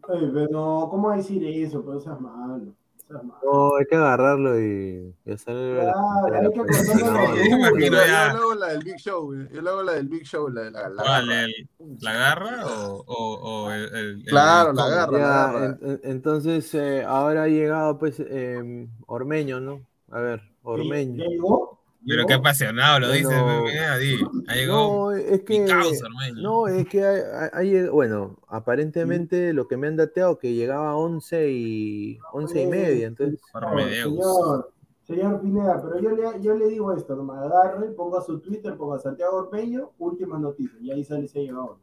[0.09, 1.85] Ay, pero no, ¿cómo decir eso?
[1.85, 2.73] Pero seas malo.
[3.07, 3.41] Seas malo.
[3.45, 8.83] No, hay que agarrarlo y, y hacerle la Claro, hay que Yo hago la del
[8.83, 11.27] Big Show, yo le hago la del Big Show, la de la, la ¿Cuál?
[11.29, 11.45] garra.
[11.45, 11.69] el-
[12.01, 13.35] ¿La garra o, o,
[13.67, 15.19] o el, el- el- Claro, la garra.
[15.19, 19.83] Ya, en- entonces eh, ahora ha llegado pues eh, Ormeño, ¿no?
[20.11, 21.23] A ver, Ormeño.
[21.25, 21.80] ¿Ya llegó?
[22.07, 23.29] Pero qué apasionado lo dice.
[23.29, 24.17] Pineda, di.
[24.49, 26.41] Ha llegado No, es que mi causa, hermano.
[26.43, 27.05] no, es que
[27.53, 32.67] hay, bueno, aparentemente lo que me han dateado que llegaba a 11 y 11 y
[32.67, 33.41] media, entonces.
[33.53, 34.73] Señor,
[35.03, 38.99] señor Pineda, pero yo le, yo le digo esto, nomás agarre, ponga su Twitter, ponga
[38.99, 41.79] Santiago Orpeño, últimas noticias, y ahí sale si ha llegado.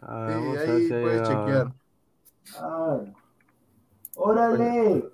[0.00, 1.24] ah, Sí, ahí llegado.
[1.44, 1.72] chequear.
[2.58, 3.00] Ah,
[4.16, 5.04] ¡Órale!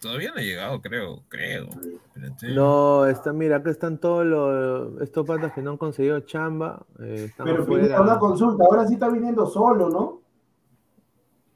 [0.00, 1.22] Todavía no ha llegado, creo.
[1.28, 1.68] Creo.
[2.14, 2.54] Espérate.
[2.54, 7.26] No, está, mira, acá están todos los estos patas que no han conseguido chamba, eh,
[7.28, 7.66] están Pero.
[7.66, 10.22] Pineda, una consulta, ahora sí está viniendo solo, ¿no?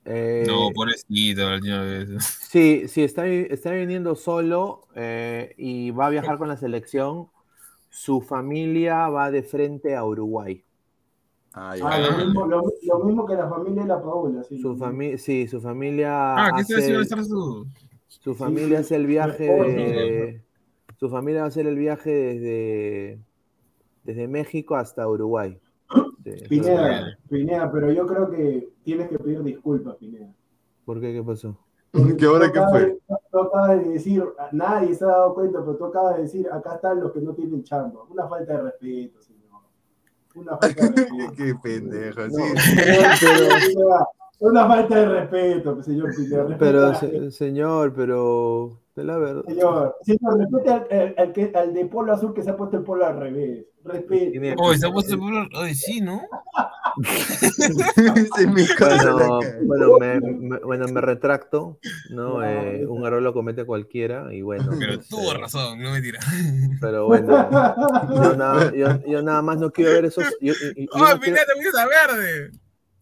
[0.04, 2.08] Eh, No, pobrecito, la última vez.
[2.24, 7.28] Sí, sí, está, está viniendo solo eh, y va a viajar con la selección.
[7.88, 10.64] Su familia va de frente a Uruguay.
[11.54, 14.60] Ah, Ah, lo mismo, lo, lo mismo que la familia de la Paola, sí.
[14.60, 17.66] Su familia, sí, su familia Ah, ¿qué hace, estar su.?
[18.20, 20.42] Su familia hace el viaje de-
[20.98, 23.18] su familia va a hacer el viaje desde,
[24.04, 25.58] desde México hasta Uruguay.
[26.24, 30.32] Sí, Pineda, Pineda, pero yo creo que tienes que pedir disculpas, Pineda.
[30.84, 31.12] ¿Por qué?
[31.12, 31.56] ¿Qué pasó?
[32.18, 32.80] ¿Qué hora Tú que acabas fue?
[32.86, 32.98] de-
[33.30, 36.76] Tú acabas de decir, nadie se ha dado cuenta, pero tú acabas de decir, acá
[36.76, 38.02] están los que no tienen chamba.
[38.08, 39.42] Una falta de respeto, señor.
[40.34, 41.32] Una falta de respeto.
[41.36, 43.26] Qué pendejo, No, sí.
[43.26, 44.06] Pineda,
[44.38, 46.44] Una falta de respeto, señor Pineda.
[46.44, 49.42] Respeta a Pero, la se- señor, pero de la verdad.
[49.46, 52.76] Señor, señor, respete al, al- al que, al de polo azul que se ha puesto
[52.78, 53.66] el polo al revés.
[53.84, 54.54] Respete.
[54.58, 55.46] Oh, se ha puesto el pueblo.
[55.58, 56.22] Oye, sí, ¿no?
[58.78, 61.78] Bueno, la bueno, me, me- bueno, me retracto,
[62.10, 62.44] ¿no?
[62.44, 64.70] Eh, un error lo comete cualquiera y bueno.
[64.78, 66.18] Pero pues, tuvo eh, razón, no me tira.
[66.80, 70.24] Pero bueno, yo nada, yo, yo nada más no quiero ver esos.
[70.40, 72.50] yo- yo- yo ¡Oh, no, quiero, Pineda, te fuiste a verde!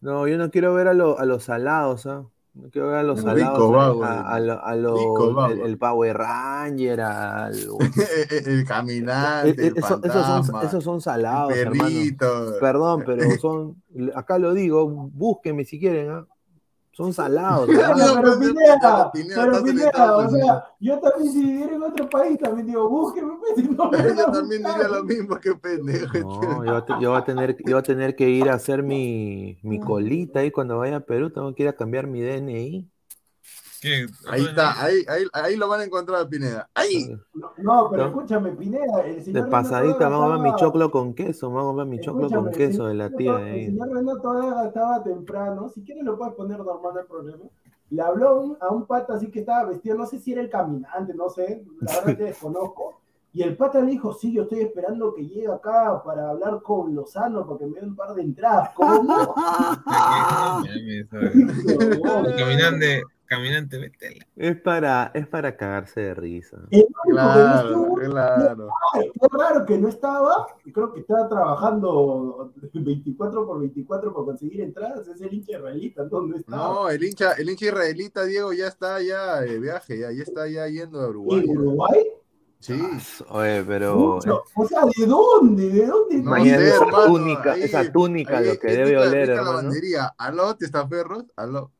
[0.01, 2.25] No, yo no quiero ver a, lo- a los salados, ¿ah?
[2.53, 5.53] No quiero ver a los Rico salados, vago, a, a, lo- a los- rico vago.
[5.53, 7.55] el, el Power Ranger, al.
[8.45, 11.89] el caminante, el Eso- esos, son, fantasma, esos son salados, hermano.
[12.59, 13.81] Perdón, pero son.
[14.15, 16.27] Acá lo digo, búsquenme si quieren, ¿ah?
[16.91, 22.09] Son salados, Pero, pues, Pineda, pero Pineda, o sea, yo también si viviera en otro
[22.09, 24.71] país también digo, búsqueme, pues, no Yo también buscar.
[24.73, 26.17] diría lo mismo que pendejo.
[26.17, 28.49] No, yo, voy a te- yo voy a tener, yo voy a tener que ir
[28.49, 32.07] a hacer mi, mi colita ahí cuando vaya a Perú, tengo que ir a cambiar
[32.07, 32.90] mi DNI.
[33.81, 34.05] ¿Qué?
[34.29, 36.69] Ahí está, ahí, ahí, ahí lo van a encontrar, Pineda.
[36.75, 37.11] Ahí.
[37.33, 38.09] No, no, pero ¿No?
[38.09, 41.73] escúchame, Pineda, el De señor pasadita, Renato vamos a ver mi choclo con queso, vamos
[41.73, 43.61] a ver mi choclo con queso el de la tía ahí.
[43.65, 47.43] El señor Renato Daga estaba temprano, si quieres lo puedes poner normal, no hay problema.
[47.89, 50.41] Le habló a un- a un pata así que estaba vestido, no sé si era
[50.41, 53.01] el caminante, no sé, la verdad que desconozco.
[53.33, 56.93] Y el pata le dijo, sí, yo estoy esperando que llegue acá para hablar con
[56.93, 58.69] Lozano, porque me dé un par de entradas.
[58.75, 59.33] ¿Cómo?
[62.37, 63.01] Caminante,
[63.31, 64.27] caminante, vete.
[64.35, 66.57] Es para, es para cagarse de risa.
[66.69, 68.69] Que no Claro, claro.
[68.93, 74.59] Ay, qué raro que no estaba, creo que estaba trabajando 24 por 24 por conseguir
[74.61, 76.57] entradas, es el hincha israelita, ¿dónde estaba?
[76.73, 80.47] No, el hincha, el hincha israelita, Diego, ya está ya de viaje, ya, ya está
[80.49, 81.39] ya yendo a Uruguay.
[81.47, 82.07] ¿En Uruguay?
[82.59, 82.79] Sí.
[83.29, 84.43] Oye, pero Mucho.
[84.55, 85.69] O sea, ¿de dónde?
[85.69, 86.15] ¿De dónde?
[86.17, 89.21] No Imagínate sé, esa hermano, túnica, ahí- esa túnica ahí lo que es debe oler,
[89.29, 89.57] rica hermano.
[89.57, 90.13] lavandería.
[90.17, 91.71] Aló, testaferros, aló.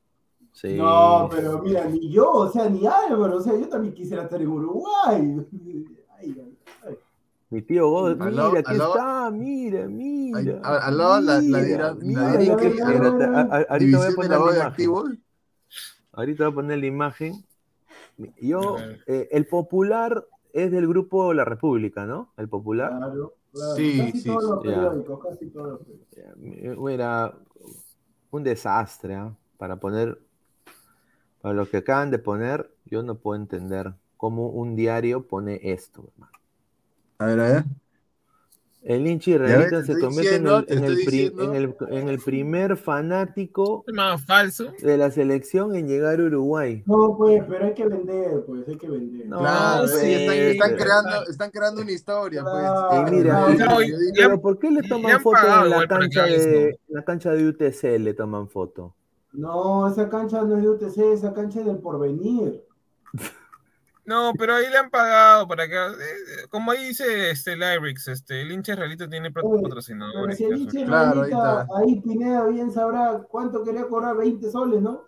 [0.54, 0.76] Sí.
[0.76, 4.42] No, pero mira, ni yo, o sea, ni Álvaro, o sea, yo también quisiera estar
[4.42, 5.46] en Uruguay.
[6.20, 6.58] Ay, ay,
[6.88, 6.98] ay.
[7.50, 10.60] Mi tío God, Al mira, lado- aquí lado- está, mira, mira.
[10.64, 12.28] Al lado la, la, mira, la mira,
[13.70, 15.22] ahorita voy a poner la imagen.
[16.14, 17.46] Ahorita voy a poner la imagen.
[18.40, 22.32] Yo, eh, el popular es del grupo La República, ¿no?
[22.38, 22.90] El popular.
[22.98, 23.76] Claro, claro.
[23.76, 26.18] Sí, casi sí, todos los periódicos, casi todos los periódicos.
[26.18, 27.34] Eh, Mira,
[28.32, 29.34] un desastre, ¿ah?
[29.58, 30.20] Para poner,
[31.42, 36.10] para lo que acaban de poner, yo no puedo entender cómo un diario pone esto,
[36.14, 36.32] hermano.
[37.20, 37.64] A ver, a ver.
[38.84, 41.44] El hincha Ya israelita se convierte en el, te en, el estoy pri- diciendo.
[41.44, 44.72] en el- en el primer fanático más falso.
[44.82, 46.82] de la selección en llegar a Uruguay.
[46.88, 49.28] No, pues, pero hay que vender, pues, hay que vender.
[49.28, 53.08] No, Claro, sí, están, creando, están creando una historia, pues.
[53.08, 56.80] Y mira, Claro, y- Pero ¿por qué le toman foto pagado en la cancha de
[56.88, 58.00] la cancha de UTC?
[58.00, 58.96] Le toman foto.
[59.34, 62.64] No, esa cancha no es de UTC, esa cancha es del porvenir.
[64.04, 65.76] No, pero ahí le han pagado para que.
[65.76, 70.38] eh, eh, como ahí dice este Lyrics, este, el hincha realito tiene patrocinadores.
[70.38, 71.32] si el hincha Claro, ahí
[71.76, 75.04] ahí Pineda bien sabrá cuánto quería cobrar, 20 soles, ¿no?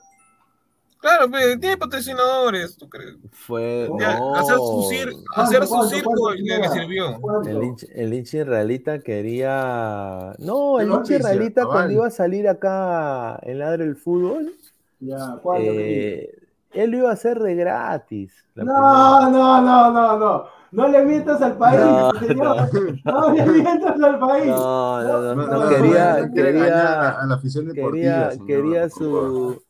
[1.03, 3.15] Claro, pero tiene patrocinadores, ¿tú crees?
[3.33, 6.69] Fue Ya, no, hacer su, cir- ¿Cuánto, hacer su circo le Pineda?
[6.69, 7.19] sirvió.
[7.45, 10.33] El hincha, el hincha israelita quería.
[10.39, 14.53] No, el hincha israelita cuando iba a salir acá en Ladre el Fútbol,
[15.01, 16.33] Ya, eh,
[16.71, 18.31] él lo iba a hacer de gratis.
[18.55, 20.45] No, no, no, no, no.
[20.71, 22.69] No le mientas al país, No, señor.
[23.03, 24.45] No, le mientas al país.
[24.47, 28.29] No, no, no, No, no, no, quería, quería, a, la afición deportiva.
[28.29, 29.61] quería, quería su,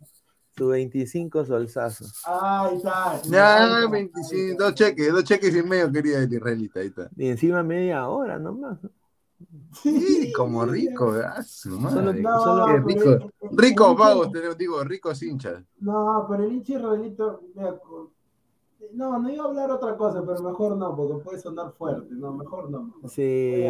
[0.56, 2.22] su 25 solsazos.
[2.26, 3.22] Ahí está.
[3.24, 3.90] Ya, Ahí está.
[3.92, 7.10] 25, dos cheques, dos cheques y medio quería el israelita, ahí está.
[7.16, 8.78] Y encima media hora nomás.
[9.82, 11.44] Sí, como rico, ¿verdad?
[11.46, 12.22] Su madre.
[12.22, 13.04] No, Solo- rico.
[13.04, 15.64] el- el- Ricos el- vagos, te digo, ricos hinchas.
[15.80, 17.38] No, pero el hincha israelita,
[18.94, 22.34] no, no iba a hablar otra cosa, pero mejor no, porque puede sonar fuerte, no,
[22.34, 22.84] mejor no.
[22.84, 23.10] mejor.
[23.10, 23.64] Sí,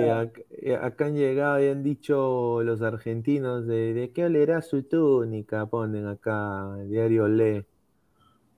[0.81, 6.07] acá han llegado y han dicho los argentinos de, de qué olerá su túnica, ponen
[6.07, 7.65] acá, el diario Le.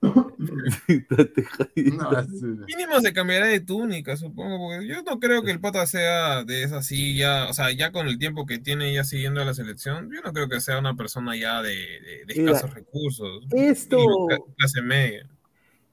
[1.76, 2.10] No,
[2.66, 6.62] Mínimo se cambiará de túnica, supongo, porque yo no creo que el pata sea de
[6.62, 9.54] esa así, ya, o sea, ya con el tiempo que tiene ya siguiendo a la
[9.54, 13.46] selección, yo no creo que sea una persona ya de, de- de Mira, escasos recursos.
[13.52, 13.98] esto-
[14.58, 15.28] clase media.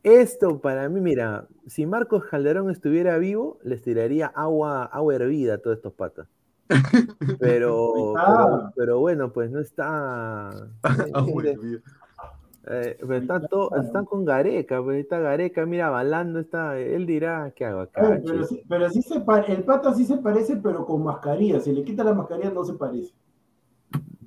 [0.03, 5.57] Esto para mí, mira, si Marcos Calderón estuviera vivo, les tiraría agua, agua hervida a
[5.59, 6.27] todos estos patas.
[7.39, 7.93] Pero,
[8.75, 10.49] pero, bueno, pues no está.
[12.65, 17.51] Eh, pero están, to- están con Gareca, pues está Gareca, mira, balando, está, él dirá,
[17.53, 18.21] ¿qué hago acá?
[18.23, 18.47] pero che?".
[18.47, 19.15] sí, pero sí se
[19.47, 21.59] el pata sí se parece, pero con mascarilla.
[21.59, 23.11] Si le quita la mascarilla no se parece.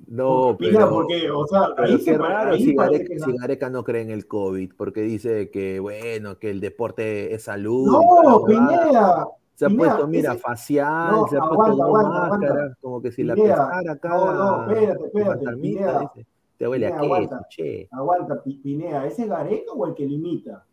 [0.07, 3.29] No, pero, porque, o sea, pero ahí qué se raro ahí si Gareca, que si
[3.31, 3.35] no.
[3.41, 7.87] Gareca no cree en el COVID, porque dice que, bueno, que el deporte es salud.
[7.91, 8.45] No.
[8.45, 9.27] Pineda.
[9.55, 12.77] Se ha Pineda, puesto, mira, ese- facial, No, se ha puesto aguanta, aguanta.
[12.79, 14.09] como que si la Pineda, pesara acá.
[14.09, 15.99] no, no, espérate, el espérate, Pineda.
[16.15, 16.27] dice,
[16.57, 17.47] Te huele a Pineda, queso, aguanta.
[17.49, 17.87] che.
[17.91, 19.05] Aguanta, Pi- Pinea.
[19.07, 20.63] ¿Ese es Gareca o el que limita?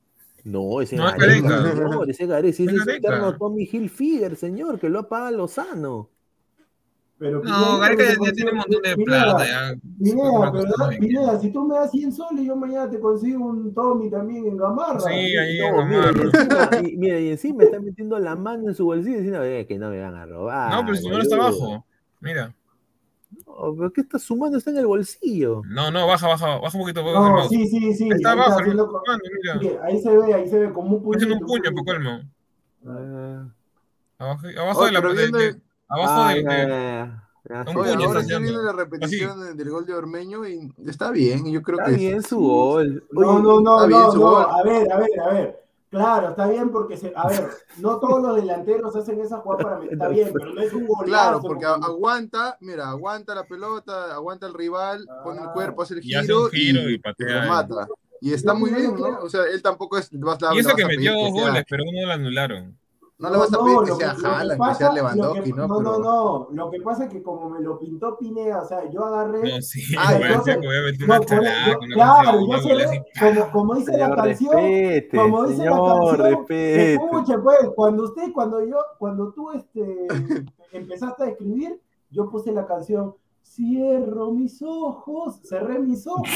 [0.45, 4.89] No, ese No, es Gareca, señor, ese Gareca, ese Es eterno Tommy Hilfiger, señor, que
[4.91, 6.11] lo apaga Lozano.
[7.17, 9.45] Pero No, Gareca ya, ya tiene un montón de plata.
[9.47, 9.75] Ya.
[10.03, 10.99] Pineda, pero.
[10.99, 14.57] Pineda, si tú me das 100 soles, yo mañana te consigo un Tommy también en
[14.57, 14.99] Gamarra.
[15.01, 16.15] Sí, ahí en No, mira, y
[16.47, 16.81] Gamarra.
[16.89, 19.91] y, mira, y encima está metiendo la mano en su bolsillo diciendo "Eh, que no
[19.91, 20.73] me van a robar.
[20.73, 21.65] No, pero el señor está boludo".
[21.67, 21.87] abajo.
[22.21, 22.55] Mira.
[23.47, 24.19] No, pero ¿qué está?
[24.19, 25.63] Su mano está en el bolsillo.
[25.69, 27.05] No, no, baja, baja, baja un poquito.
[27.05, 28.09] baja No, sí, sí, sí.
[28.11, 28.85] Está ahí abajo, mira.
[29.61, 31.19] Sí, ahí se ve, ahí se ve como un puñito.
[31.25, 31.75] Haciendo un puño, puñito.
[31.77, 32.21] poco el mo.
[32.87, 33.47] Ah,
[34.19, 36.59] Abajo, abajo Oh, de la pero de- viendo de- el- abajo ah, de, ya, de-
[36.59, 37.21] ya, ya.
[37.47, 38.07] Ya, Un sí, Oye, puño ya.
[38.07, 38.63] ahora está viendo haciendo.
[38.63, 41.45] la repetición del gol de Ormeño y está bien.
[41.53, 43.05] Yo creo Está que bien su gol.
[43.13, 44.47] No, Oye, no, no, está bien no, gol.
[44.51, 45.65] A ver, a ver, a ver.
[45.91, 49.77] Claro, está bien porque, se, a ver, no todos los delanteros hacen esa jugada para
[49.79, 49.93] meter.
[49.93, 51.05] Está bien, pero no es un golazo.
[51.05, 55.53] Claro, porque como- aguanta, mira, aguanta la pelota, aguanta el rival, pone el Ah.
[55.53, 57.43] cuerpo, hace el Y hace giro, un giro y y, patea.
[57.43, 57.87] remata.
[58.23, 60.09] Y está muy bien, no O sea, él tampoco es.
[60.19, 62.77] vas- Y eso que metió dos goles, pero uno lo anularon.
[63.17, 65.51] No le vas a pedir que lo sea Haaland, que pasa- sea lo Lewandowski, que-
[65.57, 65.69] ¿no?
[65.69, 66.49] No, no, Pero- no.
[66.51, 69.55] Lo que pasa es que como me lo pintó Pineda, o sea, yo agarré.
[69.55, 70.57] No, sí, Ah, parecía entonces-
[71.95, 72.47] claro, yo
[73.21, 76.93] como, como dice la canción, respete, como dice señor, la canción, respete.
[76.95, 80.07] escuche pues, cuando usted, cuando yo, cuando tú este,
[80.73, 81.81] empezaste a escribir,
[82.11, 83.15] yo puse la canción,
[83.45, 86.29] cierro mis ojos, cerré mis ojos,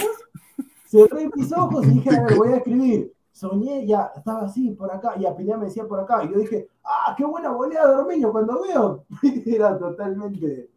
[0.86, 3.12] cerré mis ojos y dije, a ver, voy a escribir.
[3.42, 6.38] Soñé, ya, estaba así, por acá, y a Piñá me decía por acá, y yo
[6.40, 9.04] dije, ah, qué buena goleada de Ormeño, cuando veo,
[9.46, 10.68] era totalmente,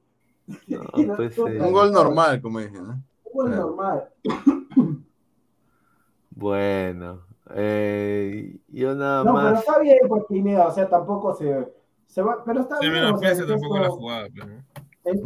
[0.68, 3.02] No, era pues, totalmente- eh, Un gol normal, como dije, ¿no?
[3.24, 3.62] un gol Claro.
[3.66, 4.10] normal.
[6.30, 7.22] Bueno,
[7.56, 9.60] eh, yo nada No, pero más.
[9.60, 11.68] está bien, pues Pineda, o sea, tampoco se,
[12.06, 13.04] Se va, pero está Se bien.
[13.06, 14.48] me o sea, tampoco la jugada, pues,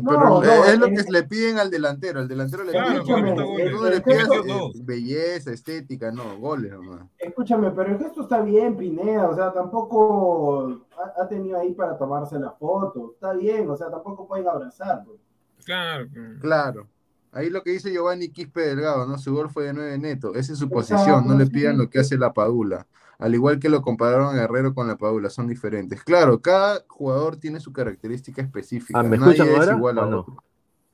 [0.01, 2.21] no, es lo el- que le piden al delantero.
[2.21, 3.59] El delantero le Claro, pide escúchame, goles.
[3.65, 7.05] el- Tú no le el pides gesto- eh, belleza, estética, no, goles nomás.
[7.17, 11.97] Escúchame, pero el gesto está bien, Pineda, o sea, tampoco ha, ha tenido ahí para
[11.97, 15.03] tomarse la foto, está bien, o sea, tampoco pueden abrazar.
[15.05, 15.19] pues.
[15.65, 16.05] Claro.
[16.13, 16.39] pues.
[16.41, 16.87] Claro.
[17.31, 19.17] Ahí lo que dice Giovanni Quispe Delgado, ¿no?
[19.17, 20.35] Su gol fue de 9 neto.
[20.35, 22.87] Esa es su posición, no le pidan lo que hace la Padula.
[23.17, 26.03] Al igual que lo compararon a Guerrero con la Padula, son diferentes.
[26.03, 28.99] Claro, cada jugador tiene su característica específica.
[28.99, 30.19] Ah, ¿me Nadie escuchan es ahora igual a o no?
[30.19, 30.43] otro.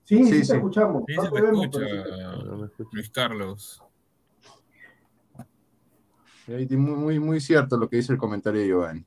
[0.03, 1.03] Sí, sí, Sí, te escuchamos.
[1.07, 2.89] Sí, no se escucha, me escucho.
[2.91, 3.83] Luis Carlos.
[6.47, 9.05] Muy, muy, muy cierto lo que dice el comentario de Giovanni.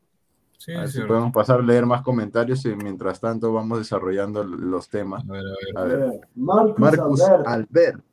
[0.56, 3.78] Sí, A ver es si podemos pasar a leer más comentarios y mientras tanto vamos
[3.78, 5.22] desarrollando los temas.
[5.28, 5.76] A ver, a ver.
[5.76, 7.46] A ver, ver, Marcus, Marcus Albert.
[7.46, 8.04] Albert.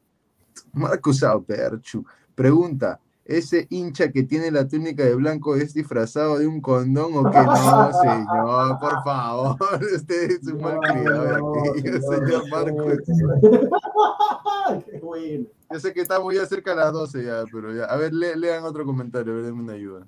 [0.73, 2.05] Marcus Alberchu.
[2.35, 2.99] Pregunta,
[3.37, 7.37] ¿ese hincha que tiene la túnica de blanco es disfrazado de un condón o qué?
[7.39, 9.57] No, señor, por favor.
[9.95, 12.99] Usted es un mal criado aquí, señor Marcus.
[14.85, 15.45] Qué bueno.
[15.71, 17.85] Yo sé que estamos ya cerca de las 12 ya, pero ya.
[17.85, 20.07] A ver, le- lean otro comentario, a ver, denme una ayuda.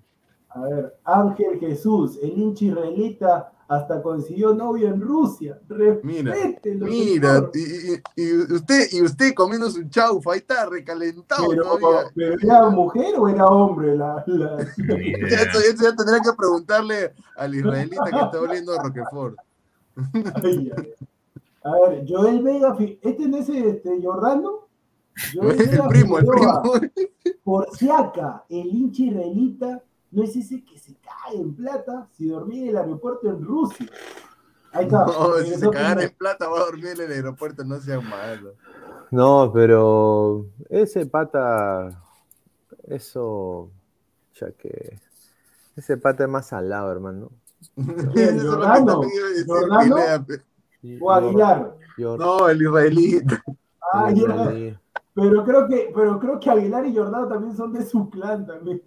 [0.56, 5.60] A ver, Ángel Jesús, el hincha israelita, hasta consiguió novio en Rusia.
[6.04, 7.52] Mira, Respételo, Mira, señor.
[7.56, 12.12] y, y- usted, y usted comiendo su chaufa, ahí está recalentado Pero, todavía.
[12.14, 13.96] pero ¿era mujer o era hombre?
[13.98, 14.58] La, la-.
[15.28, 19.38] Eso, eso ya tendría que preguntarle al israelita que está oliendo a Roquefort.
[20.44, 20.94] Ay, ay.
[21.64, 24.68] A ver, Joel Vega, ¿este no es este, Jordano?
[25.34, 26.62] Joel El Vega primo, el primo.
[27.44, 29.82] Por si acá, el hincha israelita
[30.14, 33.88] no es ese que se cae en plata si dormía en el aeropuerto en Rusia.
[34.72, 35.06] Ahí está.
[35.06, 38.54] No, si se cagara en plata va a dormir en el aeropuerto, no sea malo.
[39.12, 42.02] No, pero ese pata,
[42.88, 43.70] eso,
[44.40, 45.00] ya que
[45.76, 47.30] ese pata es más salado, hermano.
[47.76, 49.02] Jordano?
[49.48, 49.96] ¿Jordano?
[51.02, 51.76] O Aguilar.
[51.98, 53.44] No, el israelita.
[53.94, 54.80] Ah, yo- ya.
[55.16, 58.82] Pero creo que, pero creo que Aguilar y Jordano también son de su clan también.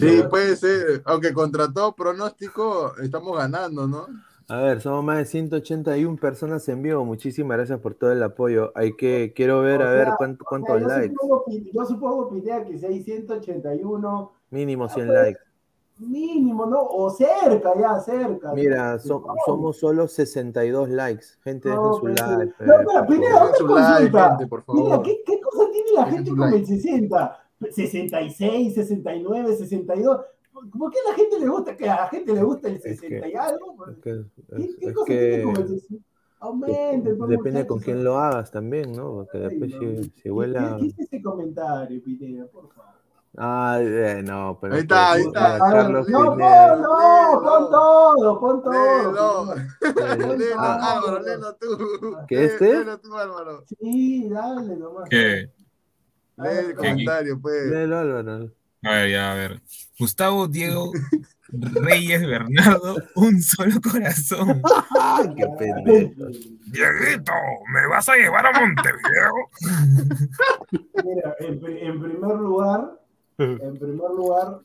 [0.00, 1.02] Sí, puede ser.
[1.04, 4.06] Aunque contra todo pronóstico, estamos ganando, ¿no?
[4.48, 7.04] A ver, somos más de 181 personas en vivo.
[7.04, 8.72] Muchísimas gracias por todo el apoyo.
[8.74, 11.14] Hay que, quiero ver, O a ver cuánto- o sea, cuántos yo likes.
[11.14, 15.40] Supongo, yo supongo, Pineda, que si hay 181, Mínimo 100 pues, likes.
[16.02, 16.82] Mínimo, ¿no?
[16.82, 18.52] O cerca, ya, cerca.
[18.54, 21.24] Mira, Sí, so- somos solo 62 likes.
[21.42, 22.54] Gente, No, dejen su like.
[22.64, 24.38] No, espera, Pineda, una Su like, consulta.
[24.38, 25.02] gente, Mira.
[25.02, 26.56] ¿qué, ¿qué cosa tiene la Dejen gente con like.
[26.58, 27.38] el 60?
[27.70, 30.20] 66, 69, 62.
[30.78, 32.82] ¿Por qué a la gente le gusta que a la gente le gusta el Es
[32.82, 33.86] que- 60 y algo?
[33.88, 34.24] Es que,
[34.56, 36.04] ¿Qué, qué es cosa tiene con el 60?
[36.40, 39.12] Aumente, depende con quién lo hagas también, ¿no?
[39.14, 39.78] Porque Ay, después no.
[39.80, 40.76] si, si ¿Qué- huele a...
[40.76, 42.91] ¿Qué, qué es ese comentario, Pineda, por favor?
[43.38, 44.74] Ay, eh, no, pero...
[44.74, 45.58] Ahí está, ahí está.
[45.58, 46.76] Carlos no, Pineda.
[46.76, 47.42] no, léelo.
[47.42, 49.54] pon todo, pon todo.
[49.54, 50.36] Léelo.
[50.36, 50.92] Léelo, Ah.
[50.98, 52.16] Álvaro, léelo tú.
[52.28, 52.72] ¿Qué, este?
[52.74, 53.64] Léelo tú, Álvaro.
[53.80, 55.08] Sí, dale nomás.
[55.08, 55.50] ¿Qué?
[56.36, 57.66] A Lee ver, el comentario, pues.
[57.70, 58.50] Léelo, Álvaro.
[58.84, 59.62] A ver, ya, a ver.
[59.98, 60.90] Gustavo Diego
[61.52, 64.60] Reyes Bernardo, un solo corazón.
[65.36, 66.26] Qué pendejo.
[66.66, 67.32] Dieguito,
[67.72, 69.32] ¿me vas a llevar a Montevideo?
[71.04, 72.98] Mira, en, en primer lugar,
[73.38, 74.60] en primer lugar,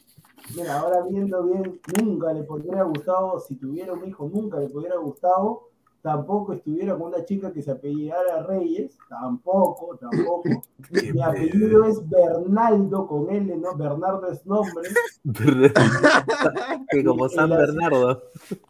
[0.56, 4.98] mira, ahora viendo bien, nunca le podría Gustavo, si tuviera un hijo, nunca le pudiera
[4.98, 5.70] Gustavo,
[6.08, 10.44] tampoco estuviera con una chica que se apellidara Reyes, tampoco, tampoco.
[11.14, 13.76] Mi apellido es Bernaldo con L, ¿no?
[13.76, 14.90] Bernardo es nombre.
[16.90, 18.24] que como San Bernardo.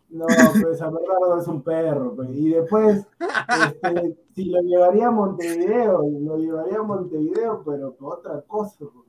[0.09, 0.25] No,
[0.61, 2.15] pues San Bernardo es un perro.
[2.15, 2.29] pues.
[2.31, 3.05] Y después,
[3.65, 8.83] este, si lo llevaría a Montevideo, lo llevaría a Montevideo, pero con otra cosa.
[8.83, 9.05] hijo,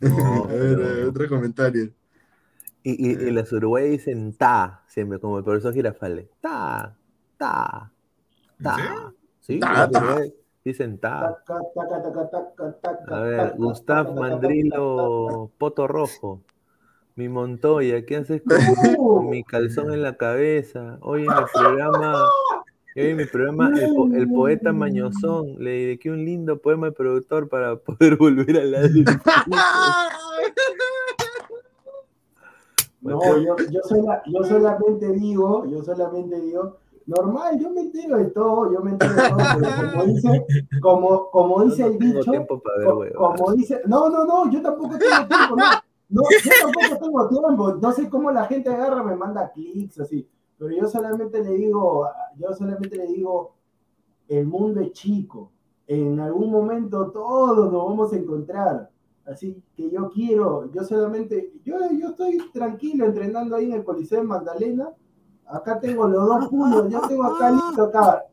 [0.00, 1.90] No, A ver, pero- eh, otro comentario.
[2.82, 6.28] Y, y, y los uruguayos dicen ta, siempre, como el profesor Girafales.
[6.40, 6.96] Ta,
[7.36, 7.92] ta,
[8.62, 9.12] ta.
[9.40, 10.22] Sí, Ta, ta.
[10.64, 11.42] dicen ta.
[13.08, 16.42] A ver, Gustav Mandrilo, Poto Rojo.
[17.16, 18.40] Mi Montoya, ¿qué haces
[18.96, 20.96] con, mi calzón en la cabeza?
[21.02, 22.14] Hoy en mi programa,
[22.94, 27.48] en mi programa, el, po- el poeta Mañozón le dediqué un lindo poema al productor
[27.48, 28.80] para poder volver a la
[33.02, 36.76] No, yo, yo, sola- yo solamente digo, yo solamente digo,
[37.06, 40.46] normal, yo me entero de todo, yo me entero de todo, pero como dice,
[40.82, 43.16] como, como dice el no tengo dicho, tiempo para ver co- huevas.
[43.16, 45.64] como dice, no, no, no, yo tampoco tengo tiempo, no,
[46.10, 50.28] no, yo tampoco tengo tiempo, no sé cómo la gente agarra, me manda clics así,
[50.60, 52.06] pero yo solamente le digo,
[52.36, 53.54] yo solamente le digo,
[54.28, 55.50] el mundo es chico,
[55.86, 58.90] en algún momento todos nos vamos a encontrar,
[59.30, 64.20] Así que yo quiero, yo solamente, yo, yo estoy tranquilo entrenando ahí en el Coliseo
[64.20, 64.88] de Magdalena.
[65.46, 68.24] Acá tengo los dos puños, yo tengo acá listo acá.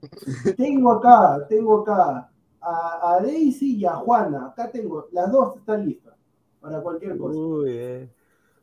[0.55, 4.47] Tengo acá, tengo acá a, Daisy y a Juana.
[4.47, 6.15] Acá tengo, las dos están listas
[6.59, 7.37] para cualquier cosa.
[7.37, 8.09] Uy, eh.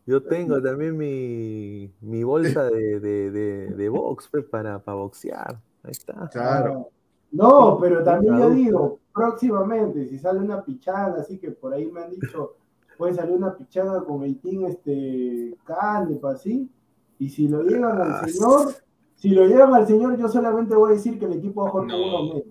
[0.07, 5.61] Yo tengo también mi, mi bolsa de, de, de, de box pues, para, para boxear.
[5.83, 6.29] Ahí está.
[6.31, 6.89] Claro.
[7.33, 12.03] No, pero también yo digo, próximamente, si sale una pichada, así que por ahí me
[12.03, 12.55] han dicho,
[12.97, 16.71] puede salir una pichada con el team este Canepa, así,
[17.19, 18.75] y si lo llegan Ah, al señor,
[19.17, 21.71] si lo llegan al señor, yo solamente voy a decir que el equipo va a
[21.73, 22.07] jugar con No.
[22.07, 22.43] uno menos.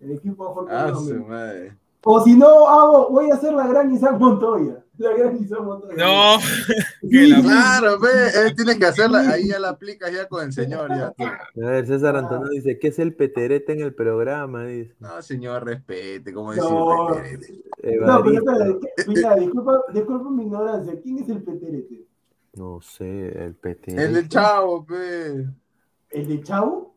[0.00, 1.72] El equipo va a jugar con Ah, uno su menos.
[2.08, 4.80] O si no, hago, voy a hacer la gran Isaac Montoya.
[4.96, 5.96] La gran Isaac Montoya.
[5.96, 6.38] No,
[7.02, 8.08] Sí, Claro, ve,
[8.46, 11.12] él tiene que hacerla, ahí ya la aplicas ya con el señor, ya.
[11.18, 12.20] A ver, César Ah.
[12.20, 14.64] Antonio dice, ¿qué es el peterete en el programa?
[14.66, 14.94] Dice.
[15.00, 17.08] No, señor, respete, como decir No.
[17.08, 17.64] peterete?
[18.00, 18.66] No, pero espera,
[18.96, 21.00] ¿qué- mira, disculpa, disculpa mi ignorancia.
[21.02, 22.06] ¿Quién es el peterete?
[22.54, 24.04] No sé, el peterete.
[24.04, 25.44] El del chavo, pe.
[26.10, 26.94] ¿El de Chavo?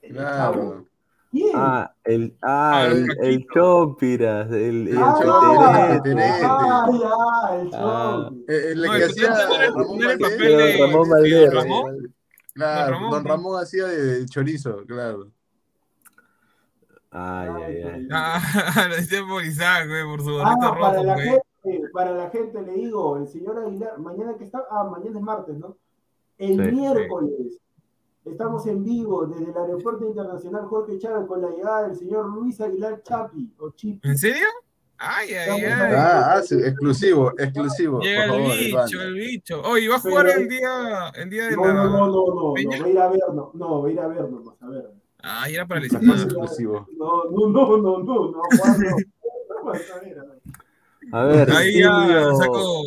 [0.00, 0.84] ¿El de Chavo?
[1.54, 5.14] Ah, el, ah, Ah, el, el el Chompiras, el, el Ah.
[5.24, 8.30] Ah, ya, el Ah.
[8.48, 10.38] Eh, el que hacía Ramón no era el Valdés.
[10.38, 11.54] papel de- Ramón de Valdés.
[11.54, 12.14] Ramón.
[12.54, 13.60] Claro, Don Ramón.
[13.62, 15.28] hacía de chorizo, claro.
[17.10, 18.08] Ay, ay, ay.
[18.12, 18.40] Ah,
[18.90, 21.26] lo dice por Isaac, güey, por su Ah, gorrito para rojo, la güey.
[21.28, 25.24] gente, para la gente le digo, el señor Aguilar, mañana que está, ah, mañana es
[25.24, 25.76] martes, ¿no?
[26.38, 26.70] El Sí,
[27.50, 27.58] sí.
[28.24, 32.60] Estamos en vivo desde el Aeropuerto Internacional Jorge Chávez con la llegada del señor Luis
[32.60, 34.08] Aguilar Chapi, o Chipi.
[34.08, 34.46] ¿En serio?
[34.96, 35.64] Ay, ay, ay.
[35.96, 38.00] Ah, ah, sí, exclusivo, exclusivo.
[38.00, 39.06] Llega por el favor, bicho, Iván.
[39.08, 39.62] el bicho.
[39.62, 41.74] Oye, va a jugar Pero- el día, el día de No, la.
[41.74, 42.78] no, no, no, no, Peña.
[42.78, 44.68] no, va a ir a ver, no, no, va a ir a ver nomás, a
[44.68, 44.90] ver.
[45.22, 46.22] Ah, era para el estimado.
[46.22, 46.86] exclusivo.
[46.96, 49.68] No, no, no, no, no, no, Juan, no.
[49.68, 50.40] A ver, a ver.
[51.12, 52.82] A ver, Ahí ya Silvio,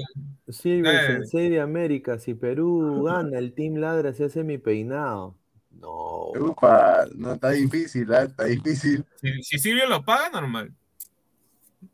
[0.49, 1.07] Silvio Eh.
[1.07, 5.35] Sensei de América, si Perú gana, el Team Ladra se hace mi peinado.
[5.71, 6.31] No.
[6.39, 8.23] Upa, no, está difícil, ¿ah?
[8.23, 9.05] está difícil.
[9.21, 10.73] Si, si Silvio lo paga, normal.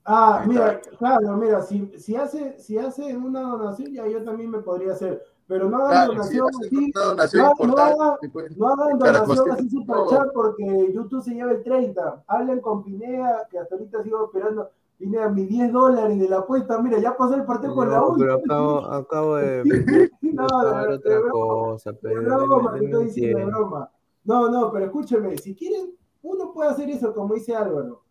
[0.05, 4.59] Ah, mira, claro, mira, si, si hace, si hace una donación, ya yo también me
[4.59, 5.23] podría hacer.
[5.47, 8.17] Pero no hagan Claro, donación hace así, una donación no, no hagan,
[8.55, 12.23] no hagan donación así super chat porque YouTube se lleva el 30.
[12.27, 14.71] Hablen con Pineda, que hasta ahorita sigo esperando.
[15.03, 18.07] Pineda, mi 10 dólares de la apuesta, mira, ya pasó el partido con la No,
[18.09, 18.25] última.
[18.25, 19.63] pero acabo, acabo de,
[20.21, 23.57] No, otra broma, cosa, de pero broma, de- te de- estoy no diciendo de entiendo.
[23.67, 23.91] broma.
[24.23, 28.01] No, no, pero escúcheme, si quieren, uno puede hacer eso como dice Álvaro,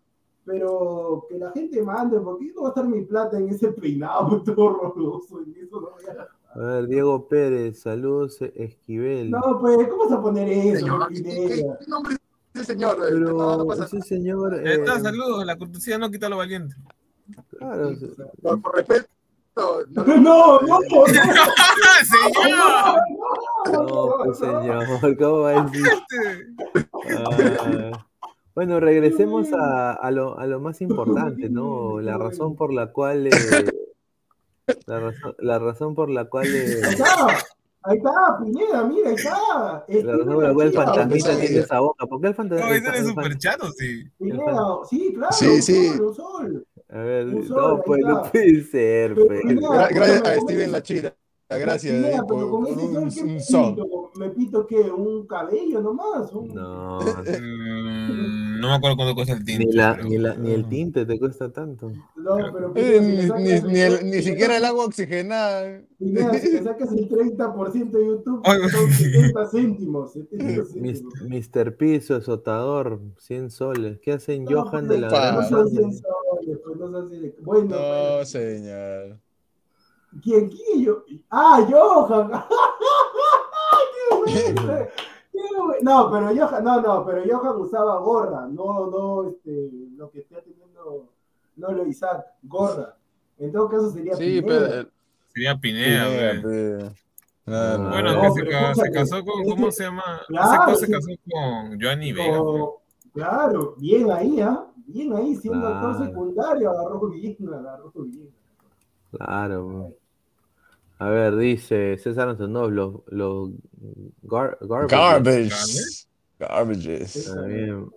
[0.44, 3.68] pero que la gente mande, porque yo no va a estar mi plata en ese
[3.72, 9.30] peinado todo horroroso, en eso no voy a- A ver, Diego Pérez, saludos, Esquivel.
[9.30, 11.48] No, pues, ¿cómo vas a poner eso, Señor, ¿qué, qué-
[11.80, 12.16] qué nombre
[12.54, 12.98] ese señor?
[12.98, 15.44] No, no pero pasa ese señor, está, eh, saludos.
[15.46, 16.74] La cortesía no quita lo valiente.
[17.58, 17.92] claro,
[18.42, 19.08] Por, por respeto.
[19.54, 21.06] No, No, no, no, no,
[22.32, 23.00] ¡Señor!
[23.70, 25.86] no, pues señor, ¿cómo va a decir?
[27.18, 28.06] Ah,
[28.54, 32.00] bueno, regresemos a, a lo, a lo más importante, ¿no?
[32.00, 33.26] La razón por la cual...
[33.26, 33.30] eh,
[34.86, 36.46] la, razón, la razón por la cual...
[36.46, 36.80] eh,
[37.84, 39.84] Ahí está, Pineda, mira, ahí está.
[39.88, 42.06] la razón por la cual el fantasmita tiene esa boca.
[42.06, 42.66] ¿Por qué el fantasma?
[42.66, 44.04] No, ese es super chato, sí.
[44.18, 45.88] Pineda, sí, claro, Sí, sí.
[45.88, 46.66] sol, un sol.
[46.88, 49.42] A ver, sol, no, pues no puede ser, Pero, pues.
[49.90, 50.70] Gracias a ¿cómo Steven es?
[50.72, 51.14] La Chira.
[51.58, 53.74] Gracias eh, pero por, con por ese un, sol, ¿qué un me son.
[53.76, 54.10] pinto?
[54.16, 54.76] ¿Me pinto qué?
[54.80, 56.32] ¿Un cabello nomás?
[56.32, 56.98] Un- No,
[58.60, 59.66] no me acuerdo cuánto cuesta el tinte.
[59.66, 61.90] ni, la, pero- ni, la, ni el tinte te cuesta tanto.
[62.16, 63.50] No, pero Eh, si ni,
[63.80, 65.80] el- el- ni siquiera el agua oxigenada.
[65.98, 70.12] Pineda, si le sacas el 30% de YouTube, Ay, son 70 céntimos.
[70.12, 71.48] 70 Mis- céntimos.
[71.54, 71.76] Mr.
[71.76, 73.98] Piso, Azotador, 100 soles.
[74.00, 75.18] ¿Qué hacen No, Johan pues, de la Opa.
[75.20, 75.90] Gran No son Bretaña?
[75.90, 77.34] 100 soles, pues, no son 100.
[77.42, 79.18] Bueno, No, pues, señor.
[80.22, 80.48] ¿Quién?
[80.50, 80.82] ¿Quién?
[80.82, 81.04] Yo?
[81.30, 82.30] Ah, Johan.
[84.26, 85.74] Qué bueno.
[85.82, 90.40] No, pero Johan, no, no, pero Johan usaba gorra, no, no, este, lo que está
[90.42, 91.08] teniendo,
[91.56, 92.96] no lo Isaac, gorra.
[93.38, 94.68] En todo caso sería Sí, Pineda.
[94.68, 94.88] pero.
[95.32, 96.92] Sería Pineda, Pineda.
[97.46, 97.88] No, no.
[97.90, 100.20] Bueno, No, que se, ca- casó con, ¿cómo se llama?
[100.28, 100.92] claro, actor se sí.
[100.92, 102.38] casó con Joanny Vega.
[103.14, 104.64] claro, bien ahí, ¿ah?
[104.86, 106.04] Bien ahí, siendo actor Claro.
[106.06, 108.30] secundario, agarró bien, agarró bien.
[109.10, 109.92] Claro.
[110.98, 113.50] A ver, dice César Antonov, los, los
[114.22, 114.94] gar- garbage.
[114.94, 116.06] Garbage.
[116.38, 117.16] Garbages.
[117.16, 117.90] Está bien.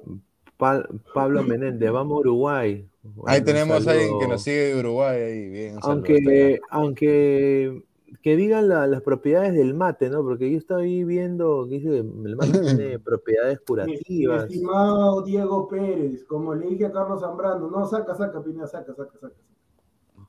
[0.57, 2.87] Pa- Pablo Menéndez, vamos a Uruguay.
[3.03, 5.21] Bueno, Ahí tenemos a alguien que nos sigue de Uruguay.
[5.21, 5.77] Ahí, bien.
[5.81, 7.83] Aunque, aunque
[8.23, 10.23] que digan la- las propiedades del mate, ¿no?
[10.23, 14.43] Porque yo estoy viendo que dice que el mate tiene propiedades Mi, mi curativas.
[14.45, 19.11] estimado Diego Pérez, como le dije a Carlos Zambrano, no, saca, saca, Pineda, saca, saca,
[19.19, 19.35] saca.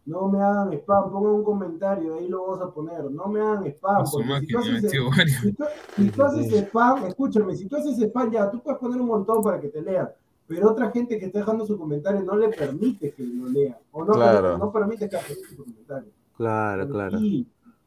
[0.07, 3.11] No me hagan spam, pongan un comentario, ahí lo vamos a poner.
[3.11, 4.05] No me hagan spam.
[4.11, 5.41] Porque si tú haces, metió varios.
[5.41, 5.65] si tú,
[5.97, 9.43] si tú haces spam, escúchame, si tú haces spam ya, tú puedes poner un montón
[9.43, 10.09] para que te lean,
[10.47, 14.05] pero otra gente que está dejando su comentario no le permite que lo lea, o
[14.05, 14.57] no, Claro.
[14.59, 16.11] no permite que haga su comentario.
[16.37, 17.19] Claro, claro.
[17.19, 17.47] Y-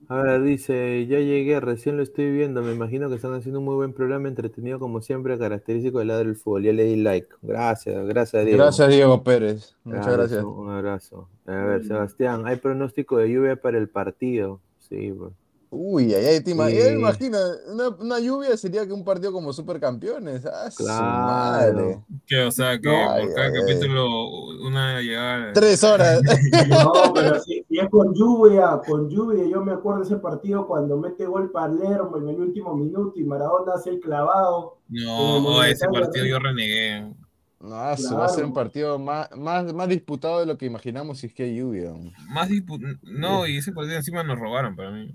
[0.09, 3.65] A ver, dice, ya llegué, recién lo estoy viendo, me imagino que están haciendo un
[3.65, 6.63] muy buen programa, entretenido como siempre, característico del lado del fútbol.
[6.63, 7.27] Ya le di like.
[7.43, 8.57] Gracias, gracias Diego.
[8.57, 9.75] Gracias, Diego Pérez.
[9.83, 10.43] Muchas gracias.
[10.43, 11.29] Un abrazo.
[11.45, 14.59] A ver, Sebastián, ¿hay pronóstico de lluvia para el partido?
[14.79, 15.31] Sí, pues.
[15.71, 16.77] Uy, ay, ay, te ima- Sí.
[16.77, 17.37] ya me imagino,
[17.71, 20.43] una, una lluvia sería que un partido como supercampeones.
[20.45, 21.03] Ah, su Claro.
[21.05, 21.99] madre.
[22.25, 23.59] Que, o sea, que Ay, por cada ay, ay.
[23.61, 25.53] capítulo una llegada.
[25.53, 26.21] Tres horas.
[26.69, 30.65] No, pero si, si es con lluvia, con lluvia, yo me acuerdo de ese partido
[30.67, 34.77] cuando mete gol Palermo en el último minuto y Maradona hace el clavado.
[34.89, 37.13] No, ese partido yo renegué.
[37.59, 41.19] No, eso va a ser un partido más, más, más disputado de lo que imaginamos
[41.19, 41.91] si es que hay lluvia.
[42.29, 45.13] Más dispu- no, y ese partido encima nos robaron para mí.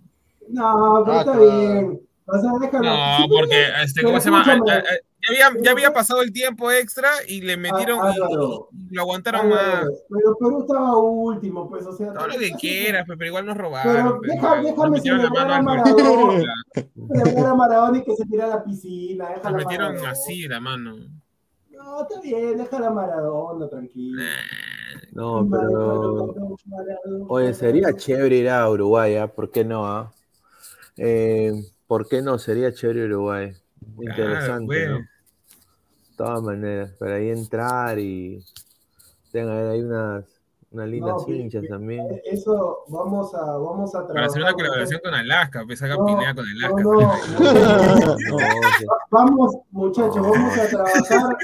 [0.49, 1.59] No, pero Ah, está claro.
[1.59, 2.01] bien.
[2.27, 2.85] O sea, déjalo.
[2.85, 4.45] No, porque pero- este, pero ¿cómo se llama?
[4.47, 4.83] Ah, ah,
[5.27, 8.69] Ya había, ya había pasado el tiempo extra y le metieron Ah, y- Álvaro.
[8.73, 9.87] y lo aguantaron Ah, más.
[10.11, 12.13] Pero Perú estaba último, pues, o sea.
[12.13, 14.19] Todo lo que quieras, pues, pero igual nos Pero robaron.
[14.19, 16.55] pues, deja- le déjame celebrar a mano al Maradona.
[17.25, 19.25] celebrar a Maradona y que se tira a la piscina.
[19.25, 20.11] Nos Déjala a metieron Maradona.
[20.11, 20.97] así la mano.
[21.71, 24.23] No, está bien, déjala a Maradona, tranquilo.
[25.13, 26.35] No, pero...
[27.29, 29.27] Oye, sería chévere ir a Uruguay, ¿ah?
[29.27, 29.87] ¿Por qué no?
[29.87, 30.11] ah?
[30.13, 30.24] Eh,
[31.87, 32.39] ¿Por qué no?
[32.39, 33.53] Sería chévere Uruguay.
[33.99, 34.89] Interesante, pues.
[34.91, 34.99] ¿no?
[34.99, 35.05] De
[36.17, 38.45] todas maneras, para ahí entrar y
[39.33, 40.25] tengan ahí unas,
[40.71, 42.07] unas lindas No, hinchas que- también.
[42.25, 44.15] Eso vamos a, vamos a trabajar.
[44.15, 46.83] Para hacer una colaboración con Alaska, pues haga No, Pineda con Alaska.
[46.83, 47.01] no, no,
[48.31, 48.39] No,
[48.79, 48.87] sí.
[49.11, 51.37] Vamos, muchachos, vamos a trabajar,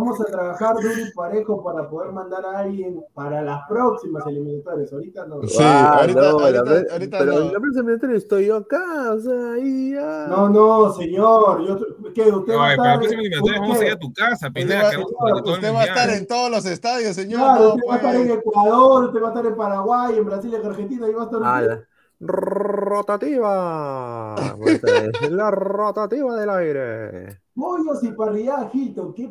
[0.00, 4.92] vamos a trabajar duro y parejo para poder mandar a alguien para las próximas eliminatorias.
[4.92, 5.42] Ahorita no.
[5.42, 7.38] Sí, Ah, ahorita- no, ahorita- la pre- ahorita pero no.
[7.40, 10.26] en la próxima eliminatoria estoy yo acá, o sea, ahí ya.
[10.28, 11.66] No, no, señor.
[11.66, 11.78] Yo,
[12.14, 12.30] ¿qué?
[12.32, 12.76] Usted va a estar.
[12.76, 15.06] para la próxima eliminatoria vamos a ir a tu casa, Usted Pineda, va, señor,
[15.44, 17.40] usted va a estar en todos los estadios, señor.
[17.40, 18.30] Claro, no, usted va a estar en.
[18.30, 21.40] Ecuador, usted va a estar en Paraguay, en Brasil, en Argentina, y va a estar.
[21.44, 21.80] Ah,
[22.20, 24.34] rotativa.
[24.58, 27.39] Pues, eh, la rotativa del aire.
[27.54, 29.12] Pollos y parrillada, Hilton.
[29.14, 29.28] ¿Qué?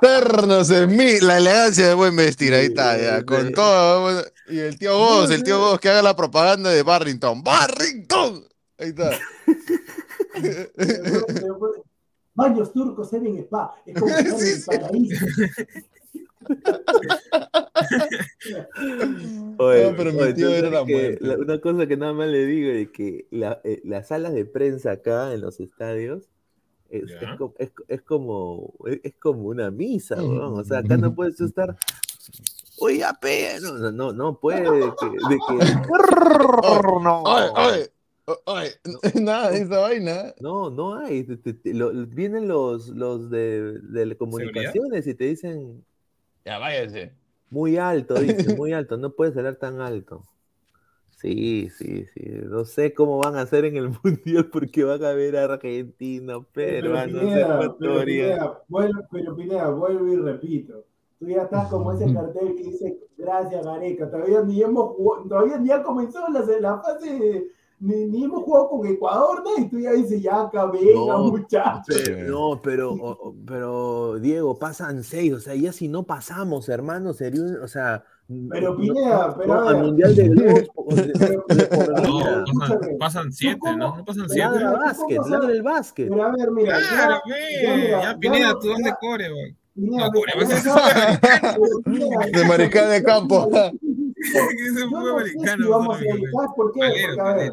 [0.00, 3.24] Ternos en mí, la elegancia de buen vestir, ahí está, Sí, ya, sí.
[3.24, 4.24] con todo.
[4.48, 7.42] Y el tío Vos, el tío Vos que haga la propaganda de Barrington.
[7.42, 8.44] ¡Barrington!
[8.78, 9.10] Ahí está.
[12.34, 13.74] Baños turcos, Seven Spa.
[13.84, 14.26] Es como estar
[14.94, 15.42] en Sí, el sí.
[16.56, 17.00] Paraíso.
[19.58, 21.18] Oye, No, pero mi oye, tío tú era sabes la que muerte.
[21.26, 24.44] la- una cosa que nada más le digo es que la- eh, las salas de
[24.44, 26.28] prensa acá en los estadios
[26.88, 27.18] es, es
[27.58, 30.58] es- es como, es, es como una misa, weón.
[30.58, 31.76] O sea, acá no puedes estar.
[32.78, 34.62] Oye, pe, no, no, no, no puede.
[34.62, 35.64] De que, de que-
[37.02, 37.22] no.
[37.24, 37.90] Oye, oye,
[38.26, 38.70] o- oye,
[39.22, 40.34] nada de esa vaina.
[40.40, 41.24] No, no hay.
[41.24, 45.84] te- te- te- lo- vienen los, los de, de comunicaciones y te dicen
[46.50, 47.12] Ya váyase.
[47.48, 50.24] muy alto, dicen, muy alto, no puedes hablar tan alto.
[51.10, 52.22] Sí, sí, sí.
[52.44, 56.34] No sé cómo van a hacer en el mundial porque van a ver a Argentina,
[56.52, 58.56] Pero peruanos, Ecuatorianos.
[59.12, 60.84] Pero Pineda, vuelvo y repito.
[61.20, 64.10] Tú ya estás como ese cartel que dice gracias Gareca.
[64.10, 67.46] Todavía ni hemos jugado, todavía ni ha comenzado la, la fase, de-
[67.80, 69.64] ni, ni hemos jugado con Ecuador, ¿no?
[69.64, 71.96] Y tú ya dices, ya venga, No, muchachos.
[72.04, 77.12] Pero- no, pero, o- pero Diego, pasan seis, o sea, ya si no pasamos, hermano,
[77.14, 78.04] sería un, o sea,
[78.50, 80.28] Pero Pineda, no, pero a no, al mundial de.
[80.28, 80.44] No,
[82.98, 83.96] pasan, siete, ¿no?
[83.96, 84.50] No pasan siete.
[84.58, 85.56] ver, básquet, ¿cómo ladra sabes?
[85.56, 86.08] el básquet.
[86.08, 88.94] Pero a ver, mira, Claro, ya, ya, mira, Ya, ya Pineda, tú vas ya- de
[89.00, 89.56] core, güey.
[89.76, 90.10] No,
[92.32, 93.48] De mariscal de campo.
[94.80, 95.64] No fútbol sé americano.
[95.64, 96.14] si vamos a ¿sabes?
[96.14, 96.80] ir, ¿sabes por qué?
[96.80, 97.52] Palero, Porque, a ver.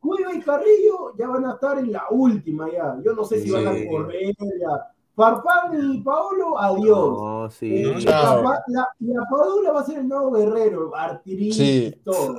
[0.00, 2.96] Cuiva y Carrillo ya van a estar en la última ya.
[3.04, 3.88] Yo no sé si van a Sí.
[3.88, 4.92] correr ya.
[5.16, 7.18] Farfán y Paolo, adiós.
[7.18, 7.74] No, sí.
[7.84, 11.94] Eh, la, la, la Padula va a ser el nuevo guerrero, artillería Sí.
[12.04, 12.38] todo.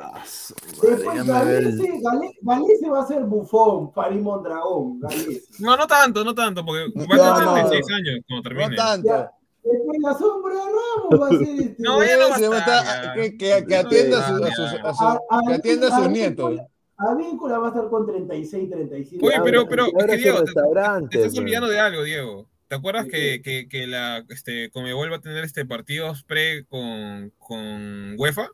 [0.84, 5.42] Después Galese, Gale- Galese va a ser bufón, Farimón Dragón, Galese.
[5.60, 7.54] No, no tanto, no tanto, porque No, va a tener no.
[7.70, 8.76] 36 años cuando No termine.
[8.78, 9.08] tanto.
[9.08, 9.32] Ya.
[9.72, 11.76] Después la sombra de Ramos va a ser este.
[11.84, 15.20] No, ya no va a estar, que, que, que Eso atienda a, sus, a A-
[15.30, 16.60] a- que atienda a sus nietos.
[17.00, 19.26] A Víncula va a estar con 36, 37.
[19.26, 20.44] Oye, pero, pero, es que Diego,
[21.10, 22.50] te, estás olvidando de algo, Diego.
[22.68, 27.32] ¿Te acuerdas que, que, que la este, Comebol va a tener este partidos pre con,
[27.38, 28.50] con UEFA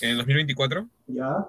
[0.00, 0.88] en el 2024?
[1.08, 1.46] Ya.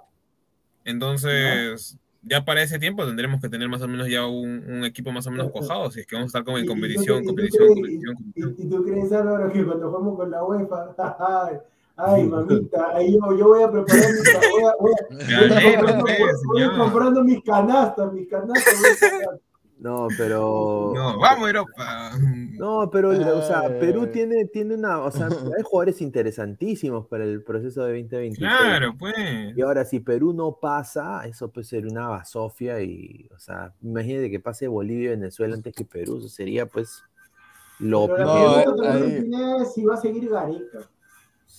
[0.83, 5.11] Entonces, ya para ese tiempo tendremos que tener más o menos ya un, un equipo
[5.11, 7.75] más o menos cojado, si es que vamos a estar como en competición, competición, crees-
[7.75, 8.15] competición,
[8.57, 11.57] y- tú crees, Álvaro, que cuando jugamos con la UEFA, ay,
[11.97, 15.77] ay, mamita, ahí yo, yo voy a preparar mis, voy a, voy a- voy a
[15.77, 16.13] comprando, voy-
[16.47, 16.77] voy a señor.
[16.77, 18.79] comprando mis canastas, mis canastas.
[18.81, 19.39] voy a sacar.
[19.81, 20.93] No, pero.
[21.01, 22.11] No, vamos Europa.
[22.51, 24.99] No, pero, o sea, Ay, Perú tiene, tiene una.
[24.99, 25.27] O sea,
[25.57, 28.37] hay jugadores interesantísimos para el proceso de 2026.
[28.39, 29.15] Claro, pues.
[29.55, 34.29] Y ahora, si Perú no pasa, eso puede ser una basofia y, o sea, imagínate
[34.29, 37.03] que pase Bolivia y Venezuela antes que Perú, eso sería pues
[37.79, 38.75] lo No, peor.
[38.75, 40.79] Pineda, es si va a seguir Gareca.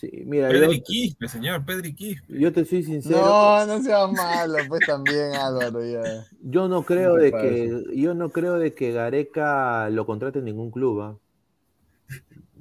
[0.03, 2.41] Sí, mira, yo, Pedri Quispe, señor, Pedri Quispe.
[2.41, 6.27] yo te soy sincero, No, no sea malo, pues también, Álvaro, ya.
[6.43, 10.47] yo no creo ¿Qué de que, yo no creo de que Gareca lo contrate en
[10.47, 11.01] ningún club.
[11.03, 11.17] ¿ah?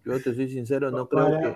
[0.05, 1.41] Yo te soy sincero, no creo Para-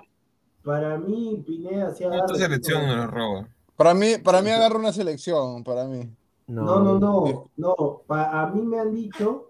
[0.64, 2.24] Para mí, Pineda se agarra.
[2.26, 3.48] Esta selección nos roba.
[3.76, 6.10] Para mí, para mí agarra una selección, para mí.
[6.48, 8.02] No, no, no, no.
[8.08, 9.46] Pa- a mí me han dicho,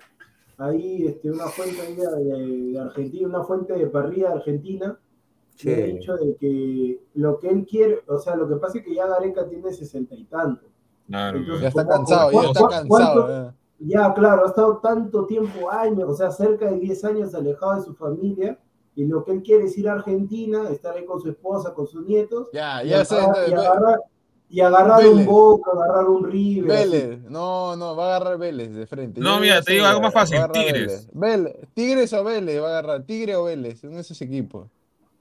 [0.59, 4.99] ahí este, una fuente de, de Argentina, una fuente de parrilla de Argentina,
[5.57, 8.85] ha Che, dicho de que lo que él quiere, o sea, lo que pasa es
[8.85, 10.67] que ya Gareca tiene sesenta y tanto.
[11.09, 13.47] Claro, Entonces, Ya está ¿cómo- cansado, ya está cuánto- cansado.
[13.49, 13.53] eh.
[13.79, 17.83] Ya, claro, ha estado tanto tiempo, años, o sea, cerca de 10 años alejado de
[17.83, 18.59] su familia,
[18.95, 21.87] y lo que él quiere es ir a Argentina, estar ahí con su esposa, con
[21.87, 23.17] sus nietos, Ya, y ya sé.
[23.17, 24.01] agarrar, y agarrar,
[24.49, 25.15] y agarrar Vélez.
[25.15, 26.73] un Boca, agarrar un River.
[26.73, 26.91] así.
[26.91, 29.21] Vélez, no, no, va a agarrar Vélez de frente.
[29.21, 30.73] No, Yo mira, te digo algo más fácil, Tigres.
[30.73, 31.11] Vélez.
[31.13, 31.69] Vélez.
[31.75, 34.69] Tigres o Vélez va a agarrar, Tigre o Vélez, de esos equipos.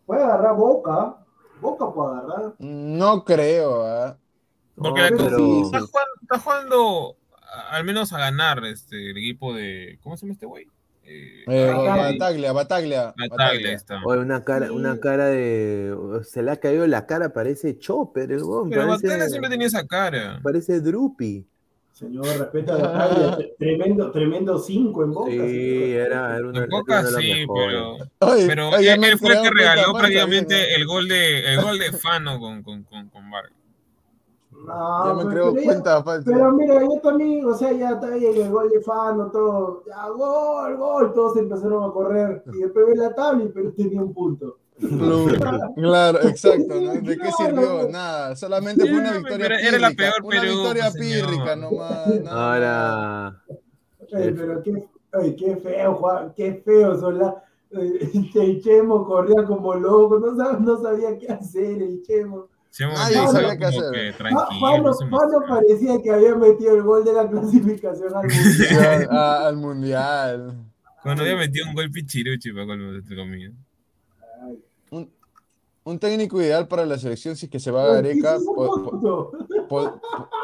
[0.05, 1.17] Puede agarrar Boca,
[1.61, 2.53] Boca puede agarrar.
[2.59, 4.17] No creo, ¿ah?
[4.75, 9.11] Porque No, la pero- cosa está jugando, está jugando a- al menos a ganar este,
[9.11, 9.99] el equipo de.
[10.03, 10.67] ¿Cómo se llama este güey?
[11.07, 12.51] Eh, Eh, Bataglia.
[12.51, 13.71] Bataglia, Bataglia.
[13.73, 14.01] Está.
[14.05, 15.95] Oye, una cara, una cara de.
[16.23, 19.67] Se le ha caído la cara, parece Chopper, el weón, Pero parece, Bataglia siempre tenía
[19.67, 20.39] esa cara.
[20.43, 21.47] parece Drupi.
[21.95, 25.31] Señor, respeta a tre- tremendo, tremendo 5 en Boca.
[25.31, 27.93] Sí, era, era, una, En Boca sí, pero.
[28.19, 31.79] Oye, Pero oye, él, fue el que regaló prácticamente bien, el gol de el gol
[31.79, 33.53] de Fano con, con, con, con Vargas.
[34.51, 36.29] No, Ya me pero- creo pero cuenta falsa.
[36.29, 40.09] Pero mira, yo también, o sea, ya está bien el gol de Fano, todo, ya
[40.09, 42.43] gol, gol, todos empezaron a correr.
[42.53, 44.57] Y después ve la tabla y Perú tenía un punto.
[45.75, 46.81] Claro, exacto.
[46.81, 46.93] ¿no?
[46.95, 47.87] ¿De qué sirvió?
[47.89, 50.11] Nada, solamente fue una victoria pero era la pírrica.
[50.11, 51.27] peor Una Perú, victoria señor.
[51.29, 52.07] pírrica nomás.
[52.07, 52.31] nada más.
[52.33, 53.27] Ahora,
[54.13, 57.33] Ay, pero qué, ay, qué feo, Juan, qué feo son las.
[57.71, 62.47] El Chemo corría como loco, no sabía, no sabía qué hacer el Chemo.
[62.79, 63.91] Nadie visto sabía como qué hacer.
[63.91, 65.45] que tranquilo, se emociona.
[65.47, 69.07] parecía que había metido el gol de la clasificación al mundial.
[69.09, 70.53] Al mundial.
[71.01, 73.53] Cuando había metido un gol pichiruchi para colmo, entre comillas.
[74.91, 75.09] Un,
[75.83, 78.37] un técnico ideal para la selección, si es que se va a Gareca.
[79.69, 79.99] Po-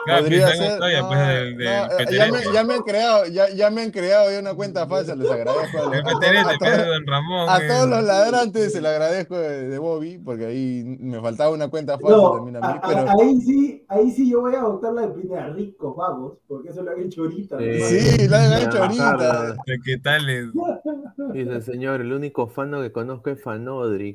[0.07, 0.71] podría ser.
[0.71, 4.39] historia, no, pues, no, ya, me, ya me han creado, ya, ya me han creado
[4.39, 7.49] una cuenta falsa, les agradezco a, los- El a todos- Don Ramón.
[7.49, 7.67] a eh.
[7.67, 11.97] todos los ladrantes se le agradezco de, de Bobby, porque ahí me faltaba una cuenta
[11.99, 14.59] falsa No, también a mí, a- a- pero ahí sí, ahí sí yo voy a
[14.59, 17.57] adoptar la de Pineda, ricos vagos, porque eso lo han hecho ahorita.
[17.59, 17.65] Sí.
[17.65, 17.85] ¿no?
[17.87, 19.55] sí, lo han hecho ahorita.
[19.85, 20.45] ¿Qué tal es?
[21.33, 24.13] dice señor, el único fano que conozco es Fanodri.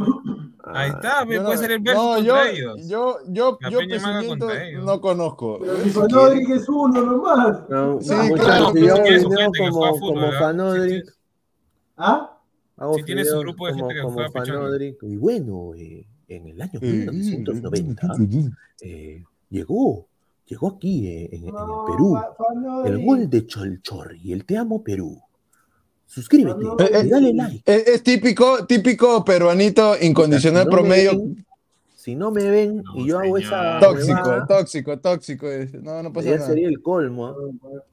[0.69, 2.35] Ahí Ah, está, ve, Yo puede ser el verso no, yo,
[2.89, 3.79] yo, yo, La yo
[4.87, 5.59] No conozco.
[5.61, 7.69] Pero Si si Fanodric es uno nomás.
[7.69, 9.25] No, Sí, claro, si yo si
[9.59, 10.33] como, como.
[10.33, 11.05] Fanodric,
[11.97, 12.39] ¿Ah?
[12.77, 14.31] hago Sí, tiene su grupo de como, gente que como.
[14.31, 15.03] Fanodric.
[15.03, 18.09] Y bueno, eh, en el año Eh, 1990
[18.83, 20.07] eh, llegó,
[20.47, 22.17] llegó aquí eh, en, el Perú.
[22.39, 22.93] Fanodric.
[22.93, 25.21] El gol de Cholchorri, el Te Amo Perú.
[26.07, 27.63] Suscríbete No, no, y dale like.
[27.67, 31.21] Es, es típico, típico peruanito incondicional Si no me promedio.
[32.07, 35.49] Si no me ven No, y yo hago esa Tóxico, huevada, tóxico, tóxico.
[35.49, 35.75] es.
[35.83, 36.47] No, no pasa ya nada.
[36.47, 37.27] sería el colmo.
[37.27, 37.35] ¿ah?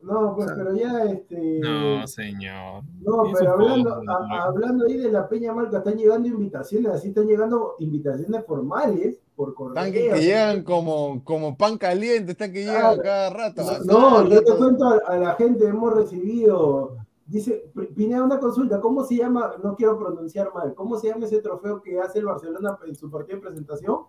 [0.03, 1.60] No, pues, pero ya este.
[1.61, 2.84] No, señor.
[3.02, 7.26] No, pero hablando, a- hablando ahí de la Peña Marca, están llegando invitaciones, así están
[7.26, 9.73] llegando invitaciones formales por correo.
[9.77, 13.02] Están que, que llegan como, como pan caliente, están que llegan Claro.
[13.02, 13.64] cada rato.
[13.85, 18.79] No, cada yo te cuento a, a la gente, hemos recibido, dice, Pineda, una consulta,
[18.81, 22.25] ¿cómo se llama, no quiero pronunciar mal, ¿cómo se llama ese trofeo que hace el
[22.25, 24.01] Barcelona en su partido de presentación?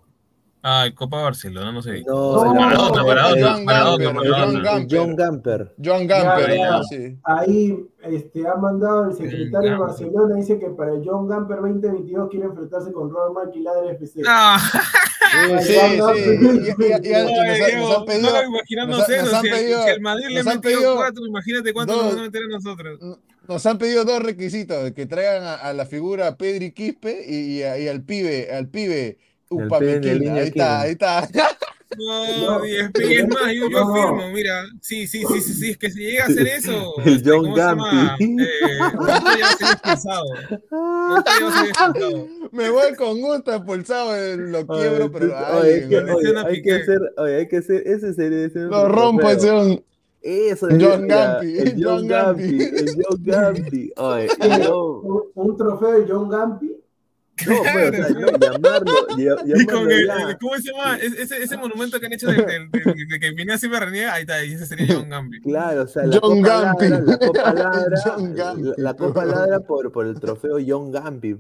[0.67, 2.03] Ay, Copa Barcelona, no sé.
[2.07, 4.77] No, Maradona, el- Maradona, el- Maradona, el- Maradona.
[4.79, 5.75] el John Gamper.
[5.85, 6.83] Joan Gamper, Ya, ya.
[6.85, 7.19] sí.
[7.23, 9.79] Ahí este, ha mandado el secretario de Gamper.
[9.79, 13.91] Barcelona, dice que para el John Gamper 2022 quiere enfrentarse con Robert Mark y Ladre
[13.93, 14.23] FC.
[14.23, 14.59] No,
[15.61, 16.15] Sí, sí, no
[18.31, 19.13] lo imaginamos han si,
[19.49, 22.05] el- el Madrid le metió pedido cuatro, imagínate cuántos dos.
[22.07, 23.01] nos van a meter a nosotros.
[23.49, 27.63] nos han pedido dos requisitos, que traigan a, a la figura Pedri Quispe y, y
[27.63, 29.19] a- y al pibe, al pibe
[29.61, 31.29] Ahí está, ahí está.
[31.97, 33.95] No, 10 y es más, yo, yo No.
[33.95, 34.65] firmo, mira.
[34.81, 36.95] Sí, sí, sí, sí, sí, es que si llega a hacer eso.
[37.05, 37.55] El este, John.
[37.55, 38.43] Gampi.
[38.43, 38.79] Eh.
[42.53, 45.99] Me voy con gusto expulsado, lo quiebro, pero hay que-
[46.75, 49.85] hacer, oye, hay que hacer, ese sería ese lo rompo ese un-
[50.23, 52.59] Eso John debería- Gampi, el John John Gampi,
[53.05, 53.93] John Gampi.
[53.97, 54.29] Oye,
[55.35, 56.74] un trofeo de John Gampi.
[57.47, 60.29] No, o sea, yo llamarlo, ll- Y con llamarlo el, ya.
[60.31, 60.97] el- ¿cómo se llama?
[60.99, 64.15] Es- Ese, ese monumento que han hecho del, del- del- de que Pineda siempre reniega,
[64.15, 65.41] ahí está, y ese sería John Gambi.
[65.41, 66.89] Claro, o sea, la John copa Gampi.
[66.89, 68.63] ladra, la copa ladra, John Gampi.
[68.63, 71.37] la, la copa ladra por, por el trofeo John Gampi.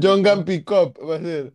[0.00, 1.52] John Gampi Cop va a ser.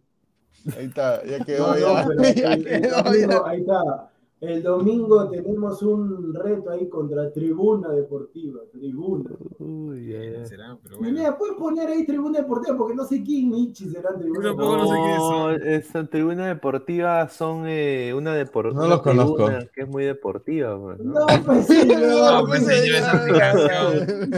[0.78, 1.68] Ahí está, ya quedó.
[1.68, 3.52] No, no, ya, pero ya el, el quedó, domingo, ya.
[3.52, 4.10] ahí está.
[4.46, 8.60] El domingo tenemos un reto ahí contra Tribuna Deportiva.
[8.74, 9.30] Tribuna.
[9.60, 10.46] Uy, ya, ya.
[10.46, 11.14] Será, pero bueno.
[11.18, 14.78] mira, puedes poner ahí Tribuna Deportiva porque no sé quién Michi será Tribuna Yo tampoco
[14.78, 15.62] no sé No, son.
[15.68, 19.46] esa tribuna deportiva son eh, una deportiva No los conozco.
[19.74, 20.78] que es muy deportiva.
[20.78, 21.14] pues, ¿no?
[21.14, 24.32] No, pues sí, No, no, pues, señor, esa aplicación.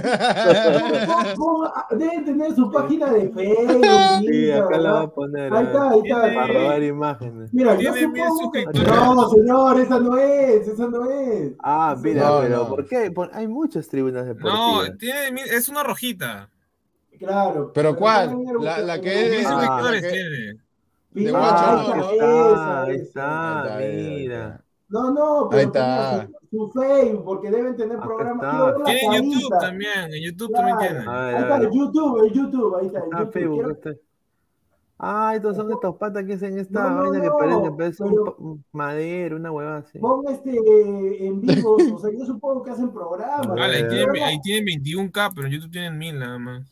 [1.98, 3.86] Deben tener su página de Facebook.
[4.20, 5.02] Sí, acá la voy ¿verdad?
[5.02, 5.54] a poner.
[5.54, 6.22] Ahí está, ahí está.
[6.22, 7.54] Para robar imágenes.
[7.54, 8.52] Mira, yo supongo.
[9.16, 11.54] No, señor, esa no es, esa no es.
[11.60, 12.68] Ah, mira, No, pero no.
[12.70, 13.12] ¿por qué?
[13.12, 14.90] Pon- Hay muchas tribunas deportivas.
[14.90, 16.50] No, tiene, mi- es una rojita.
[17.20, 17.72] Claro.
[17.74, 18.38] ¿Pero cuál?
[18.60, 19.50] La- la que es- Ah.
[19.52, 20.60] suscriptores que- tiene.
[21.12, 22.12] De guacho, no, ahí no.
[22.12, 23.04] está, esa, ahí esa.
[23.06, 24.10] está, Ahí está, ahí está.
[24.16, 24.62] mira.
[24.90, 26.10] No, no, pero Ahí está.
[26.12, 28.46] tenía su, su Facebook, porque deben tener Acá programas.
[28.46, 28.52] está.
[28.52, 30.14] Quiero ver la Tiene en YouTube también.
[30.14, 30.68] En YouTube Claro.
[30.68, 31.06] también tiene.
[31.10, 31.68] A ver, Ahí está, ver.
[31.68, 33.00] el YouTube, el YouTube, ahí está.
[33.00, 33.34] El Ah, YouTube.
[33.34, 34.02] Facebook, Quiero- este.
[34.98, 38.04] Ah, estos son estos patas que hacen esta No, no, vaina que no, parece, parece
[38.04, 40.00] un pero- un madero, una huevada así.
[40.00, 43.48] Pon este en vivo, o sea, yo supongo que hacen programas.
[43.48, 46.72] Vale, ahí Eh, tienen, ahí tienen 21k, pero en YouTube tienen 1000 nada más.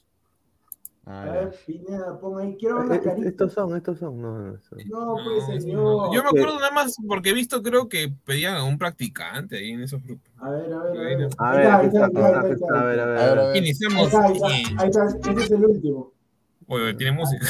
[1.06, 1.32] Ah, A ya.
[1.34, 3.28] ver, Pineda, pon ahí, quiero ver la Eh, eh, carita.
[3.30, 4.80] Estos son, estos son, no, no, son.
[4.86, 6.14] No, pues No, señor.
[6.14, 6.38] Yo me Ok.
[6.38, 10.02] acuerdo nada más porque he visto, creo que pedían a un practicante ahí en esos
[10.02, 10.32] grupos.
[10.38, 11.30] A ver, a ver, a ver.
[11.38, 11.78] A ver, a
[12.88, 13.00] ver,
[13.40, 14.06] a ver, Iniciamos.
[14.06, 16.12] está, ahí está, ahí está, ese es el último.
[16.68, 17.46] Oye, tiene música.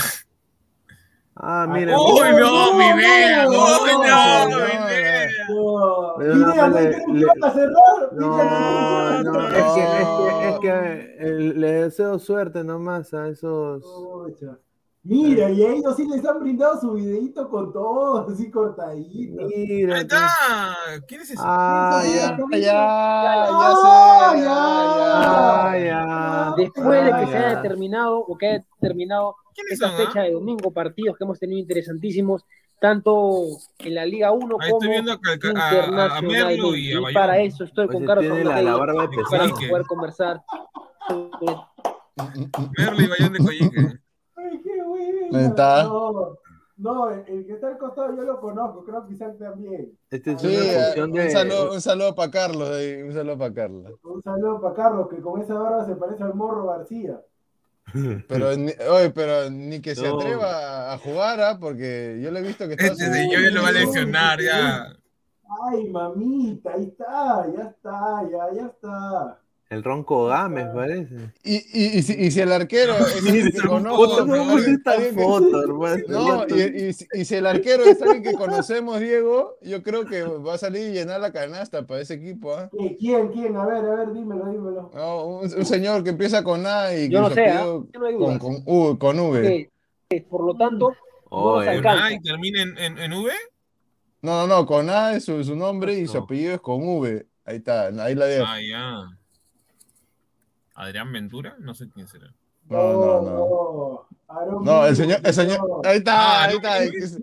[1.36, 1.98] Ah, mira.
[2.00, 3.20] ¡Uy, no, mi no, ¡Uy, no, no, mi no, idea!
[8.12, 10.70] No, no, es que es que, es que
[11.20, 13.84] eh, le deseo suerte nomás a esos.
[15.06, 19.44] Mira, y a ellos sí les han brindado su videito con todo, así cortadito.
[19.48, 19.98] Mira.
[19.98, 20.76] ¡Ahí que- está!
[21.08, 21.42] ¿Quién es ese?
[21.44, 22.38] Ah, ya.
[22.52, 24.44] Ya, ya, ya sé.
[24.44, 25.74] ya.
[25.74, 26.54] Ya, ya.
[26.56, 27.62] Después de que Ah, se haya ya.
[27.62, 29.98] terminado o que haya terminado ¿Quiénes esta son?
[29.98, 30.24] fecha ah?
[30.24, 32.46] de domingo, partidos que hemos tenido interesantísimos,
[32.80, 33.42] tanto
[33.80, 36.28] en la Liga 1 Ahí como internacionalmente.
[36.28, 39.08] Merlo y a Y para eso estoy Pues con Carlos tiene la, Fernández la barba
[39.08, 40.42] de Para poder conversar
[42.78, 43.80] Merlo y Bayón de Coyique.
[44.36, 44.84] Ay, qué buena.
[44.84, 44.92] Ahí
[45.32, 45.84] está.
[45.84, 46.38] No,
[46.78, 49.98] no, el, el que está al costado yo lo conozco, creo que Isaac también.
[50.10, 51.30] Este es Sí, una eh, un de.
[51.30, 53.94] saludo, un saludo para Carlos, ahí, un saludo para Carlos.
[54.04, 57.22] Un saludo para Carlos, que con esa barba se parece al Morro García.
[58.28, 60.16] Pero, ni, oye, pero ni que se No.
[60.18, 61.58] atreva a jugar, ¿ah?
[61.60, 64.96] porque yo le he visto que está Este señor ya lo va a lesionar, ya.
[65.70, 69.40] Ay, mamita, ahí está, ya está, ya, ya está.
[69.74, 71.16] El Ronco Gámez, parece.
[71.44, 75.40] Y, y, y, si, y si el arquero es alguien que Esa conozco, foto, ¿Cómo
[76.10, 80.58] no, y, si- el arquero es alguien que conocemos, Diego, yo creo que va a
[80.60, 82.54] salir y llenar la canasta para ese equipo.
[82.56, 82.70] ¿ah?
[82.72, 82.96] ¿Qué?
[82.98, 83.30] ¿Quién?
[83.30, 83.56] ¿Quién?
[83.56, 84.92] A ver, a ver, dímelo, dímelo.
[84.94, 87.64] No, un, un señor que empieza con A y que Yo no sé, ¿ah?
[87.64, 89.72] Yo no hay con, U, con V.
[90.30, 90.94] por lo tanto
[91.32, 91.88] no nos Con.
[91.88, 93.32] A y termina en, en, en V.
[94.22, 97.26] No, no, no, con A es su, su nombre y su apellido es con V.
[97.46, 98.46] Ahí está, ahí la dejo.
[98.48, 99.23] Ah, ya.
[100.76, 102.34] Adrián Ventura, no sé quién será.
[102.70, 103.32] No, no, no.
[103.32, 104.08] no.
[104.28, 105.82] Aarón No, el señor, el señor, no.
[105.84, 106.80] ahí está, Ah, ahí no, está.
[106.80, 107.22] ¿qué es que es-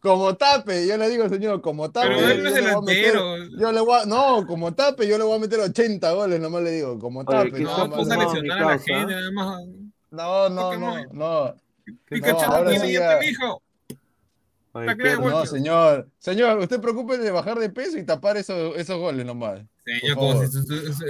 [0.00, 2.08] Como tape, yo le digo, señor, como tape.
[2.08, 3.58] Pero él no es yo le voy a meter- delantero.
[3.58, 6.62] Yo le voy a, no, como tape, yo le voy a meter 80 goles, nomás
[6.62, 7.52] le digo, como tape.
[7.52, 8.84] ¿qué No, no, a no, lesionar mi a la causa.
[8.84, 9.62] gente, nada más.
[10.10, 11.54] no, no, no, no.
[12.10, 13.18] Pikachu tiene sí ya ya.
[13.18, 13.62] te dijo.
[14.72, 15.30] Oye, La qué crea, hermoso.
[15.36, 16.08] No, señor.
[16.18, 19.60] Señor, usted preocupe de bajar de peso y tapar esos, esos goles nomás.
[19.84, 20.58] Señor, como si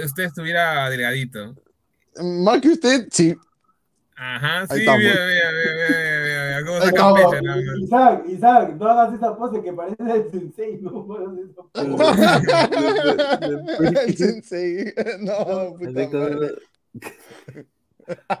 [0.05, 1.55] usted estuviera delgadito.
[2.23, 3.35] Más que usted, sí.
[4.17, 5.01] Ajá, Ahí sí, estamos.
[5.03, 6.79] mira, mira, mira, mira, mira, mira, cómo
[7.41, 7.79] nada más.
[7.81, 11.05] Isaac, Isaac, no hagas esa pose que parece el sensei, no
[11.37, 11.61] esa.
[13.79, 14.93] El sensei.
[15.19, 16.55] No, puta madre.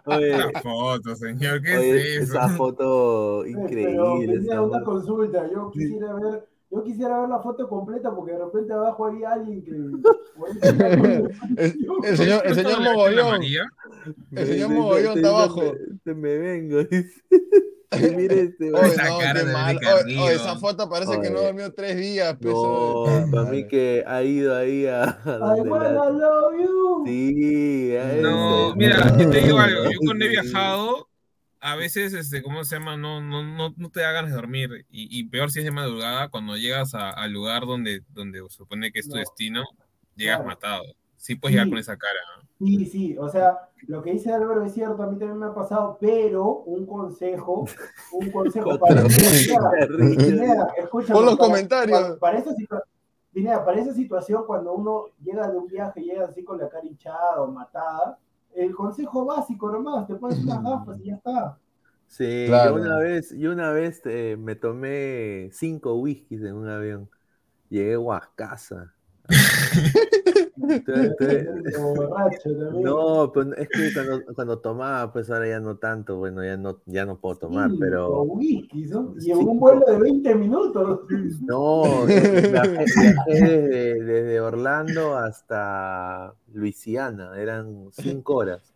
[0.05, 2.33] Oye, La foto, señor, ¿qué oye, es eso?
[2.33, 4.27] esa foto Pero increíble.
[4.27, 4.85] tenía esa una foto.
[4.91, 9.23] consulta, yo quisiera ver, yo quisiera ver la foto completa porque de repente abajo hay
[9.23, 9.71] alguien que
[10.61, 11.29] El,
[12.03, 13.41] el señor, el señor ¿La Mogollón.
[14.31, 15.73] El señor Mogollón está abajo.
[16.05, 16.79] me- me vengo.
[18.17, 19.69] mire este, Oye, Esa no, cara qué de mal.
[19.75, 20.59] Enrique Oye, oye, esa Carrillo.
[20.59, 22.35] foto parece que no durmió tres días.
[22.41, 26.53] pues, No, para mí que ha ido ahí a, a I donde wanna la- love
[26.59, 27.03] you.
[27.05, 28.75] Sí, a No, ese.
[28.77, 31.07] mira, yo te digo algo, yo cuando he viajado,
[31.71, 32.95] a veces, este, ¿cómo se llama?
[32.97, 34.85] No, no, no, no te de dormir.
[34.89, 38.57] Y, y peor si es de madrugada, cuando llegas a- al lugar donde, donde se
[38.57, 39.19] supone que es tu No.
[39.19, 39.63] destino,
[40.15, 40.49] llegas Claro.
[40.49, 40.83] matado.
[41.17, 41.71] Sí puedes llegar Sí.
[41.71, 42.19] con esa cara.
[42.37, 42.47] ¿no?
[42.67, 45.53] Sí, sí, o sea, lo que dice Álvaro es cierto, a mí también me ha
[45.53, 47.65] pasado, pero un consejo,
[48.13, 51.99] un consejo para Pineda, escúchame, Pon los para- comentarios.
[52.01, 52.83] Para, para esa situa-
[53.33, 56.85] Pineda, para esa situación, cuando uno llega de un viaje, llega así con la cara
[56.85, 58.17] hinchada o matada,
[58.55, 61.59] el consejo básico nomás, te pones unas gafas y ya está.
[62.07, 62.73] Sí, Claro.
[62.73, 67.09] yo una vez, yo una vez eh, me tomé cinco whiskies en un avión.
[67.69, 68.95] Llegué a Huascasa.
[72.71, 76.81] No, pues es que cuando, cuando tomaba, pues ahora ya no tanto, bueno, ya no,
[76.85, 79.13] ya no puedo tomar, Sí, pero whisky, ¿no?
[79.19, 79.43] Y en Sí.
[79.45, 81.01] un vuelo de 20 minutos.
[81.41, 82.85] no, viajé, viajé
[83.27, 88.73] desde, desde Orlando hasta Luisiana, eran cinco horas.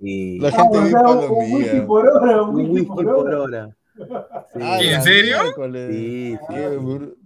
[0.00, 3.26] Y La Ah, gente bien sea, un, whisky por hora, un un whisky, por por
[3.26, 3.42] hora.
[3.42, 3.76] hora.
[4.54, 5.38] Sí, Ah, ¿En serio?
[5.88, 6.76] sí, sí, Qué sí.
[6.76, 7.16] bur-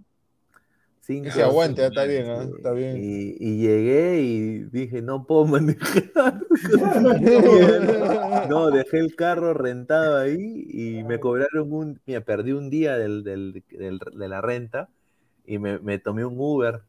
[1.05, 2.45] Cinco Ese aguante, está bien, ¿ah?
[2.45, 2.97] Sí, está bien.
[2.97, 6.41] Y, y llegué y dije, no puedo manejar.
[8.49, 13.25] no, dejé el carro rentado ahí y me cobraron un, mira, perdí un día del,
[13.25, 14.91] del- del- de la renta
[15.45, 16.83] y me, me tomé un Uber.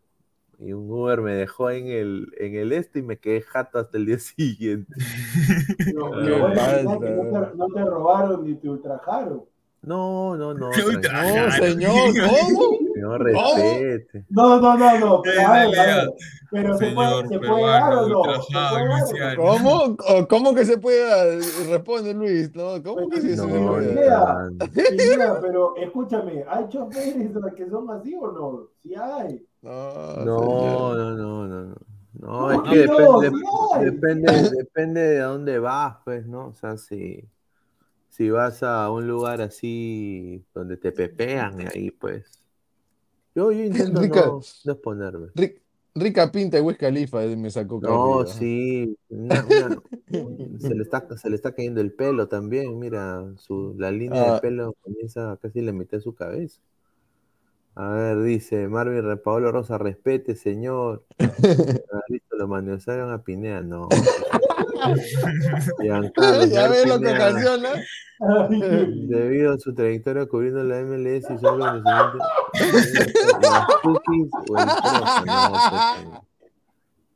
[0.59, 3.97] Y un Uber me dejó en el, en el este y me quedé jato hasta
[3.97, 4.93] el día siguiente.
[6.55, 9.43] Falta, no te, no te robaron ni te ultrajaron.
[9.81, 10.69] No, no, no.
[10.71, 12.82] No, señor, ¿cómo?
[13.03, 14.25] No respete.
[14.29, 15.21] No, no, no, no.
[16.51, 18.23] Pero, se puede, se puede dar o no.
[19.35, 19.97] ¿Cómo?
[19.97, 21.27] ¿Cómo- ¿Cómo que se puede dar?
[21.69, 22.81] Responde Luis, ¿no?
[22.81, 25.41] ¿Cómo que sí se puede no, dar?
[25.41, 28.67] pero escúchame, ¿hay choferes que son así o no?
[28.81, 29.45] Sí hay.
[29.61, 31.75] No, No, no, no, no, no.
[32.13, 36.49] No, ¿Cómo es que depende, depende de dónde vas, pues, ¿no?
[36.49, 37.27] O sea, si,
[38.09, 42.42] si vas a un lugar así donde te pepean, ahí pues.
[43.35, 45.27] Yo, yo intento Rica- no, no exponerme.
[45.35, 45.61] Ric-
[45.95, 48.97] Rica pinta de Wiz Khalifa me sacó No, sí.
[49.09, 49.81] una- una-
[50.59, 52.77] se, le está, se le está cayendo el pelo también.
[52.79, 54.33] Mira, su, la línea Ah.
[54.35, 56.59] de pelo comienza a casi la mitad de su cabeza.
[57.75, 61.03] A ver, dice Marvin Paolo Rosa, respete, señor.
[61.91, 63.87] Ah, listo, lo manejaron a Pinea, no.
[65.79, 67.69] Giancarlo, ya ves lo que ocasiona.
[68.49, 72.17] Debido a su trayectoria cubriendo la MLS y su conocimiento,
[73.41, 76.23] las cookies o el profe, no, pues,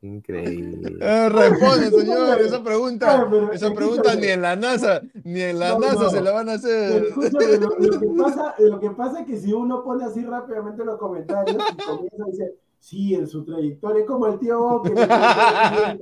[0.02, 0.96] Increíble.
[1.02, 2.40] Eh, responde, señor.
[2.40, 6.10] Esa pregunta, esa pregunta ni en la NASA, ni en la No, NASA no.
[6.10, 7.06] se la van a hacer.
[7.06, 10.86] Escúchame, lo, lo que pasa, lo que pasa es que si uno pone así rápidamente
[10.86, 14.84] los comentarios y comienza a decir, sí, en su trayectoria, es como el tío Bo
[14.84, 15.08] que me, me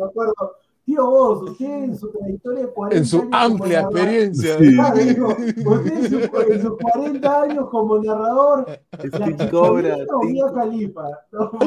[0.03, 0.33] acuerdo,
[0.95, 4.57] tío Vos, usted en su trayectoria de 40 En su años amplia experiencia.
[4.57, 8.65] Claro, digo, usted en, su- en sus 40 años como narrador,
[8.97, 11.03] Steve Cobra, Mía Califa.
[11.31, 11.51] No,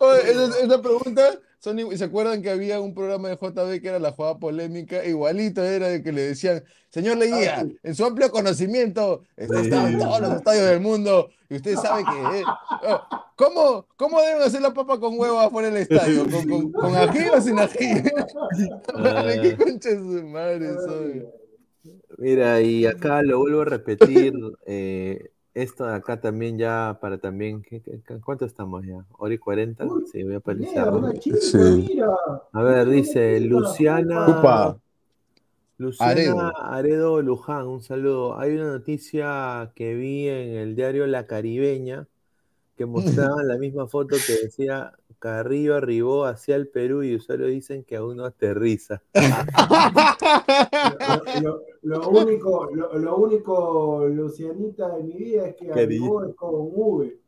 [0.00, 1.22] Oye, esa, esa pregunta,
[1.60, 5.04] son, ¿se acuerdan que había un programa de JB que era la jugada polémica?
[5.04, 7.76] Igualito era de que le decían, señor Leguía, Ah, sí.
[7.82, 9.70] en su amplio conocimiento, está Sí.
[9.72, 12.38] en todos los estadios del mundo, y usted sabe que...
[12.40, 12.44] eh,
[12.88, 13.00] oh,
[13.36, 16.24] ¿Cómo, ¿Cómo deben hacer la papa con huevo afuera del estadio?
[16.28, 18.02] ¿Con, con, con ají o sin ají?
[18.94, 21.24] Madre, ¿Qué concha su madre soy?
[22.18, 24.34] Mira, y acá lo vuelvo a repetir.
[24.66, 25.30] eh,
[25.62, 27.62] esto de acá también ya para también.
[27.62, 29.04] ¿qué- qué- qué- ¿Cuánto estamos ya?
[29.18, 29.84] ¿Hora y 40?
[29.84, 31.98] Uy, Sí, voy a una chica, Sí.
[32.52, 34.26] A ver, dice Luciana.
[34.28, 34.78] Upa.
[35.78, 36.52] Luciana Aredo.
[36.56, 38.38] Aredo Luján, un saludo.
[38.38, 42.06] Hay una noticia que vi en el diario La Caribeña
[42.76, 47.82] que mostraban la misma foto que decía Carrillo arribó hacia el Perú y usuarios dicen
[47.84, 49.02] que aún no aterriza.
[51.08, 56.34] Lo, lo- lo único, lo, lo único, Lucianita, de mi vida es que arribó es
[56.34, 57.18] con V.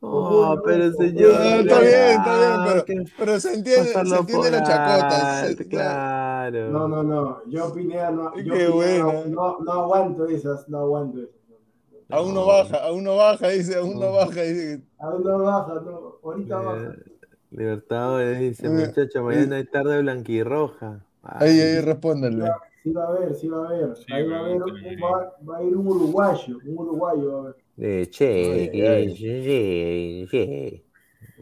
[0.00, 1.30] Oh, pero Ah, señor.
[1.30, 5.46] está bien, está bien, pero, que pero se entiende, se entiende la chacota.
[5.46, 6.70] se- claro.
[6.70, 7.42] No, no, no.
[7.48, 11.34] Yo Pineda no, yo Pineda no, no, no aguanto esas, no aguanto esas.
[12.10, 14.82] Aún no baja, aún no baja, dice, aún no baja, dice.
[14.98, 16.18] Aún no baja, no.
[16.22, 16.90] Ahorita baja.
[16.92, 17.14] Eh,
[17.50, 21.04] Libertadores dice, Eh, muchacho, mañana hay tarde blanquirroja.
[21.22, 22.44] Ahí, ahí, respóndale.
[22.82, 23.96] Sí va a haber, sí va a haber.
[23.96, 27.40] Sí, Ahí va a haber, va va, a ir un uruguayo, un uruguayo va a
[27.40, 27.56] haber.
[27.78, 29.14] Eh, che, ay.
[29.14, 30.83] che, che.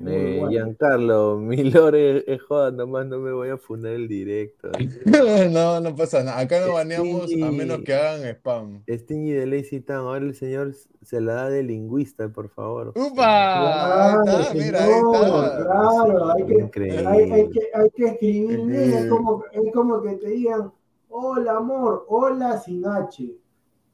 [0.05, 0.51] Eh, bueno.
[0.51, 4.71] Giancarlo, mi lore es joda, nomás no me voy a fundar el directo.
[5.53, 6.39] no, no pasa nada.
[6.41, 8.83] Acá no baneamos a menos que hagan spam.
[8.89, 10.73] Stingy de Lazy Town, ahora el señor
[11.03, 12.93] se la da de lingüista, por favor.
[12.97, 14.13] ¡Upa!
[14.13, 15.57] Ahí está, mira, ahí está.
[15.63, 18.99] Claro, hay que, hay, hay que, hay que escribir bien, Eh.
[18.99, 20.73] es como, es como que te digan,
[21.11, 23.37] hola amor, hola sin H.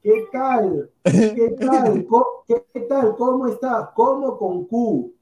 [0.02, 0.89] ¿Qué tal?
[1.05, 2.06] ¿Qué tal?
[2.06, 3.14] Co- ¿Qué, qué tal?
[3.16, 3.89] ¿Cómo estás?
[3.94, 5.12] ¿Cómo con Q?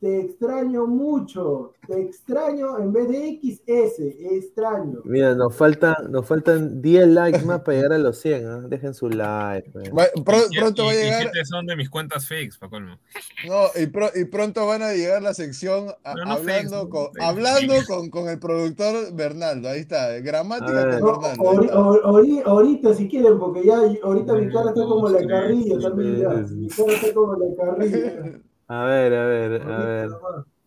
[0.00, 1.72] Te extraño mucho.
[1.86, 3.98] Te extraño en vez de XS.
[4.34, 5.00] Extraño.
[5.04, 8.46] Mira, nos faltan, nos faltan 10 likes más para llegar a los 100.
[8.46, 8.62] ¿ah?
[8.66, 9.70] Dejen su like.
[9.90, 11.20] Va- pro- Y- pronto y- va a y llegar.
[11.24, 12.98] siete son de mis cuentas fakes, pa' colmo.
[13.46, 16.88] No, y, pro- y pronto van a llegar la sección a- No, no hablando, fakes,
[16.88, 17.24] con, fakes.
[17.26, 19.68] hablando con, con el productor Bernaldo.
[19.68, 21.00] Ahí está, gramática A ver.
[21.00, 21.42] con No, Bernaldo.
[21.42, 25.18] ahí ori- ori- ori- ahorita si quieren, porque ya ahorita mi cara está como la
[25.18, 26.16] de Carrillo también.
[26.20, 26.28] ya.
[26.30, 28.40] Mi cara está como la de Carrillo.
[28.70, 30.10] A ver, a ver, a ver.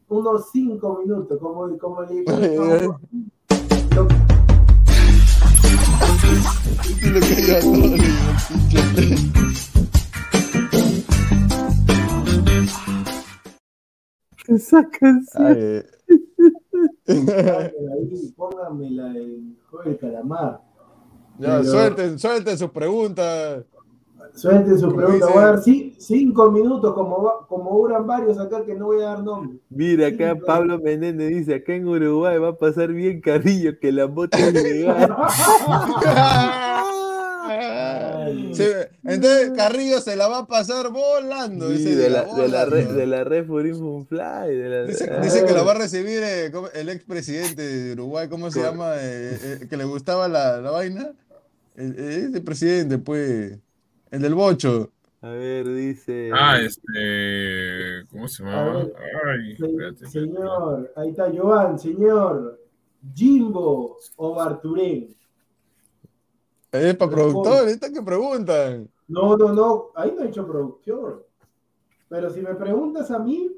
[0.10, 2.24] Unos cinco minutos, como, como le.
[3.96, 4.08] Lo- no,
[14.48, 15.86] Esa canción.
[18.36, 20.62] Póngamela en juego del calamar.
[21.40, 23.66] Ya, Pero- suelten, suelten sus preguntas.
[24.34, 25.14] Suelten su pregunta.
[25.26, 29.02] dice- Voy a dar ci- cinco minutos, como, como duran varios acá que no voy
[29.02, 29.58] a dar nombre.
[29.70, 34.08] Mira, acá Pablo Menéndez dice, acá en Uruguay va a pasar bien Carrillo, que la
[34.08, 35.16] moto es legal.
[38.54, 38.64] Sí,
[39.04, 41.70] entonces Carrillo se la va a pasar volando.
[41.70, 43.00] Sí, ese de, la, de, la red, volando.
[43.00, 44.56] de la red Fly.
[44.56, 47.94] De la, Dice, ah, dice que la va a recibir eh, ¿cómo- el expresidente de
[47.94, 48.94] Uruguay, ¿cómo se llama?
[48.98, 51.12] Eh, eh, que le gustaba la, la vaina.
[51.76, 53.58] El, ese presidente, pues.
[54.14, 54.92] El del bocho.
[55.22, 56.30] A ver, dice...
[56.32, 58.06] Ah, este.
[58.12, 58.74] ¿Cómo se llama?
[58.84, 58.94] ver,
[59.26, 60.06] Ay, Se- espérate.
[60.06, 62.60] señor, ahí está Joan, señor.
[63.16, 65.18] Jimbo o Barturén.
[66.72, 68.88] Es para productor, ¿esta que preguntan?
[69.08, 71.24] No, no, no, ahí no he hecho producción.
[72.08, 73.52] Pero si me preguntas a mí,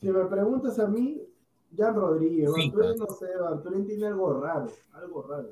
[0.00, 1.20] si me preguntas a mí,
[1.76, 5.50] Jan Rodríguez, Sí, Barturén no sé, Barturén tiene algo raro, algo raro.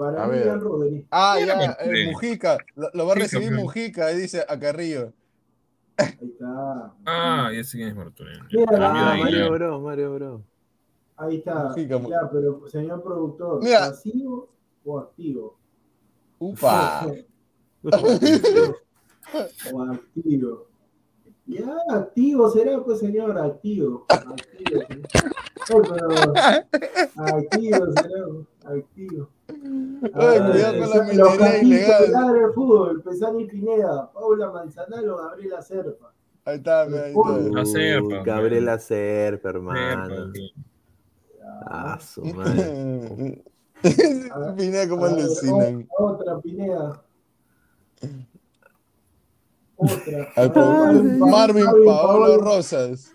[0.00, 0.58] Para A mí, ver.
[0.58, 1.04] Rodríguez.
[1.10, 2.10] Ah, ya, eh.
[2.10, 2.56] Mujica.
[2.74, 3.52] Lo, lo va a recibir.
[3.52, 5.12] Mujica, ahí dice a Carrillo.
[5.98, 6.94] Ahí está.
[7.04, 7.96] Ah, ya sé quién es
[8.70, 9.52] Ah, ahí, Mario.
[9.52, 10.42] Bro, Mario Bro.
[11.18, 11.64] Ahí está.
[11.64, 13.90] Mujica, Ya, pero señor productor, Mira.
[13.90, 14.48] ¿pasivo
[14.86, 15.58] o activo?
[16.38, 17.06] Upa.
[19.74, 20.66] o activo.
[21.50, 24.06] Ya, activo será, pues señor, activo.
[24.08, 25.08] Activo, señor.
[25.72, 29.28] Oh, pero- activo será, activo.
[29.48, 31.38] Ay, Ah, cuidado con la los
[32.10, 36.12] Ladre del fútbol, Pesani Pineda, Paula Manzanalo, Gabriela Serpa.
[36.44, 37.38] Ahí está, ahí está.
[37.50, 38.22] La Serpa.
[38.22, 40.32] Gabriela Serpa, hermano.
[41.66, 43.42] Ah, su madre.
[44.56, 47.02] Pineda como A le Otra Pineda.
[49.80, 50.28] Otra.
[50.36, 53.12] Al A pro- ver, Marvin, Paolo Rosas.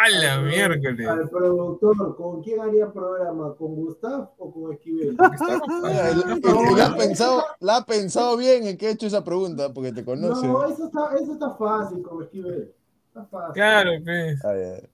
[0.00, 1.08] ¡A la miércoles!
[1.08, 3.54] Al productor, ¿con quién haría programa?
[3.56, 5.16] ¿Con Gustav o con Esquivel?
[5.82, 9.06] Mira, y- y- y la ha pensado, la ha pensado bien en que ha hecho
[9.06, 10.46] esa pregunta, porque te conoce.
[10.46, 12.72] No, eso está, eso está fácil con Esquivel.
[13.08, 13.54] Está fácil.
[13.54, 14.44] Claro, pues.
[14.44, 14.88] Ay, ay.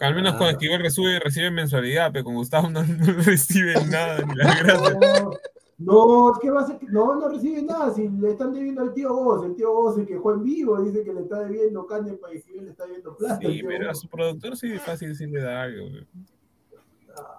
[0.00, 0.38] Al menos Ah.
[0.38, 4.18] con Esquivel recibe, recibe mensualidad, pero con Gustavo no, no recibe nada.
[4.26, 4.94] ni la gracia.
[5.22, 5.30] No,
[5.78, 6.78] no, ¿qué va a ser?
[6.90, 7.94] No, no recibe nada.
[7.94, 10.82] Si le están debiendo al tío Goz, el tío Goz, el que juega en vivo,
[10.82, 13.38] dice que le está debiendo Cande para Esquivel le está debiendo plata.
[13.40, 15.86] Sí, pero a su productor sí es fácil decirle da algo.
[15.86, 16.06] le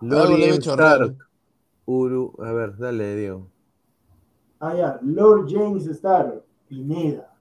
[0.01, 0.43] Lori.
[0.53, 1.17] Stark.
[1.85, 3.47] Uru, a ver, dale, Diego.
[4.59, 7.35] Ah, ya, Lord James Star, Pineda,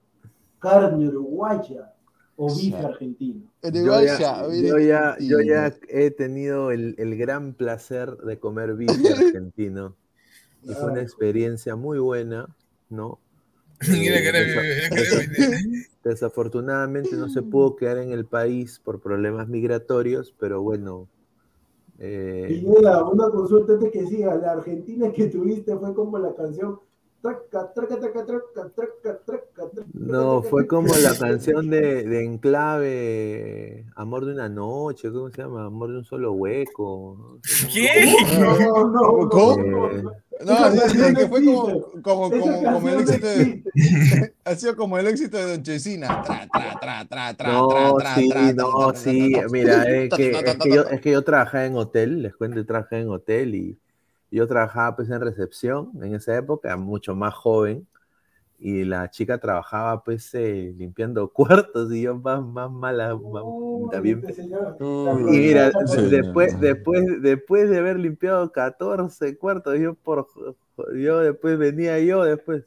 [0.57, 1.93] carne uruguaya
[2.35, 3.45] o bife argentino.
[3.61, 8.39] Yo Uruguaya, ya, mire, yo ya, yo ya he tenido el, el gran placer de
[8.39, 9.95] comer bife argentino.
[10.63, 12.47] Y fue una experiencia muy buena,
[12.89, 13.19] ¿no?
[13.89, 14.19] Mira
[16.03, 21.07] Desafortunadamente no se pudo quedar en el país por problemas migratorios, pero bueno.
[21.97, 24.35] eh, Pineda, una consulta antes que siga.
[24.35, 26.79] La Argentina que tuviste fue como la canción.
[27.21, 33.85] Traca, traca, traca, traca, traca, traca, traca, no, fue como la canción de, de Enclave,
[33.95, 35.65] Amor de una noche, ¿cómo se llama?
[35.65, 37.17] Amor de un solo hueco.
[37.19, 37.39] ¿no?
[37.73, 38.15] ¿Qué?
[38.39, 39.57] No, no, no, ¿Cómo?
[39.57, 40.11] no, Eh, no.
[40.45, 43.63] No, canción que no fue como, como, como, como el no éxito de,
[44.45, 46.23] ha sido como el éxito de Don Chesina.
[46.23, 49.31] Tra, tra, tra, tra, tra, No, tra, tra, sí, tra, tra, no, tra, tra, sí,
[49.33, 52.33] tra, tra, mira, es que, es que yo, es que yo trabajaba en hotel, les
[52.33, 53.77] cuento, trabajé en hotel y
[54.31, 57.87] yo trabajaba pues en recepción en esa época, mucho más joven,
[58.59, 63.89] y la chica trabajaba pues eh, limpiando cuartos y yo más, más mala, más- Uy,
[63.91, 64.19] también.
[64.21, 66.09] este señor, Y mira, Sí.
[66.09, 70.27] después, después, después de haber limpiado 14 cuartos, yo por
[70.95, 72.65] yo después venía yo después.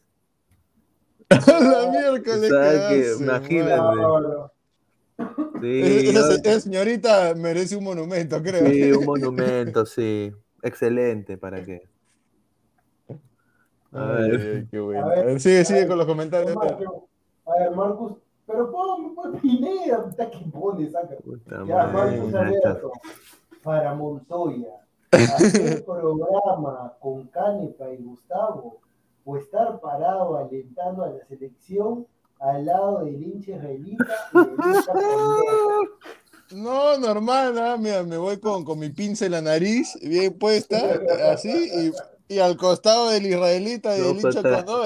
[1.30, 3.82] la miércoles que hace, imagínate.
[5.60, 8.66] Sí, Esa, yo- esa señorita merece un monumento, creo.
[8.72, 10.32] sí, un monumento, sí.
[10.62, 11.88] Excelente, ¿para qué?
[13.92, 14.56] A Ay, ver.
[14.56, 15.06] ay, qué bueno.
[15.06, 16.54] A ver, sigue, a sigue ver, con los comentarios.
[16.56, 17.08] Marco,
[17.46, 18.12] A ver, Marcus,
[18.46, 21.16] pero pon, pon Pineda, puta que pone, saca.
[21.16, 22.34] Puta Ya, madre, Marcus.
[22.34, 22.92] Alberto,
[23.62, 24.68] para Montoya,
[25.10, 28.80] hacer programa con Canepa y Gustavo,
[29.24, 32.06] o estar parado alentando a la selección
[32.40, 35.98] al lado del hincha israelita y del hincha pendejo.
[36.50, 37.76] No, normal, ¿ah?
[37.78, 40.76] Mira, me voy con, con mi pinza en la nariz, bien puesta,
[41.32, 41.92] así,
[42.28, 44.82] y, y al costado del israelita y No, del hincha pues, te- no,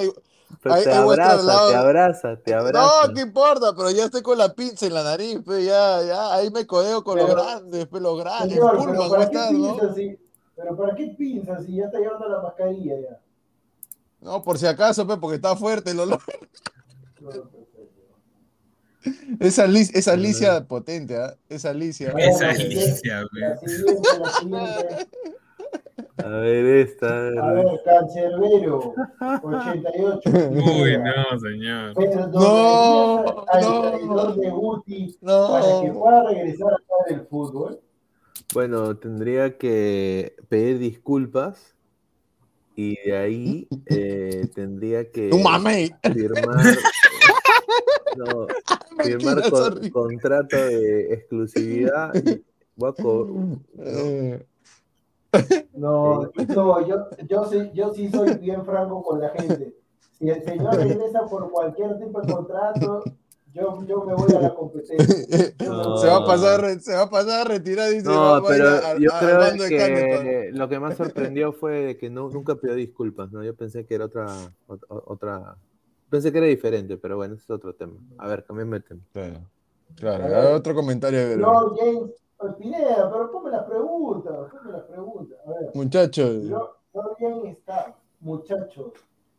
[0.62, 3.09] Pero Ahí- te ahí al abraza, lado- te abraza, te abraza.
[3.09, 3.74] No, ¿qué importa?
[3.77, 7.03] Pero ya estoy con la pinza en la nariz, pues ya, ya, ahí me codeo
[7.03, 9.95] con los Pero- grandes, pues los grandes, Señor, pero ¿para qué ¿no?
[9.95, 10.19] si,
[10.55, 13.20] pero ¿para qué piensas si ya está llevando la mascarilla ya?
[14.20, 16.20] No, por si acaso, pues, porque está fuerte el olor.
[17.20, 17.31] No,
[19.07, 19.47] no, no, no.
[19.47, 21.35] Esa, lic- esa Alicia potente, ¿ah?
[21.49, 22.12] Esa Alicia.
[22.16, 23.57] Esa Bueno, Alicia, La
[24.43, 25.07] güey.
[26.19, 27.07] A ver esta.
[27.07, 27.39] a ver.
[27.39, 28.95] A ver, Cancerbero,
[29.43, 30.31] 88.
[30.51, 32.31] Uy, no, señor.
[32.33, 33.83] No, al no.
[33.91, 35.95] traidor de Guti para que No.
[36.01, 37.81] pueda regresar a jugar el fútbol.
[38.55, 41.74] Bueno, tendría que pedir disculpas
[42.77, 46.65] y de ahí eh, tendría que firmar,
[48.16, 48.47] no,
[49.05, 52.14] firmar con- contrato de exclusividad.
[52.14, 52.43] y
[52.76, 53.26] voy a co-
[55.74, 59.74] No, no yo, yo, sí, yo sí soy bien franco con la gente.
[60.18, 63.05] Si el señor regresa por cualquier tipo de contrato,
[63.52, 65.52] yo, yo me voy a la competencia.
[65.66, 65.97] No.
[65.98, 68.51] Se va a pasar, se va a pasar a retirar y se va, No, va
[68.51, 70.22] a ir pero yo creo bando de Canepa.
[70.22, 73.43] que lo que más sorprendió fue que no, nunca pidió disculpas, ¿no?
[73.44, 74.26] Yo pensé que era otra,
[74.68, 75.56] ot- otra,
[76.11, 77.97] pensé que era diferente, pero bueno, ese es otro tema.
[78.19, 79.03] A ver, cambiame el tema.
[79.97, 80.55] Claro, claro.
[80.57, 81.37] Otro comentario.
[81.37, 82.11] No, James,
[82.59, 85.39] Pineda, pero ponme las preguntas, ponme las preguntas.
[85.47, 88.93] A ver, Muchachos, no, no bien está, muchachos.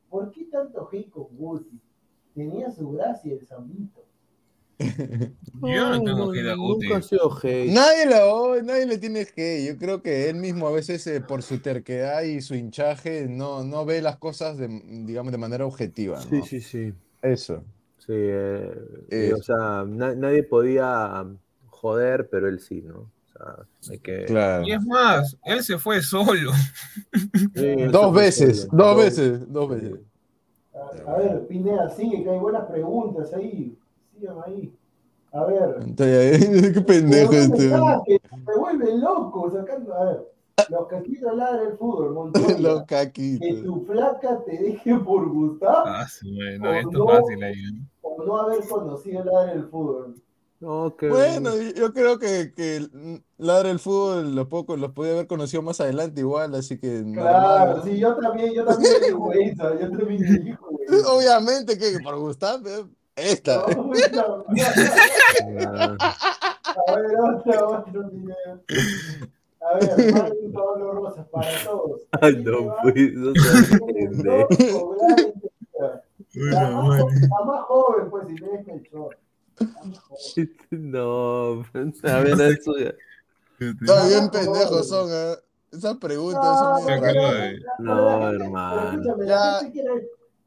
[0.10, 1.80] ¿Por qué tanto hate con Guti?
[2.34, 4.06] Tenía su gracia el Zambito.
[4.79, 6.85] Yo no tengo que ir a Guti.
[6.87, 7.71] Nunca ha sido hate.
[7.71, 9.65] nadie, la, nadie le tiene que.
[9.65, 13.63] Yo creo que él mismo a veces, eh, por su terquedad y su hinchaje, no,
[13.63, 14.67] no ve las cosas, de,
[15.05, 16.21] digamos, de manera objetiva.
[16.21, 16.45] Sí, ¿no?
[16.45, 16.93] sí, sí.
[17.21, 17.63] Eso.
[17.97, 18.71] Sí, eh,
[19.09, 21.25] Eh, y, o sea, na- nadie podía
[21.67, 22.99] joder, pero él sí, ¿no?
[22.99, 24.25] O sea, hay que...
[24.25, 24.65] Claro.
[24.65, 26.51] Y es más, él se fue solo.
[27.55, 28.83] Sí, Dos fue veces, solo.
[28.83, 29.93] dos veces, dos veces.
[30.73, 33.75] A, a ver, Pineda, sigue, que hay buenas preguntas ahí.
[34.19, 34.73] Sigan ahí.
[35.31, 35.77] A ver.
[36.73, 37.57] Qué pendejo este.
[37.68, 39.94] me saques, Me vuelve loco sacando.
[39.94, 40.31] A ver,
[40.69, 42.57] los que quieren hablar del fútbol, Montoya.
[42.60, 43.64] Los que caquitos.
[43.64, 47.11] tu flaca te deje por gustar Ah, sí, güey, O no, esto no.
[47.11, 47.61] es fácil ahí.
[47.73, 47.88] ¿no?
[48.02, 50.15] o no haber conocido hablar del fútbol.
[50.98, 51.07] Que...
[51.07, 52.88] Bueno, yo creo que, que
[53.38, 57.68] Ladra el fútbol los pocos los podía haber conocido más adelante igual, así que Claro,
[57.68, 57.84] normal, ¿no?
[57.84, 61.15] sí, yo también, yo también digo eso, yo también digo eso.
[61.15, 62.85] Obviamente que por gustar, eh,
[63.18, 63.65] esta.
[63.68, 63.84] No,
[64.14, 64.45] no.
[65.99, 66.15] Ah,
[66.88, 68.61] A ver, otro, otro video.
[69.60, 72.02] A ver, Martín Pablo Rosas, para todos.
[72.22, 74.48] Ay, no, pues, no.
[76.34, 79.18] La más, la más joven, pues, si no es Melchor.
[79.60, 80.57] La más joven.
[80.72, 81.64] No,
[82.03, 82.94] a ver, eso ya-
[83.60, 85.35] Está bien pendejos son, ¿eh?
[85.72, 87.02] Esas preguntas son
[87.80, 89.26] No, No, hermano.
[89.26, 89.60] Ya.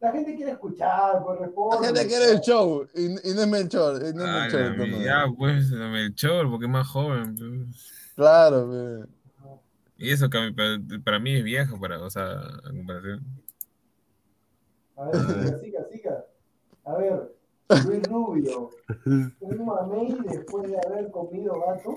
[0.01, 1.87] La gente quiere, la escuchar, pues La responde.
[1.87, 4.71] gente quiere el show y, y no es Melchor, y no es Ah, Melchor, la
[4.77, 5.05] no, mía, no.
[5.05, 7.35] ya, pues, Melchor, porque es más joven.
[7.37, 8.13] pues.
[8.17, 9.07] Claro, pues.
[9.99, 12.41] Y eso que a mí- para, para mí es viejo, para, o sea,
[12.71, 13.23] en comparación.
[14.97, 16.25] A ver, siga, siga, siga.
[16.87, 17.35] A ver,
[17.87, 18.71] Luis Rubio,
[19.05, 21.95] un mamey después de haber comido gato.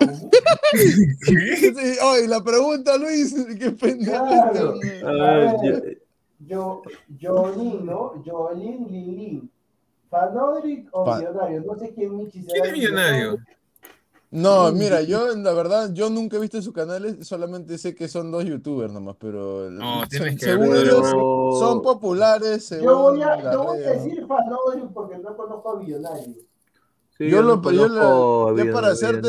[0.00, 0.06] ¿Qué?
[1.72, 4.74] Sí, oye, la pregunta, Luis, qué pendejo Claro.
[6.46, 6.82] Yo,
[7.20, 8.14] Jolín, ¿no?
[8.24, 9.50] Jolín Lilín.
[10.08, 11.62] ¿Fanodric o Fa- millonario?
[11.62, 12.52] No sé quién Michi será.
[12.62, 13.38] ¿Quién es millonario?
[14.32, 18.30] No, mira, yo la verdad, yo nunca he visto sus canales, solamente sé que son
[18.30, 22.84] dos youtubers nomás, pero No, son- tienes que según ver, ellos pero- son populares según
[22.86, 23.36] Yo voy a,
[23.74, 26.34] decir Fanodric porque no conozco a Millonario.
[27.18, 29.28] sí, yo lo, no yo, la- yo para serte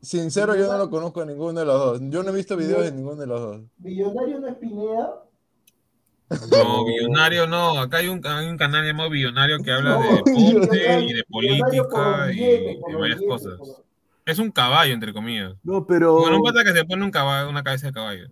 [0.00, 2.00] sincero, yo no lo conozco a ninguno de los dos.
[2.10, 3.60] Yo no he visto videos de ninguno de los dos.
[3.78, 5.22] Millonario no es Pineda.
[6.50, 7.78] No, billonario no.
[7.80, 12.32] Acá hay un, hay un canal llamado Billonario que habla de deporte y de política
[12.32, 13.58] y de varias cosas.
[13.58, 13.84] por-
[14.24, 15.54] Es un caballo, entre comillas.
[15.62, 16.18] No, pero.
[16.20, 18.28] Bueno, un pata que se pone un caballo, una cabeza de caballo.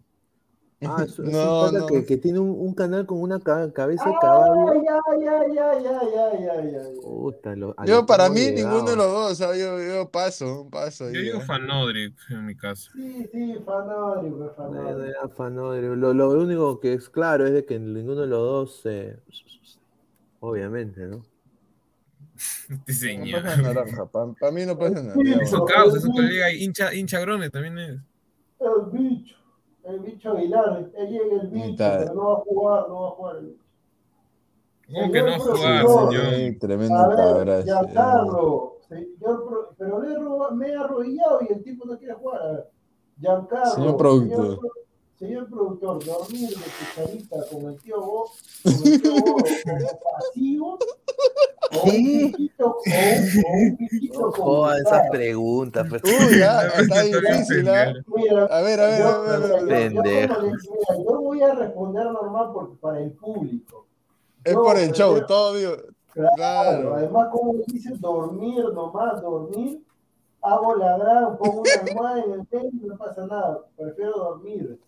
[0.83, 1.87] Ah, es, es un No, pata no.
[1.87, 4.19] Que, que tiene un, un canal con una ca- cabeza Ah,
[7.87, 8.71] Yo, que para mí, llegado.
[8.77, 9.37] ninguno de los dos.
[9.39, 9.61] ¿sabes?
[9.61, 11.11] Yo, yo paso, paso.
[11.11, 11.45] Yo digo ya.
[11.45, 12.91] Fanodric en mi caso.
[12.95, 15.95] Sí, sí, era fanódromo.
[15.97, 19.19] Lo, lo único que es claro es de que ninguno de los dos, eh,
[20.41, 21.23] obviamente, ¿no?
[22.87, 24.35] Este No.
[24.41, 25.15] Para mí no pasa nada.
[25.15, 27.91] Sí, Es un caos, es un colega hincha, hincha grone también es.
[28.61, 29.35] El bicho,
[29.85, 31.99] el bicho Aguilar, él llega el bicho, Mitad.
[32.01, 33.65] pero no va a jugar, no va a jugar el bicho.
[34.93, 36.13] ¿Cómo que no jugar, profesor.
[36.13, 36.35] señor?
[36.35, 37.09] Sí, tremendo
[37.45, 37.65] ver.
[37.65, 42.43] Giancarlo, señor, pero le he roba- me he arrodillado y el tipo no quiere jugar.
[42.43, 42.71] A ver,
[43.21, 44.45] Giancarlo, Señor productor.
[44.47, 44.61] Señor,
[45.21, 48.31] señor productor, dormir de cucharita con el tío Bo,
[48.65, 50.79] con el tío Bo como pasivo,
[51.73, 55.11] o un piquito, o un, o un piquito con Joda esa gusano.
[55.13, 55.85] pregunta.
[55.89, 56.03] pues.
[56.05, 57.93] Uy, ya, está difícil, ¿ah?
[58.17, 59.93] Mira, A ver, a ver, yo, a ver, a ver, a ver.
[59.93, 60.35] yo- yo Pendejo.
[60.35, 63.87] como le- mira, yo voy a responder normal porque para el público.
[64.43, 65.73] Es por el show, todo vivo.
[66.15, 66.95] Claro, Claro.
[66.97, 69.81] además, como dice, dormir nomás, dormir,
[70.43, 73.61] hago ladrar, pongo una almohada en el techo y no pasa nada.
[73.77, 74.79] Prefiero dormir.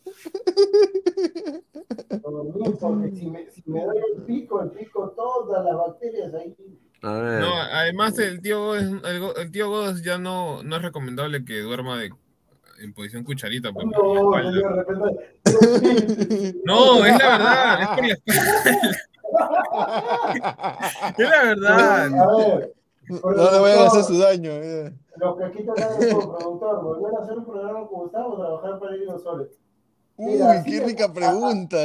[2.23, 6.55] Dormir, porque si me, si me doy el pico, el pico, todas las bacterias ahí.
[7.03, 7.41] A ver.
[7.41, 8.83] No, además el tío Godos,
[9.37, 12.11] el, tío Godos ya no, no es recomendable que duerma de,
[12.81, 13.73] en posición cucharita.
[13.73, 15.13] por la No, espalda.
[16.65, 18.99] No, es la verdad, es por la espalda.
[21.19, 22.07] Es la verdad.
[22.21, 22.73] A ver.
[23.09, 24.51] No le vayan a hacer su daño.
[24.51, 24.93] eh.
[25.17, 29.05] Los que quitan el productor, volver a hacer un programa con Gustavo, trabajar para ir
[29.05, 29.49] los soles.
[30.17, 31.79] Uy, Mira, qué rica pregunta.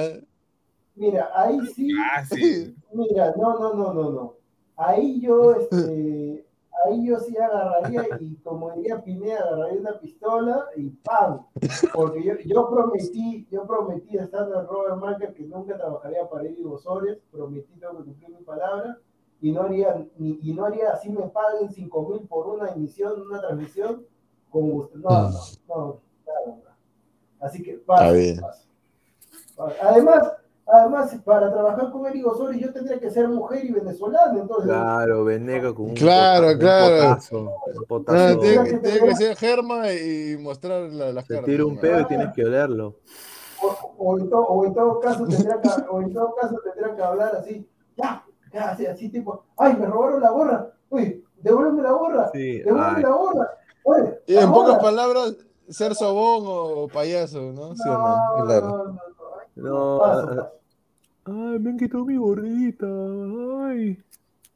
[0.96, 1.90] Mira, ahí sí.
[2.00, 2.76] Ah, sí.
[2.94, 4.34] Mira, no, no, no, no, no.
[4.76, 6.46] Ahí yo, este,
[6.86, 11.46] ahí yo sí agarraría y como diría Pineda, agarraría una pistola y ¡pam!
[11.94, 16.64] Porque yo, yo prometí, yo prometí estando en Robert Marker que nunca trabajaría para ir
[16.64, 18.98] Bosores, prometí tengo que cumplir mi palabra
[19.42, 23.22] y no haría, ni, y no haría así me paguen cinco mil por una emisión,
[23.22, 24.06] una transmisión,
[24.50, 24.98] con gusto.
[24.98, 25.30] No, no,
[25.68, 27.46] no, claro, no.
[27.46, 28.04] Así que paso.
[29.82, 30.34] Además,
[30.66, 34.66] además, para trabajar con Eric Osorio yo tendría que ser mujer y venezolana, entonces.
[34.66, 36.96] Claro, Venegas con un Claro, claro.
[36.96, 38.40] Un potazo, un No, potazo.
[38.40, 41.46] tiene, que, tiene que ser germa y mostrar la- las Se cartas.
[41.50, 42.96] tira un pedo y tienes que olerlo.
[43.64, 46.96] O, o en to- o en todo caso tendrá que, o en todo caso tendrá
[46.96, 48.24] que hablar así, ya,
[48.58, 52.98] ya, así, así tipo, ay, me robaron la gorra, uy, devuélveme la gorra, Sí, devuélveme
[52.98, 53.04] ay.
[53.04, 53.50] la gorra,
[53.84, 55.36] oye, Y la en pocas palabras,
[55.70, 57.76] ser sobón o payaso, ¿no?
[57.76, 58.38] ¿Sí o no?
[58.40, 58.68] No, Claro.
[58.68, 59.00] no, no, no,
[59.40, 60.52] ay, No, paso, ah, paso.
[61.26, 62.86] Ay, me han quitado mi gorrita.
[62.88, 64.02] Ay.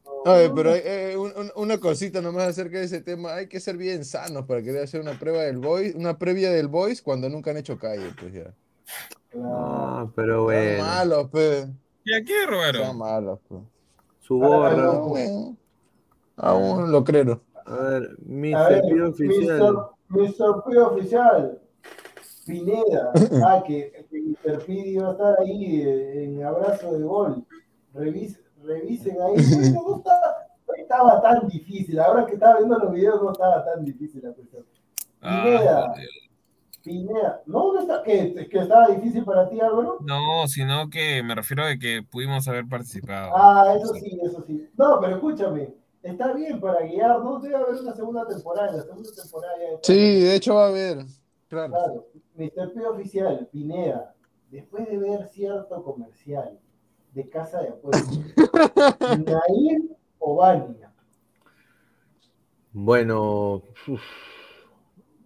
[0.06, 0.76] No, A ver, no, pero no.
[0.76, 3.34] hay- eh, un- un- una cosita nomás acerca de ese tema.
[3.36, 6.68] Hay que ser bien sanos para querer hacer una prueba del voice, una previa del
[6.70, 8.54] voice cuando nunca han hecho calle, pues ya.
[9.44, 10.84] Ah, pero Son bueno.
[10.84, 11.68] malos, pues.
[12.04, 12.48] ¿Y a quién
[12.86, 13.62] Son malos, pues.
[14.38, 14.92] Gorra.
[15.00, 15.58] Bueno,
[16.38, 17.42] Aún lo creo.
[17.66, 18.10] A ver,
[18.68, 19.60] ver, cepillo oficial.
[20.10, 20.30] Mr.
[20.40, 20.64] Mr.
[20.66, 21.60] P oficial,
[22.46, 23.12] Pineda,
[23.46, 24.66] ah, que, que Mr.
[24.66, 27.46] P iba a estar ahí eh, en abrazo de gol.
[27.94, 29.36] Revis- revisen ahí.
[29.74, 30.38] No, no estaba,
[30.68, 32.00] no estaba tan difícil.
[32.00, 34.66] Ahora que estaba viendo los videos, no estaba tan difícil la cuestión.
[35.22, 35.94] Pineda, Ah,
[36.84, 39.98] Pineda, no, no está, que, que estaba difícil para ti, Álvaro.
[40.02, 43.32] no, sino que me refiero a que pudimos haber participado.
[43.36, 44.70] Ah, eso sí, eso sí.
[44.78, 48.70] No, pero escúchame, está bien para guiar, no debe haber una segunda temporada.
[48.72, 49.94] En la segunda temporada ya está.
[49.94, 51.06] Sí, de hecho va a haber.
[51.48, 51.74] Claro.
[51.74, 52.74] Claro, Mr.
[52.74, 54.16] P oficial, Pineda,
[54.50, 56.58] después de ver cierto comercial
[57.14, 58.18] de casa de apuestas,
[59.26, 60.92] Nair o Vania.
[62.74, 64.02] Bueno, uf,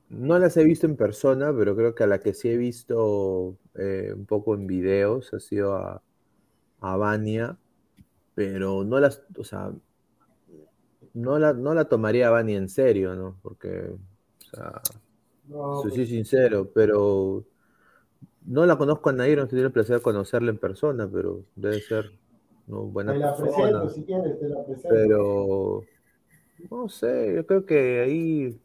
[0.10, 3.58] no las he visto en persona, pero creo que a la que sí he visto
[3.76, 6.04] eh, un poco en videos ha sido a,
[6.82, 7.58] a Vania,
[8.36, 9.74] pero no las, o sea,
[11.14, 13.40] no la, no la tomaría a Vania en serio, ¿no?
[13.42, 14.82] Porque, o sea,
[15.48, 17.46] No, soy pues, sincero, pero
[18.46, 21.82] no la conozco a Nair, no tenido el placer de conocerla en persona, pero debe
[21.82, 22.12] ser
[22.68, 22.84] ¿no?
[22.84, 23.82] buena te la persona.
[23.82, 24.90] presento si quieres, te la presento.
[24.90, 25.90] Pero
[26.70, 28.62] no sé, yo creo que ahí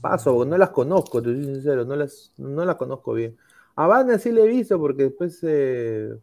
[0.00, 3.36] paso, no las conozco, te soy sincero, no las, no las conozco bien.
[3.76, 6.16] A Vania sí le he visto porque después eh,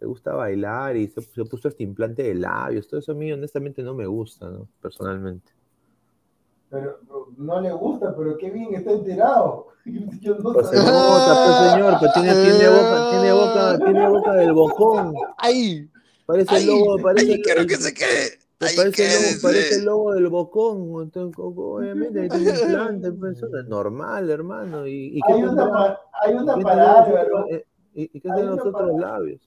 [0.00, 3.32] le gusta bailar y se, se puso este implante de labios, todo eso a mí
[3.32, 4.68] honestamente no me gusta, ¿no?
[4.80, 5.50] Personalmente.
[6.70, 6.98] Pero
[7.36, 9.68] no le gusta, pero qué bien está enterado.
[10.20, 10.92] Yo no Pues se sabía.
[10.92, 15.14] nota, pues, señor, pero tiene, tiene boca, tiene boca, tiene boca del bocón.
[15.38, 15.90] ¡Ay!
[16.26, 17.42] Parece el lobo, parece, ¡Ay!
[17.42, 18.38] Quiero que se quede.
[18.60, 19.40] ¡Ay, parece, el lobo, quédese!
[19.42, 21.02] parece el lobo del bocón.
[21.02, 24.86] Entonces, obviamente, ahí tiene implante, pues, eso es normal, hermano.
[24.86, 25.70] ¿Y, y qué Hay una, tendrá?
[25.70, 27.38] pa- hay una ¿Qué para Álvaro.
[27.40, 29.40] otros- eh, ¿Y, y qué Hay los otros para- labios?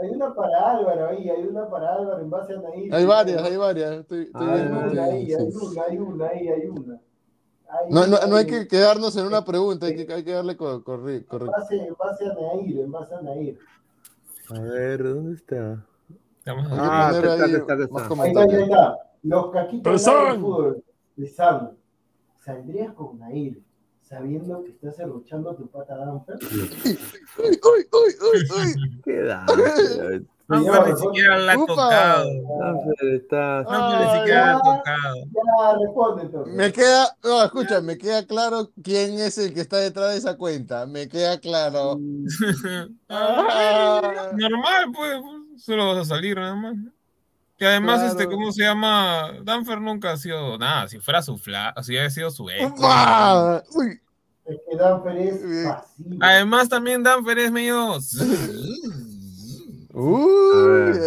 [0.00, 2.94] Hay una para Álvaro ahí, hay una para Álvaro en base a Nair.
[2.94, 3.92] Hay varias, hay varias.
[4.00, 7.00] Estoy, estoy Ah, Hay viendo, una ahí, hay una, hay una, ahí hay una.
[7.70, 10.56] Hay No, no, no hay que quedarnos en una pregunta, hay que, hay que darle
[10.56, 11.50] co- corri- En correcto.
[11.50, 13.58] base, en base a Nair, en base a Nair.
[14.50, 15.84] A ver, ¿dónde está?
[16.70, 17.44] Ah, está, está, más está.
[17.44, 18.62] Ahí está, ahí comentarios.
[18.62, 18.98] está.
[19.22, 20.84] Los caquitos del fútbol
[21.16, 21.70] de Sam.
[22.38, 23.60] ¿Saldrías con Nair
[24.00, 26.38] sabiendo que estás arruchando a tu pata Danfer?
[26.44, 26.96] ¡Uy,
[27.38, 27.60] uy,
[27.92, 29.00] uy, uy, uy!
[29.04, 29.44] ¿Qué da?
[30.48, 32.24] Danfer ni siquiera la ha tocado.
[32.58, 33.62] Danfer está.
[33.64, 34.60] Danfer ni siquiera la ha ya.
[34.62, 35.16] tocado.
[35.26, 36.54] Ya, responde entonces.
[36.54, 40.38] Me queda, no, escucha, me queda claro quién es el que está detrás de esa
[40.38, 40.86] cuenta.
[40.86, 41.98] Me queda claro.
[43.10, 45.20] Normal, pues,
[45.58, 46.74] solo vas a salir nada más.
[47.60, 48.12] Y además, Claro.
[48.12, 49.32] este, ¿cómo se llama?
[49.42, 50.86] Danfer nunca ha sido nada.
[50.88, 52.62] Si fuera su fla, si hubiera sido su ex.
[54.44, 56.16] Es que Danfer es pasivo.
[56.20, 57.98] Además, también Danfer es medio.
[59.94, 60.98] uy,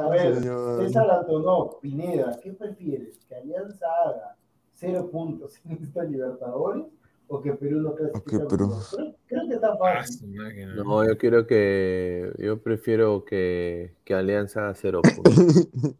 [0.00, 0.86] A ver, señor.
[0.86, 3.18] César Antonov, Pineda, ¿qué prefieres?
[3.28, 4.36] ¿Que Alianza haga
[4.74, 6.86] cero puntos en esta Libertadores
[7.32, 8.36] o que Perú no clasifique?
[8.36, 8.70] Ok, Perú.
[8.94, 10.34] Creo, creo que está Ah, fácil.
[10.34, 10.74] máquina.
[10.74, 12.30] No, yo quiero que.
[12.38, 15.68] Yo prefiero que, que Alianza haga cero puntos.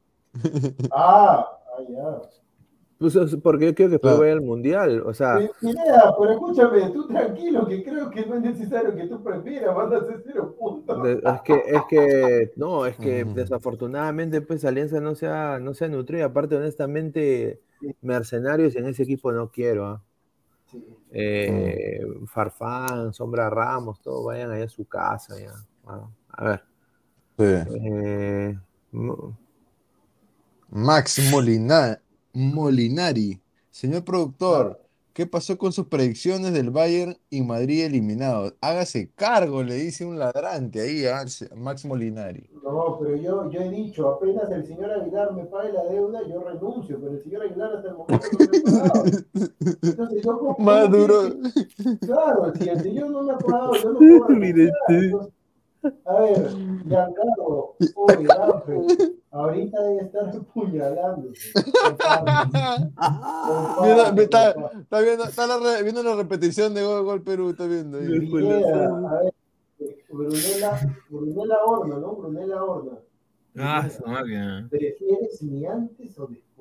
[0.91, 1.47] Ah,
[1.77, 2.23] ah, ya.
[2.97, 5.03] Pues, es porque yo quiero que Perú vaya al mundial.
[5.05, 9.23] O sea, Pineda, pero escúchame, tú tranquilo, que creo que no es necesario que tú
[9.23, 11.07] prefieras, van a ser cero puntos.
[11.07, 13.35] es que, es que, no, es que Ujú.
[13.35, 16.25] desafortunadamente, pues Alianza no se ha, no se ha nutrido.
[16.25, 17.61] Aparte, honestamente,
[18.01, 19.87] mercenarios en ese equipo no quiero.
[19.87, 20.03] ¿ah?
[21.11, 25.35] Eh, Farfán, Sombra Ramos, todos vayan allá a su casa.
[25.39, 25.53] Ya.
[26.29, 26.63] A ver.
[27.39, 27.71] Sí.
[27.85, 28.59] eh,
[28.93, 29.37] mo-
[30.71, 32.01] Max Molina-
[32.33, 33.41] Molinari.
[33.71, 34.82] Señor productor,
[35.13, 38.55] ¿qué pasó con sus predicciones del Bayern y Madrid eliminados?
[38.61, 41.25] Hágase cargo, le dice un ladrante ahí a
[41.57, 42.49] Max Molinari.
[42.63, 46.43] No, pero yo, yo he dicho, apenas el señor Aguilar me pague la deuda, yo
[46.43, 49.05] renuncio, pero el señor Aguilar hasta el momento no me ha pagado.
[49.83, 50.57] Entonces yo como...
[50.59, 51.23] Maduro.
[52.01, 54.73] Claro, si el señor no me ha pagado, yo no puedo renunciar.
[54.89, 55.33] Entonces,
[56.05, 56.49] A ver,
[56.87, 61.51] Giancarlo, oye, Ángel, ahorita debe estar apuñalándose.
[63.83, 64.51] Mira, me está,
[64.81, 68.21] está viendo, está la re- viendo la repetición de Gol, Gol Perú, está viendo ahí.
[68.21, 69.35] Pineda, a ver,
[70.11, 72.13] Brunella, Brunella Horna, ¿no?
[72.17, 72.99] Brunella Horna.
[73.57, 74.67] Ah, su máquina.
[74.71, 76.52] ¿Prefieres ni antes o después?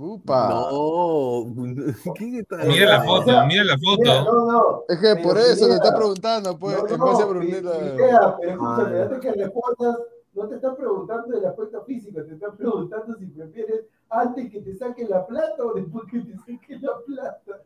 [0.00, 0.48] Upa.
[0.48, 1.44] No,
[2.16, 2.56] ¿quién está?
[2.58, 4.32] Mira la foto, mira la Mira, foto.
[4.32, 4.84] no, no.
[4.88, 7.70] Es que por eso te Pineda, está preguntando, pues, no, en base a Brunella.
[7.96, 9.98] Pero escúchame, Ah, antes que respondas,
[10.34, 14.76] no te están preguntando del aspecto físico, te están preguntando si prefieres antes que te
[14.76, 17.62] saquen la plata o después que te saquen la plata.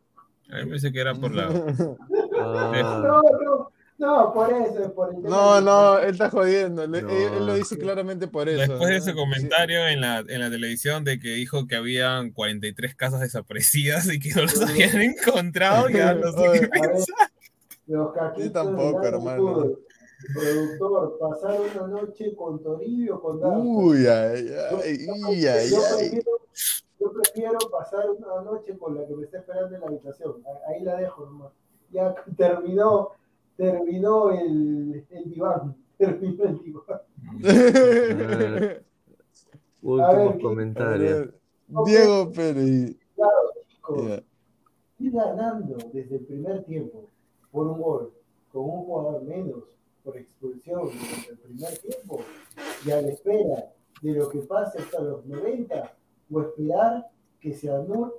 [0.50, 1.48] A mí pensé que era por la.
[2.40, 3.70] Ah, No, no,
[4.02, 6.86] no, por eso, por el tema No, no, él está jodiendo.
[6.86, 6.96] No.
[6.98, 8.60] él, él lo dice claramente por eso.
[8.60, 9.16] Después de ese Sí.
[9.16, 14.18] comentario en la, en la televisión de que dijo que habían 43 casas desaparecidas y
[14.18, 17.30] que no las habían encontrado, ya no sé qué pensar.
[17.86, 19.70] los caquitos Sí, tampoco, hermano.
[20.34, 23.58] Productor, pasar una noche con Toribio con Danza.
[23.58, 25.70] Uy, ay, ay, Yo- ay, yo ay, ay.
[25.70, 26.38] prefiero-
[27.00, 30.34] Yo prefiero pasar una noche con la que me está esperando en la habitación.
[30.68, 31.50] Ahí la dejo nomás.
[31.90, 33.10] Ya terminó,
[33.62, 35.76] terminó el, el diván.
[35.98, 37.00] Terminó el diván.
[40.32, 41.28] ¿qué- comentarios.
[41.86, 42.96] Diego Pérez.
[43.68, 44.22] Chicos, Ya.
[44.98, 47.08] ir ganando desde el primer tiempo
[47.52, 48.12] por un gol,
[48.52, 49.62] con un jugador menos,
[50.02, 52.20] por expulsión durante el primer tiempo,
[52.84, 53.72] y a la espera
[54.02, 55.96] de lo que pase hasta los 90,
[56.32, 57.08] o esperar
[57.40, 58.10] que se anule,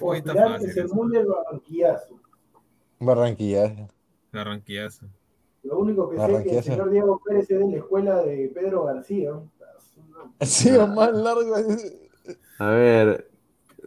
[0.00, 2.18] o esperar que se anule el barranquillazo.
[4.32, 5.06] Barranquillazo.
[5.62, 8.50] Lo único que sé es que el señor Diego Pérez es de la escuela de
[8.54, 9.32] Pedro García.
[10.40, 11.54] Sí, o más largo.
[12.58, 13.30] A ver,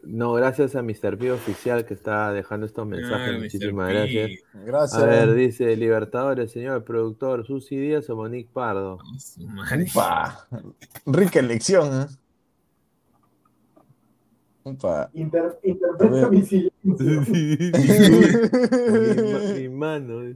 [0.04, 1.18] no, gracias a Mr.
[1.18, 3.30] P oficial que está dejando estos mensajes.
[3.30, 3.42] Ah, Mr.
[3.44, 3.94] Muchísimas P.
[3.94, 4.32] gracias.
[4.66, 5.02] Gracias.
[5.02, 9.00] A ver, dice Libertadores, señor productor, Susi Díaz o Monique Pardo.
[9.96, 10.48] Ah.
[11.06, 12.06] Rica elección, ¿eh?
[14.64, 15.10] Upa.
[15.14, 16.72] Inter- interpreta mi silencio.
[17.32, 20.22] mi, ma- mi mano.
[20.24, 20.36] eh.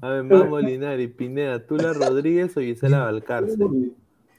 [0.00, 3.92] A ver, Mamo Linari, Pineda, Tula Rodríguez o Gisela Valcárcel.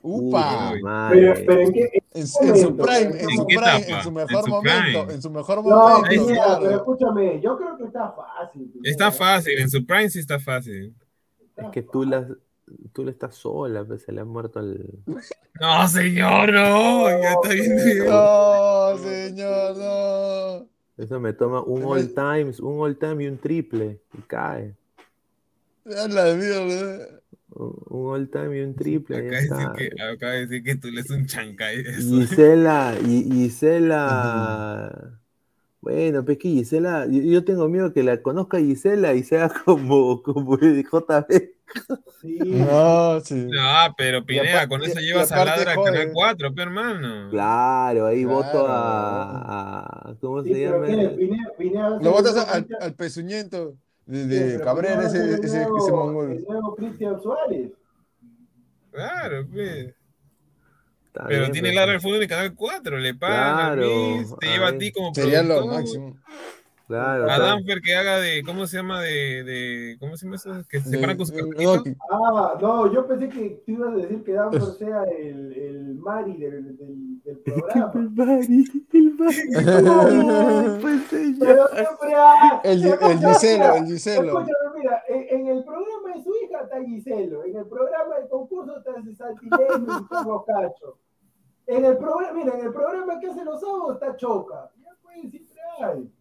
[0.08, 0.72] ¡Upa!
[0.74, 1.34] Uy, madre.
[1.34, 1.82] Pero, pero en qué.
[2.14, 3.98] En, en su prime, en ¿En su prime, etapa?
[3.98, 5.14] en su En mejor su momento, prime.
[5.14, 6.60] en su mejor No, momento, claro.
[6.62, 8.72] pero escúchame, yo creo que está fácil.
[8.84, 10.94] Está fácil, en su prime sí está fácil.
[11.58, 12.28] Es que tú la,
[12.94, 15.00] tú le estás sola, pues se le ha muerto el.
[15.58, 18.06] No, señor, no, ya está bien.
[18.06, 20.70] No, señor, no.
[20.98, 24.02] Eso me toma un all times, un all time y un triple.
[24.18, 24.76] Y cae.
[25.86, 27.22] La mierda.
[27.52, 29.16] Un all time y un triple.
[29.16, 29.74] Acá ya decir está.
[29.74, 31.86] que, acaba de decir que tú le es un chancay.
[31.86, 35.22] Gisela, y Gisela.
[35.86, 40.24] Bueno, pues que Gisela, yo, yo tengo miedo que la conozca Gisela y sea como,
[40.24, 41.52] como el JB.
[42.22, 42.40] Sí.
[42.40, 43.36] No, sí.
[43.52, 45.94] No, pero Pineda, con eso llevas a Ladra a.
[45.94, 47.30] Canal 4, pe hermano.
[47.30, 48.36] Claro, ahí Claro.
[48.38, 50.88] voto a, a- ¿Cómo Sí, se llama?
[52.02, 53.76] Lo el al, al pezuñento
[54.08, 54.26] de,
[54.62, 56.32] Cabrera, ese, ese, ese mongol.
[56.32, 57.72] El nuevo Cristian Suárez.
[58.92, 59.95] Claro, pe.
[61.16, 61.76] Está Pero bien, tiene pues.
[61.76, 63.88] Ladra el fútbol en Canal 4, le pagan Claro,
[64.40, 65.74] te lleva a ti como Sería lo productor.
[65.80, 66.18] máximo.
[66.88, 69.02] Claro, A Danfer que haga de, ¿cómo se llama?
[69.02, 70.52] De, de ¿cómo se llama eso?
[70.70, 73.96] Que se separan con su no, que- Ah, no, yo pensé que tú ibas a
[73.98, 77.92] decir que Danfer sea el, el Mari del, del, del programa.
[77.96, 79.38] El Mari, el Mari.
[80.82, 81.38] Pues señor.
[81.40, 82.14] Pero siempre.
[82.66, 84.24] El, el Giselo, el Giselo.
[84.42, 85.85] Escúchame, mira, en, en el programa
[86.84, 90.98] Giselo, en el programa del concurso está Santileno y Carlos Cacho.
[91.68, 94.72] En el programa, mira, en el programa que hace los sábados está Choca.
[94.84, 96.12] Ya pues, siempre hay.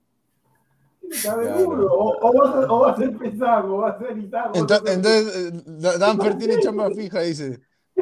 [1.20, 1.92] Claro.
[1.92, 4.48] O, o, va a ser, o va a Pesán, o va a ser Izán.
[4.48, 7.60] o va a Entonces, entonces eh, Da- Danfer tiene chamba fija, dice.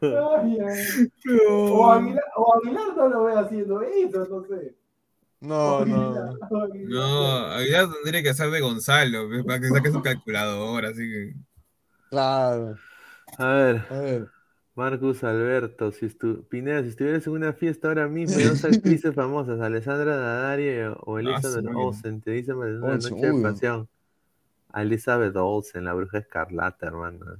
[0.00, 1.10] Ay, ay.
[1.48, 4.74] O, Aguilar, o Aguilar no lo ve haciendo eso, no sé.
[5.40, 6.14] No, no.
[6.62, 6.88] Aguilar.
[6.88, 11.34] No, ya tendría que hacer de Gonzalo, para que saque su calculadora, así que.
[12.10, 12.76] Claro.
[13.38, 14.28] A ver, A ver.
[14.76, 19.58] Marcus Alberto, si estu Pineda, si estuvieras en una fiesta ahora mismo dos actrices famosas,
[19.58, 21.76] Alessandra Daddario o Elizabeth su madre.
[21.78, 23.88] Olsen, te dicen una noche de pasión.
[24.74, 27.38] Elizabeth Olsen, la bruja escarlata, hermano.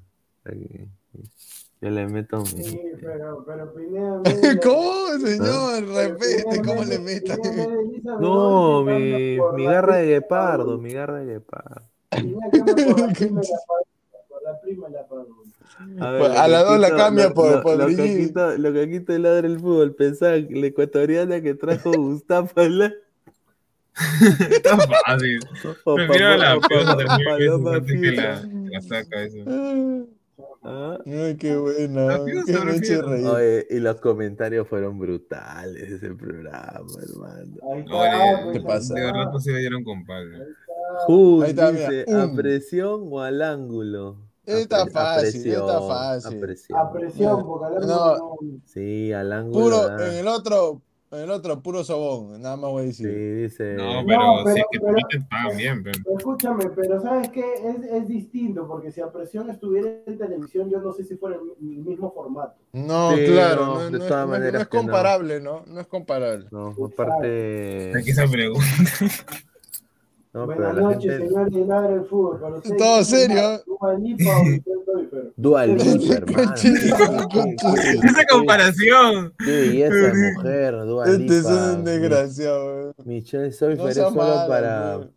[1.86, 2.46] Yo le meto mi...
[2.46, 4.20] Sí, pero, pero Pineda
[4.62, 5.86] ¿Cómo, señor?
[5.86, 11.82] Respete, Pineda ¿cómo le Elizabeth No, mi, mi garra de guepardo, mi garra de guepardo.
[14.44, 15.00] La prima de la.
[16.08, 18.72] A, Pues, a la dos la cambia lo- por- lo- por lo que quito- Lo
[18.72, 22.92] que quito el ladra el fútbol, pensaba que la ecuatoriana que trajo Gustavo la
[24.50, 25.40] Está fácil.
[25.96, 26.96] Prefiero a la Fifa.
[27.86, 29.38] que la saca eso.
[30.62, 32.18] Ah, Ay, qué buena.
[32.46, 33.26] Qué me reír.
[33.26, 37.56] Oye, y los comentarios fueron brutales ese programa, hermano.
[37.72, 38.94] Ahí está, Oye, ¿qué pasa?
[38.94, 40.04] De sí le dieron con
[41.42, 41.72] ahí está.
[41.72, 42.22] Mira.
[42.22, 44.18] ¿a presión o al ángulo?
[44.44, 46.40] Está fácil, presión, está a fácil.
[46.40, 46.78] presión.
[46.78, 48.60] A presión, porque al ángulo no.
[48.66, 49.64] Sí, al ángulo.
[49.64, 52.40] Puro, en el otro, el otro, puro sobón.
[52.42, 53.36] Nada más voy a Sí, decir.
[53.42, 53.74] dice.
[53.74, 55.98] No, No, pero, si es que pero- te pagan bien, pero.
[56.18, 57.44] Escúchame, pero ¿sabes qué?
[57.54, 61.36] Es, es distinto, porque si a presión estuviera en televisión, yo no sé si fuera
[61.36, 62.54] el, el mismo formato.
[62.72, 64.80] No, Sí, claro, no, no, de no es- todas no es- no maneras es no.
[64.80, 65.64] comparable, ¿no?
[65.66, 66.46] No es comparable.
[66.50, 67.92] No, aparte.
[67.96, 68.64] Aquí esa pregunta.
[70.36, 71.28] No, pero Buenas noches, gente.
[71.28, 72.38] señor de Ladra el Fútbol.
[72.40, 73.42] Para usted, Todo ¿quién es serio.
[73.42, 75.32] más, Dua Lipa o Michelle Pfeiffer?
[75.34, 77.28] Dua Lipa, hermano.
[77.32, 77.74] Conchito.
[78.04, 79.32] Esa comparación.
[79.38, 81.22] Belleza de mujer, Dua Lipa.
[81.22, 82.94] Este es un desgraciado.
[83.06, 85.08] Michelle Pfeiffer No solo malo, para,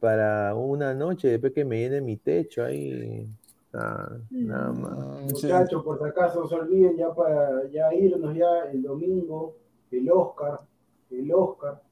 [0.00, 3.28] para una noche, después que me llene mi techo ahí.
[3.72, 4.98] Ah, nada más.
[5.38, 5.46] Sí.
[5.46, 9.54] Muchachos, por si acaso no se olviden ya para ya irnos ya el domingo,
[9.92, 10.58] el Oscar,
[11.12, 11.83] el Oscar.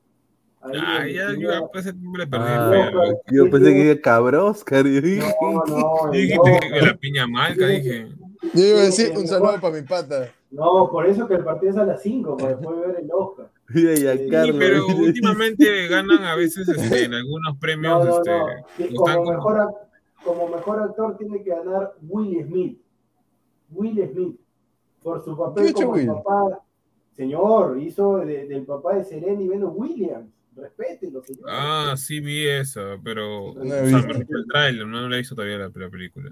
[0.62, 2.90] Ahí Ah, ya, en- yo a ese le perdí Ah,
[3.30, 4.86] yo pensé que era cabroscar.
[4.86, 5.48] Yo dije, No,
[5.92, 6.10] Oscar.
[6.60, 8.08] que la piña malca, dije.
[8.54, 10.28] Yo iba a decir un saludo para mi pata.
[10.50, 13.50] No, por eso que el partido es a las 5, para después ver el Oscar.
[13.72, 14.56] Sí, Carlos.
[14.58, 18.04] Pero mira, últimamente ganan a veces este, en algunos No, premios.
[18.04, 18.46] no, este, no.
[18.76, 19.74] Sí, están como, como- mejor, ac-
[20.24, 22.78] como mejor actor tiene que ganar Will Smith.
[23.70, 24.36] Will Smith.
[25.02, 26.06] Por su ¿Qué ha papel hecho como Will?
[26.06, 26.60] papá.
[27.16, 30.28] Señor, hizo de- del papá de Serena y Venus Williams.
[30.54, 31.44] Respételo, señor.
[31.48, 33.54] Ah, sí vi eso, pero.
[33.54, 34.06] No he o sea, visto.
[34.08, 36.30] me refiero al trailer, no la he visto todavía la, la película.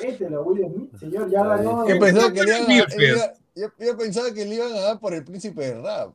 [0.00, 1.30] Respételo, a Will Smith, señor.
[1.30, 1.86] Ya ganó.
[1.88, 4.80] Yo ¿Qué pensaba que le iban a, iba- yo, yo pensaba que le iban a
[4.80, 6.14] dar por el príncipe de rap.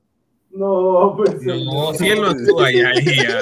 [0.49, 1.33] No, pues.
[1.43, 1.95] No, señor.
[1.97, 3.39] si él no actúa ya, ahí ya.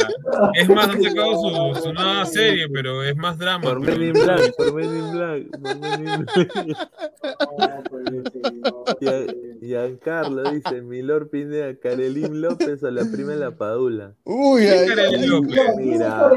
[0.56, 1.34] Es más, han sacado
[1.76, 3.64] su, su nueva serie, pero es más drama.
[3.64, 6.78] Por Men in Black, por Men in Black, por Men in Black.
[7.60, 8.98] No, pues, señor.
[9.02, 9.12] Ya,
[9.66, 14.14] Giancarlo dice, Milor Pineda, Karelín López o la prima de la Padula.
[14.24, 15.76] Uy, ¿Quién ay, Karelín ay, López?
[15.78, 16.32] Mira,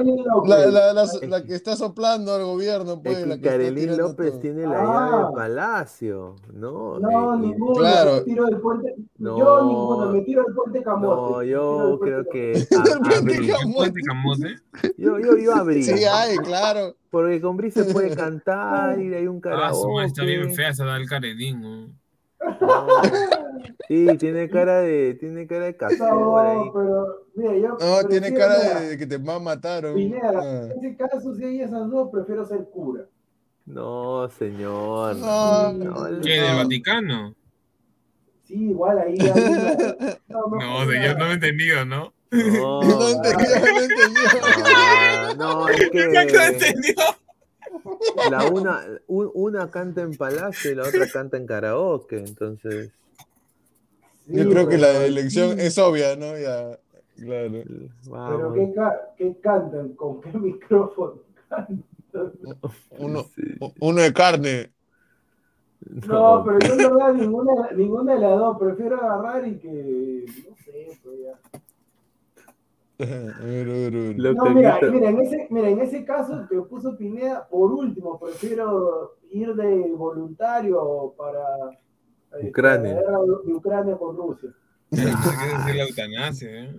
[0.47, 4.31] la, la, la, la que está soplando al gobierno, pues, es la que Karelín López
[4.33, 4.41] todo.
[4.41, 5.09] tiene la Ah.
[5.11, 6.99] llave del palacio, ¿no?
[6.99, 7.75] No, Eh, ninguno.
[7.75, 8.13] claro.
[8.17, 8.95] Me tiro del puente.
[9.19, 9.39] No.
[9.39, 11.33] Yo ninguno, me tiro del puente Camote.
[11.33, 12.67] No, yo creo que El
[13.75, 14.01] puente.
[14.01, 14.57] ¿El camote?
[14.97, 15.83] Yo, yo, yo abrí.
[15.83, 16.95] Sí, hay, claro.
[17.11, 20.57] Porque con Bri se puede cantar, y hay un Ah, su está bien karaoke.
[20.57, 21.61] fea esa del Caredín.
[21.63, 21.89] ¿no?
[23.89, 26.57] Sí, tiene cara de, tiene cara de castor ahí.
[26.57, 27.69] No, pero, mira, yo.
[27.81, 29.87] No, tiene prefiero, cara de, de que te va a matar.
[29.87, 29.95] ¿o?
[29.95, 30.65] Pineda, Ah.
[30.67, 33.05] en ese caso, si hay esas dos, prefiero ser cura.
[33.67, 35.17] No, señor.
[35.17, 35.73] No.
[35.73, 36.41] No, ¿Qué?
[36.41, 36.57] ¿Del No.
[36.59, 37.35] Vaticano?
[38.45, 42.13] Sí, igual ahí hay una- No, No, señor, no me he entendido, ¿no?
[42.31, 44.31] no, No entendía, no entendía.
[44.65, 46.95] ah, no, es ¿Qué no que entendió?
[48.31, 52.91] La una, un- una canta en palacio y la otra canta en karaoke, entonces.
[54.27, 56.37] Yo Sí, creo que la elección es obvia, ¿no?
[56.39, 56.79] Ya,
[57.17, 57.63] claro.
[58.05, 58.53] Pero.
[58.55, 59.89] ¿qué, ca- qué cantan?
[59.95, 61.15] ¿Con qué micrófono
[61.49, 61.83] cantan?
[62.99, 63.43] Uno, Sí.
[63.81, 64.71] uno de carne.
[66.07, 68.59] No, pero yo en verdad ninguna, ninguna de las dos.
[68.59, 70.25] Prefiero agarrar y que.
[70.49, 71.39] No sé, pues ya.
[71.39, 72.53] A ver, a ver, a ver.
[72.87, 78.19] Lo No, mira, mira, en ese, mira, en ese caso que puso Pineda, por último,
[78.19, 81.71] prefiero ir de voluntario para
[82.41, 82.95] eh, Ucrania.
[82.95, 84.51] la guerra de Ucrania con Rusia.
[84.91, 86.75] Hay que decir la eutanasia, ¿eh?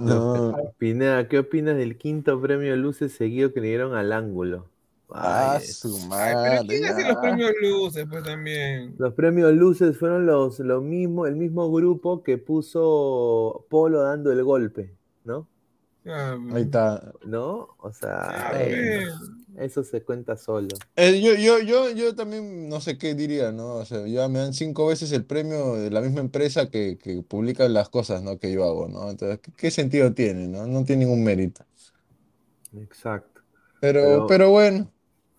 [0.00, 0.54] No.
[0.78, 4.66] Pineda, ¿qué opinas del quinto premio Luces seguido que le dieron al ángulo?
[5.10, 6.50] Ah, Ay, su Ay, madre.
[6.50, 8.06] pero ¿quién hace los premios luces?
[8.10, 8.94] Pues también.
[8.98, 14.44] Los premios Luces fueron los, lo mismo, el mismo grupo que puso Polo dando el
[14.44, 14.97] golpe,
[15.28, 15.46] ¿no?
[16.06, 17.12] Ah, Ahí está.
[17.26, 17.68] ¿No?
[17.78, 19.04] O sea, eh,
[19.58, 20.68] eso se cuenta solo.
[20.96, 23.74] Eh, yo, yo, yo, yo también no sé qué diría, ¿no?
[23.74, 27.22] O sea, ya me dan cinco veces el premio de la misma empresa que, que
[27.22, 28.38] publica las cosas, ¿no?
[28.38, 29.10] Que yo hago, ¿no?
[29.10, 30.66] Entonces, ¿qué, qué sentido tiene, no?
[30.66, 31.64] No tiene ningún mérito.
[32.80, 33.40] Exacto.
[33.80, 34.90] Pero, Pero- pero bueno,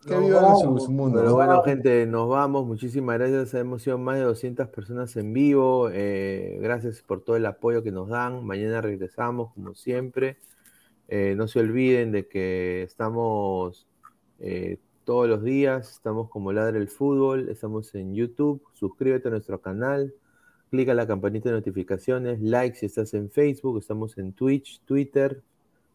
[0.06, 1.20] que vivan en su, mundo.
[1.20, 1.36] Pero ¿no?
[1.36, 2.66] bueno, gente, nos vamos.
[2.66, 3.54] Muchísimas gracias.
[3.54, 5.90] Hemos sido más de 200 personas en vivo.
[5.92, 8.46] Eh, gracias por todo el apoyo que nos dan.
[8.46, 10.38] Mañana regresamos, como siempre.
[11.08, 13.88] Eh, no se olviden de que estamos
[14.40, 15.92] eh, todos los días.
[15.92, 17.50] Estamos como Ladre el Fútbol.
[17.50, 18.64] Estamos en YouTube.
[18.74, 20.14] Suscríbete a nuestro canal.
[20.70, 22.40] Clica la campanita de notificaciones.
[22.42, 23.80] Like si estás en Facebook.
[23.80, 25.42] Estamos en Twitch, Twitter,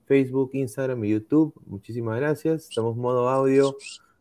[0.07, 1.55] Facebook, Instagram y YouTube.
[1.67, 2.69] Muchísimas gracias.
[2.69, 3.77] Estamos modo audio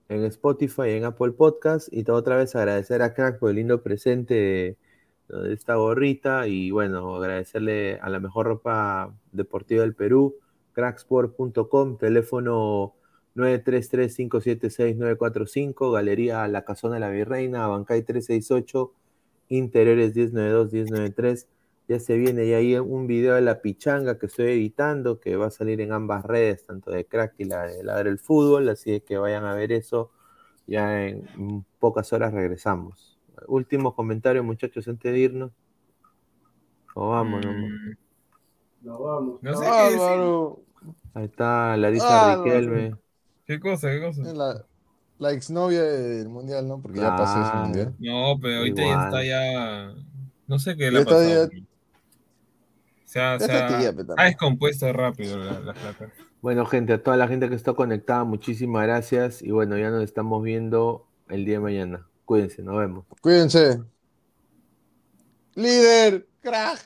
[0.10, 1.90] en Spotify, en Apple Podcast.
[1.92, 4.78] Y otra vez agradecer a Crack por el lindo presente de,
[5.30, 6.48] de esta gorrita.
[6.48, 10.36] Y bueno, agradecerle a la mejor ropa deportiva del Perú,
[10.74, 12.96] cracksport.com, teléfono
[13.36, 18.94] 933-576-945, Galería La Casona de la Virreina, Bancay 368,
[19.50, 21.48] Interiores 1092-1093.
[21.88, 25.48] Ya se viene ya ahí un video de la pichanga que estoy editando, que va
[25.48, 29.02] a salir en ambas redes, tanto de Crack y la de Ladre el Fútbol, así
[29.02, 30.12] que vayan a ver eso.
[30.66, 33.20] Ya en pocas horas regresamos.
[33.48, 35.52] Último comentario, muchachos, antes de irnos.
[36.96, 37.46] O vamos.
[37.46, 37.96] Mm,
[38.84, 39.40] Nos vamos.
[39.44, 40.94] No sé qué decir.
[41.16, 42.44] Ahí está Larisa Álvaro.
[42.46, 42.96] Riquelme.
[43.46, 43.90] ¿Qué cosa?
[43.92, 44.34] ¿Qué cosa?
[44.34, 44.66] la,
[45.20, 46.82] la exnovia del mundial, ¿no?
[46.82, 47.66] Porque ya pasó ese Claro.
[47.66, 47.96] mundial.
[48.00, 48.98] No, pero ahorita Igual.
[48.98, 49.94] ya está ya.
[50.48, 51.50] No sé qué le ha pasado.
[51.52, 51.58] ya-
[53.14, 56.10] Se ha, se ha- descompuesto rápido la, la flaca.
[56.42, 59.42] Bueno, gente, a toda la gente que está conectada, muchísimas gracias.
[59.44, 62.08] Y bueno, ya nos estamos viendo el día de mañana.
[62.26, 63.06] Cuídense, nos vemos.
[63.22, 63.82] Cuídense.
[65.56, 66.80] Líder, crack.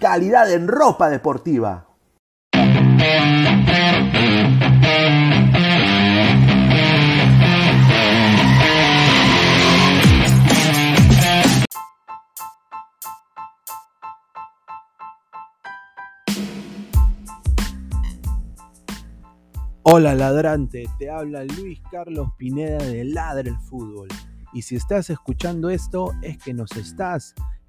[0.00, 1.86] calidad en ropa deportiva.
[19.82, 24.08] Hola ladrante, te habla Luis Carlos Pineda de Ladre el Fútbol.
[24.52, 27.34] Y si estás escuchando esto es que nos estás